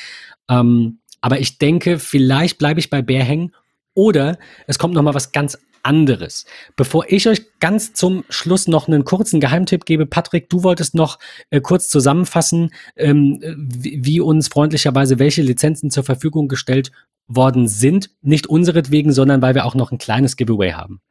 Ähm, 0.49 0.99
aber 1.21 1.39
ich 1.39 1.57
denke, 1.57 1.99
vielleicht 1.99 2.57
bleibe 2.57 2.79
ich 2.79 2.89
bei 2.89 3.01
Bär 3.01 3.23
hängen 3.23 3.53
oder 3.93 4.37
es 4.67 4.77
kommt 4.77 4.93
noch 4.93 5.01
mal 5.01 5.13
was 5.13 5.31
ganz 5.31 5.57
anderes. 5.85 6.45
Bevor 6.75 7.05
ich 7.07 7.27
euch 7.27 7.59
ganz 7.59 7.93
zum 7.93 8.25
Schluss 8.29 8.67
noch 8.67 8.87
einen 8.87 9.05
kurzen 9.05 9.39
Geheimtipp 9.39 9.85
gebe, 9.85 10.05
Patrick, 10.05 10.49
du 10.49 10.63
wolltest 10.63 10.95
noch 10.95 11.19
äh, 11.51 11.61
kurz 11.61 11.89
zusammenfassen, 11.89 12.71
ähm, 12.95 13.39
wie, 13.57 14.03
wie, 14.03 14.19
uns 14.19 14.47
freundlicherweise 14.47 15.19
welche 15.19 15.43
Lizenzen 15.43 15.91
zur 15.91 16.03
Verfügung 16.03 16.47
gestellt 16.47 16.91
worden 17.27 17.67
sind. 17.67 18.09
Nicht 18.21 18.47
unseretwegen, 18.47 19.11
sondern 19.11 19.41
weil 19.41 19.55
wir 19.55 19.65
auch 19.65 19.75
noch 19.75 19.91
ein 19.91 19.97
kleines 19.97 20.35
Giveaway 20.35 20.71
haben. 20.71 21.01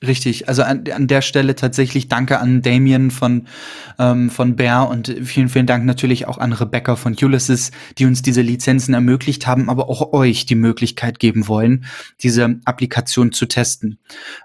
Richtig, 0.00 0.46
also 0.46 0.62
an, 0.62 0.84
an 0.94 1.08
der 1.08 1.22
Stelle 1.22 1.56
tatsächlich 1.56 2.06
danke 2.06 2.38
an 2.38 2.62
Damien 2.62 3.10
von, 3.10 3.48
ähm, 3.98 4.30
von 4.30 4.54
Bear 4.54 4.88
und 4.88 5.12
vielen, 5.24 5.48
vielen 5.48 5.66
Dank 5.66 5.84
natürlich 5.84 6.28
auch 6.28 6.38
an 6.38 6.52
Rebecca 6.52 6.94
von 6.94 7.16
Ulysses, 7.20 7.72
die 7.98 8.06
uns 8.06 8.22
diese 8.22 8.40
Lizenzen 8.40 8.94
ermöglicht 8.94 9.48
haben, 9.48 9.68
aber 9.68 9.88
auch 9.88 10.12
euch 10.12 10.46
die 10.46 10.54
Möglichkeit 10.54 11.18
geben 11.18 11.48
wollen, 11.48 11.84
diese 12.22 12.60
Applikation 12.64 13.32
zu 13.32 13.46
testen. 13.46 13.98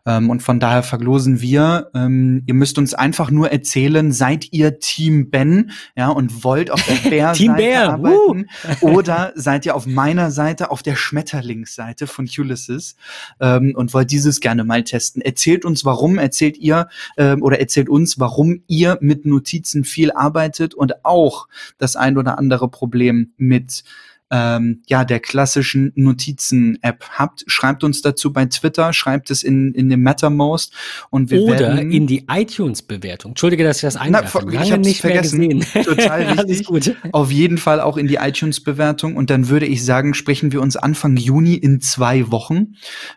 Ähm, 0.08 0.32
und 0.32 0.42
von 0.42 0.60
daher 0.60 0.82
verlosen 0.82 1.40
wir, 1.40 1.92
ähm, 1.94 2.42
ihr 2.48 2.56
müsst 2.56 2.80
uns 2.80 2.96
einfach 2.96 3.30
nur 3.30 3.52
erzählen, 3.52 4.12
seid 4.12 4.52
ihr 4.54 4.80
Team 4.80 5.30
Ben, 5.30 5.70
ja, 5.96 6.10
und 6.10 6.44
wollt 6.44 6.72
auf 6.72 6.84
der 6.84 6.96
Bear-Seite 7.12 7.90
arbeiten 7.90 8.48
uh. 8.82 8.90
oder 8.90 9.34
seid 9.36 9.68
ihr 9.68 9.76
auf 9.76 9.86
meiner 9.86 10.32
Seite, 10.32 10.72
auf 10.72 10.82
der 10.82 10.96
Schmetterlingsseite 10.96 12.08
von 12.08 12.28
Ulysses 12.40 12.96
ähm, 13.40 13.74
und 13.76 13.94
wollt 13.94 14.10
dieses 14.10 14.40
gerne 14.40 14.64
mal 14.64 14.84
testen. 14.84 15.22
Erzählt 15.22 15.43
erzählt 15.44 15.66
uns, 15.66 15.84
warum, 15.84 16.18
erzählt 16.18 16.58
ihr 16.58 16.88
ähm, 17.18 17.44
oder 17.44 17.60
erzählt 17.60 17.90
uns, 17.90 18.18
warum 18.18 18.64
ihr 18.68 18.98
mit 19.02 19.26
Notizen 19.26 19.84
viel 19.84 20.14
arbeitet 20.14 20.74
und 20.74 21.04
auch 21.04 21.50
das 21.78 21.98
ein 21.98 22.18
oder 22.18 22.38
andere 22.38 22.70
Problem 22.70 23.34
mit 23.36 23.84
ähm, 24.32 24.82
ja, 24.88 25.04
der 25.04 25.20
klassischen 25.20 25.92
Notizen-App 25.96 27.04
habt, 27.12 27.44
schreibt 27.46 27.84
uns 27.84 28.02
dazu 28.02 28.32
bei 28.32 28.46
Twitter, 28.46 28.94
schreibt 28.94 29.30
es 29.32 29.44
in, 29.44 29.74
in 29.74 29.90
dem 29.90 30.02
Mattermost 30.02 30.74
und 31.10 31.30
wir 31.30 31.42
Oder 31.42 31.60
werden 31.60 31.92
in 31.92 32.08
die 32.08 32.26
iTunes-Bewertung. 32.32 33.32
Entschuldige, 33.32 33.66
dass 33.66 33.78
ich 33.78 33.82
das 33.82 33.98
einwerfe. 33.98 34.44
Na, 34.46 34.64
ich 34.64 34.72
habe 34.72 34.82
nicht 34.82 35.02
vergessen. 35.02 35.60
Total 35.84 36.24
richtig. 36.40 36.66
gut. 36.66 36.96
Auf 37.12 37.32
jeden 37.32 37.58
Fall 37.58 37.82
auch 37.82 37.98
in 37.98 38.08
die 38.08 38.16
iTunes-Bewertung 38.16 39.18
und 39.18 39.30
dann 39.30 39.50
würde 39.50 39.66
ich 39.66 39.84
sagen, 39.84 40.14
sprechen 40.14 40.54
wir 40.54 40.62
uns 40.62 40.78
Anfang 40.78 41.18
Juni 41.18 41.56
in 41.56 41.82
zwei 41.82 42.32
Wochen 42.32 42.76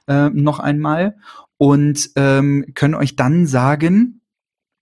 äh, 0.09 0.29
noch 0.31 0.59
einmal 0.59 1.14
und 1.59 2.11
ähm, 2.16 2.66
können 2.74 2.94
euch 2.94 3.16
dann 3.16 3.46
sagen, 3.46 4.20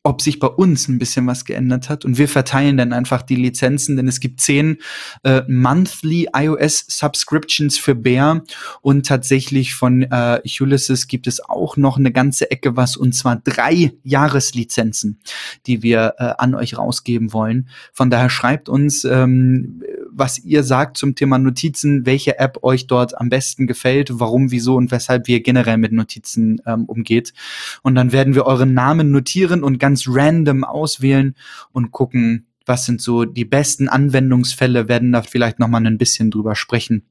ob 0.07 0.21
sich 0.21 0.39
bei 0.39 0.47
uns 0.47 0.87
ein 0.87 0.99
bisschen 0.99 1.27
was 1.27 1.47
geändert 1.47 1.89
hat. 1.89 2.05
Und 2.05 2.19
wir 2.19 2.29
verteilen 2.29 2.77
dann 2.77 2.93
einfach 2.93 3.23
die 3.23 3.37
Lizenzen, 3.37 3.97
denn 3.97 4.07
es 4.07 4.21
gibt 4.21 4.39
zehn 4.41 4.77
äh, 5.23 5.43
monthly 5.49 6.29
iOS 6.37 6.85
Subscriptions 6.89 7.79
für 7.79 7.95
Bear 7.95 8.43
und 8.83 9.07
tatsächlich 9.07 9.75
von 9.75 10.03
äh, 10.03 10.41
Ulysses 10.61 11.09
gibt 11.09 11.27
es 11.27 11.41
auch 11.43 11.79
noch 11.79 11.97
eine 11.97 12.13
ganze 12.13 12.51
Ecke 12.51 12.77
was 12.77 12.99
und 12.99 13.15
zwar 13.15 13.37
drei 13.37 13.95
Jahreslizenzen, 14.03 15.21
die 15.67 15.83
wir 15.83 16.15
äh, 16.19 16.35
an 16.37 16.55
euch 16.55 16.77
rausgeben 16.77 17.33
wollen. 17.33 17.71
Von 17.95 18.11
daher 18.11 18.29
schreibt 18.29 18.69
uns, 18.69 19.05
ähm, 19.05 19.83
was 20.17 20.39
ihr 20.39 20.63
sagt 20.63 20.97
zum 20.97 21.15
Thema 21.15 21.39
Notizen, 21.39 22.07
welche 22.07 22.39
App 22.39 22.59
euch 22.63 22.87
dort 22.87 23.19
am 23.19 23.29
besten 23.29 23.67
gefällt, 23.67 24.19
warum, 24.21 24.51
wieso 24.51 24.77
und 24.77 24.91
weshalb 24.91 25.27
wir 25.27 25.43
generell 25.43 25.77
mit 25.77 25.93
Notizen 25.93 26.63
ähm, 26.67 26.85
umgeht. 26.85 27.35
Und 27.83 27.95
dann 27.95 28.13
werden 28.13 28.35
wir 28.35 28.47
euren 28.47 28.75
Namen 28.75 29.11
notieren 29.11 29.63
und 29.63 29.79
ganz 29.79 30.05
random 30.09 30.65
auswählen 30.65 31.35
und 31.73 31.91
gucken, 31.91 32.47
was 32.67 32.87
sind 32.87 33.01
so 33.01 33.25
die 33.25 33.45
besten 33.45 33.89
Anwendungsfälle, 33.89 34.89
werden 34.89 35.13
da 35.13 35.23
vielleicht 35.23 35.59
noch 35.59 35.69
mal 35.69 35.85
ein 35.85 35.99
bisschen 35.99 36.31
drüber 36.31 36.55
sprechen 36.55 37.05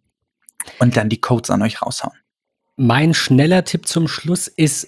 und 0.80 0.98
dann 0.98 1.10
die 1.10 1.22
Codes 1.22 1.50
an 1.50 1.62
euch 1.62 1.82
raushauen. 1.82 2.18
Mein 2.76 3.14
schneller 3.14 3.64
Tipp 3.66 3.88
zum 3.88 4.08
Schluss 4.08 4.48
ist 4.48 4.88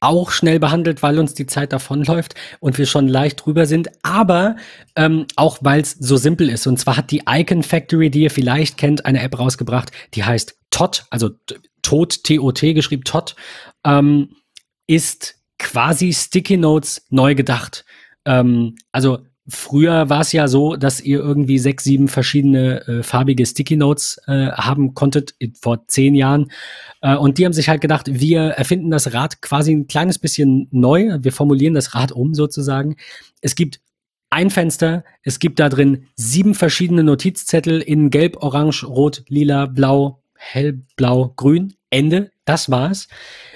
auch 0.00 0.30
schnell 0.30 0.58
behandelt, 0.58 1.02
weil 1.02 1.18
uns 1.18 1.34
die 1.34 1.46
Zeit 1.46 1.72
davonläuft 1.72 2.34
und 2.58 2.78
wir 2.78 2.86
schon 2.86 3.06
leicht 3.06 3.44
drüber 3.44 3.66
sind, 3.66 3.90
aber 4.02 4.56
ähm, 4.96 5.26
auch 5.36 5.58
weil 5.60 5.82
es 5.82 5.92
so 5.92 6.16
simpel 6.16 6.48
ist. 6.48 6.66
Und 6.66 6.78
zwar 6.78 6.96
hat 6.96 7.10
die 7.10 7.22
Icon 7.28 7.62
Factory, 7.62 8.10
die 8.10 8.22
ihr 8.22 8.30
vielleicht 8.30 8.78
kennt, 8.78 9.04
eine 9.04 9.22
App 9.22 9.38
rausgebracht, 9.38 9.92
die 10.14 10.24
heißt 10.24 10.56
TOT, 10.70 11.04
also 11.10 11.30
Tod, 11.82 12.24
T-O-T 12.24 12.74
geschrieben, 12.74 13.04
TOT, 13.04 13.36
ähm, 13.84 14.30
ist 14.86 15.36
quasi 15.58 16.12
Sticky 16.12 16.56
Notes 16.56 17.06
neu 17.10 17.34
gedacht. 17.34 17.84
Ähm, 18.24 18.76
also 18.92 19.18
früher 19.50 20.08
war 20.08 20.20
es 20.20 20.32
ja 20.32 20.48
so, 20.48 20.76
dass 20.76 21.00
ihr 21.00 21.18
irgendwie 21.18 21.58
sechs, 21.58 21.84
sieben 21.84 22.08
verschiedene 22.08 22.86
äh, 22.86 23.02
farbige 23.02 23.44
Sticky 23.44 23.76
Notes 23.76 24.20
äh, 24.26 24.50
haben 24.52 24.94
konntet 24.94 25.34
vor 25.60 25.86
zehn 25.88 26.14
Jahren. 26.14 26.50
Äh, 27.02 27.16
und 27.16 27.38
die 27.38 27.44
haben 27.44 27.52
sich 27.52 27.68
halt 27.68 27.80
gedacht, 27.80 28.06
wir 28.08 28.42
erfinden 28.42 28.90
das 28.90 29.12
Rad 29.12 29.42
quasi 29.42 29.72
ein 29.72 29.86
kleines 29.86 30.18
bisschen 30.18 30.68
neu. 30.70 31.18
Wir 31.20 31.32
formulieren 31.32 31.74
das 31.74 31.94
Rad 31.94 32.12
um 32.12 32.34
sozusagen. 32.34 32.96
Es 33.40 33.54
gibt 33.54 33.80
ein 34.30 34.50
Fenster, 34.50 35.04
es 35.22 35.40
gibt 35.40 35.58
da 35.58 35.68
drin 35.68 36.06
sieben 36.14 36.54
verschiedene 36.54 37.02
Notizzettel 37.02 37.80
in 37.80 38.10
Gelb, 38.10 38.42
Orange, 38.42 38.86
Rot, 38.86 39.24
Lila, 39.28 39.66
Blau, 39.66 40.22
Hellblau, 40.34 41.34
Grün 41.36 41.74
Ende. 41.90 42.30
Das 42.44 42.70
war's. 42.70 43.08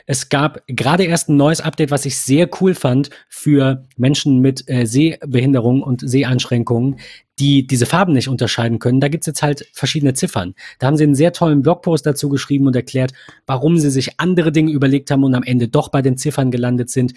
Es 0.06 0.28
gab 0.28 0.62
gerade 0.66 1.04
erst 1.04 1.30
ein 1.30 1.36
neues 1.36 1.60
Update, 1.60 1.90
was 1.90 2.04
ich 2.04 2.18
sehr 2.18 2.48
cool 2.60 2.74
fand 2.74 3.08
für 3.28 3.84
Menschen 3.96 4.40
mit 4.40 4.68
äh, 4.68 4.86
Sehbehinderung 4.86 5.82
und 5.82 6.06
Seheinschränkungen, 6.06 7.00
die 7.38 7.66
diese 7.66 7.86
Farben 7.86 8.12
nicht 8.12 8.28
unterscheiden 8.28 8.78
können. 8.78 9.00
Da 9.00 9.08
gibt's 9.08 9.26
jetzt 9.26 9.42
halt 9.42 9.66
verschiedene 9.72 10.12
Ziffern. 10.12 10.54
Da 10.78 10.86
haben 10.86 10.96
sie 10.96 11.04
einen 11.04 11.14
sehr 11.14 11.32
tollen 11.32 11.62
Blogpost 11.62 12.04
dazu 12.04 12.28
geschrieben 12.28 12.66
und 12.66 12.76
erklärt, 12.76 13.12
warum 13.46 13.78
sie 13.78 13.90
sich 13.90 14.20
andere 14.20 14.52
Dinge 14.52 14.72
überlegt 14.72 15.10
haben 15.10 15.24
und 15.24 15.34
am 15.34 15.42
Ende 15.42 15.68
doch 15.68 15.88
bei 15.88 16.02
den 16.02 16.18
Ziffern 16.18 16.50
gelandet 16.50 16.90
sind. 16.90 17.14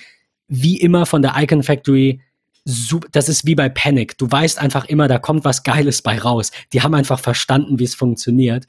Wie 0.47 0.79
immer 0.79 1.05
von 1.05 1.21
der 1.21 1.33
Icon 1.37 1.63
Factory 1.63 2.21
das 3.13 3.29
ist 3.29 3.45
wie 3.45 3.55
bei 3.55 3.69
Panic. 3.69 4.17
Du 4.17 4.29
weißt 4.29 4.59
einfach 4.59 4.85
immer, 4.85 5.07
da 5.07 5.19
kommt 5.19 5.45
was 5.45 5.63
Geiles 5.63 6.01
bei 6.01 6.19
raus. 6.19 6.51
Die 6.73 6.81
haben 6.81 6.95
einfach 6.95 7.17
verstanden, 7.17 7.79
wie 7.79 7.85
es 7.85 7.95
funktioniert 7.95 8.67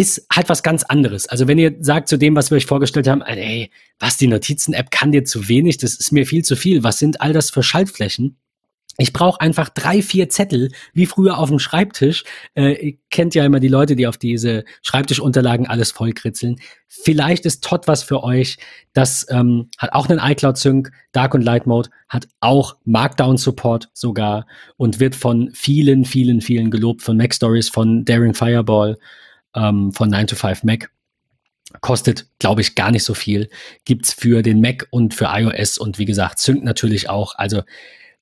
ist 0.00 0.26
halt 0.32 0.48
was 0.48 0.62
ganz 0.62 0.82
anderes. 0.82 1.28
Also 1.28 1.46
wenn 1.46 1.58
ihr 1.58 1.76
sagt 1.80 2.08
zu 2.08 2.16
dem, 2.16 2.34
was 2.34 2.50
wir 2.50 2.56
euch 2.56 2.64
vorgestellt 2.64 3.06
haben, 3.06 3.20
ey, 3.20 3.70
was 3.98 4.16
die 4.16 4.28
Notizen-App 4.28 4.90
kann 4.90 5.12
dir 5.12 5.24
zu 5.24 5.46
wenig, 5.46 5.76
das 5.76 5.94
ist 5.94 6.10
mir 6.10 6.26
viel 6.26 6.42
zu 6.42 6.56
viel. 6.56 6.82
Was 6.82 6.98
sind 6.98 7.20
all 7.20 7.34
das 7.34 7.50
für 7.50 7.62
Schaltflächen? 7.62 8.38
Ich 8.96 9.12
brauche 9.12 9.42
einfach 9.42 9.68
drei, 9.68 10.00
vier 10.00 10.30
Zettel, 10.30 10.70
wie 10.94 11.04
früher 11.04 11.38
auf 11.38 11.50
dem 11.50 11.58
Schreibtisch. 11.58 12.24
Äh, 12.54 12.88
ihr 12.88 12.98
kennt 13.10 13.34
ja 13.34 13.44
immer 13.44 13.60
die 13.60 13.68
Leute, 13.68 13.94
die 13.94 14.06
auf 14.06 14.16
diese 14.16 14.64
Schreibtischunterlagen 14.80 15.66
alles 15.66 15.90
vollkritzeln. 15.90 16.56
Vielleicht 16.88 17.44
ist 17.44 17.62
Todd 17.62 17.86
was 17.86 18.02
für 18.02 18.24
euch. 18.24 18.56
Das 18.94 19.26
ähm, 19.28 19.68
hat 19.76 19.92
auch 19.92 20.08
einen 20.08 20.18
iCloud-Sync, 20.18 20.92
Dark 21.12 21.34
und 21.34 21.42
Light 21.42 21.66
Mode, 21.66 21.90
hat 22.08 22.26
auch 22.40 22.76
Markdown-Support 22.84 23.90
sogar 23.92 24.46
und 24.78 24.98
wird 24.98 25.14
von 25.14 25.50
vielen, 25.52 26.06
vielen, 26.06 26.40
vielen 26.40 26.70
gelobt, 26.70 27.02
von 27.02 27.18
Mac 27.18 27.34
Stories, 27.34 27.68
von 27.68 28.06
Daring 28.06 28.34
Fireball 28.34 28.96
ähm, 29.54 29.92
von 29.92 30.08
9 30.08 30.26
to 30.28 30.36
5 30.36 30.64
Mac. 30.64 30.90
Kostet, 31.80 32.26
glaube 32.38 32.62
ich, 32.62 32.74
gar 32.74 32.90
nicht 32.90 33.04
so 33.04 33.14
viel. 33.14 33.48
Gibt's 33.84 34.12
für 34.12 34.42
den 34.42 34.60
Mac 34.60 34.88
und 34.90 35.14
für 35.14 35.26
iOS 35.26 35.78
und 35.78 35.98
wie 35.98 36.04
gesagt, 36.04 36.40
Sync 36.40 36.64
natürlich 36.64 37.08
auch. 37.08 37.36
Also 37.36 37.62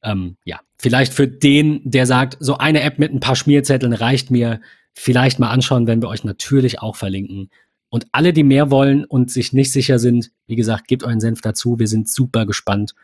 ähm, 0.03 0.37
ja, 0.45 0.61
vielleicht 0.79 1.15
für 1.15 1.27
den, 1.27 1.81
der 1.85 2.07
sagt, 2.07 2.37
so 2.41 2.59
eine 2.59 2.83
App 2.83 2.99
mit 2.99 3.13
ein 3.13 3.21
paar 3.21 3.37
Schmierzetteln 3.37 3.93
reicht 3.93 4.31
mir, 4.31 4.61
vielleicht 4.95 5.39
mal 5.39 5.51
anschauen, 5.51 5.87
wenn 5.87 6.03
wir 6.03 6.09
euch 6.09 6.25
natürlich 6.25 6.81
auch 6.81 6.97
verlinken. 6.97 7.51
Und 7.91 8.07
alle, 8.13 8.33
die 8.33 8.43
mehr 8.43 8.71
wollen 8.71 9.05
und 9.05 9.31
sich 9.31 9.53
nicht 9.53 9.73
sicher 9.73 9.99
sind, 9.99 10.31
wie 10.47 10.57
gesagt, 10.57 10.89
gebt 10.89 11.05
euren 11.05 11.21
Senf 11.21 11.41
dazu. 11.41 11.79
Wir 11.79 11.89
sind 11.89 12.09
super 12.09 12.45
gespannt 12.45 12.95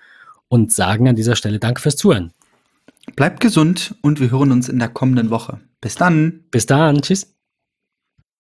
und 0.49 0.73
sagen 0.73 1.09
an 1.09 1.17
dieser 1.17 1.37
Stelle 1.37 1.59
Danke 1.59 1.81
fürs 1.81 1.97
Zuhören. 1.97 2.33
Bleibt 3.17 3.41
gesund 3.41 3.95
und 4.03 4.21
wir 4.21 4.31
hören 4.31 4.53
uns 4.53 4.69
in 4.69 4.79
der 4.79 4.89
kommenden 4.89 5.31
Woche. 5.31 5.61
Bis 5.81 5.95
dann. 5.95 6.45
Bis 6.51 6.67
dann. 6.67 7.01
Tschüss. 7.01 7.34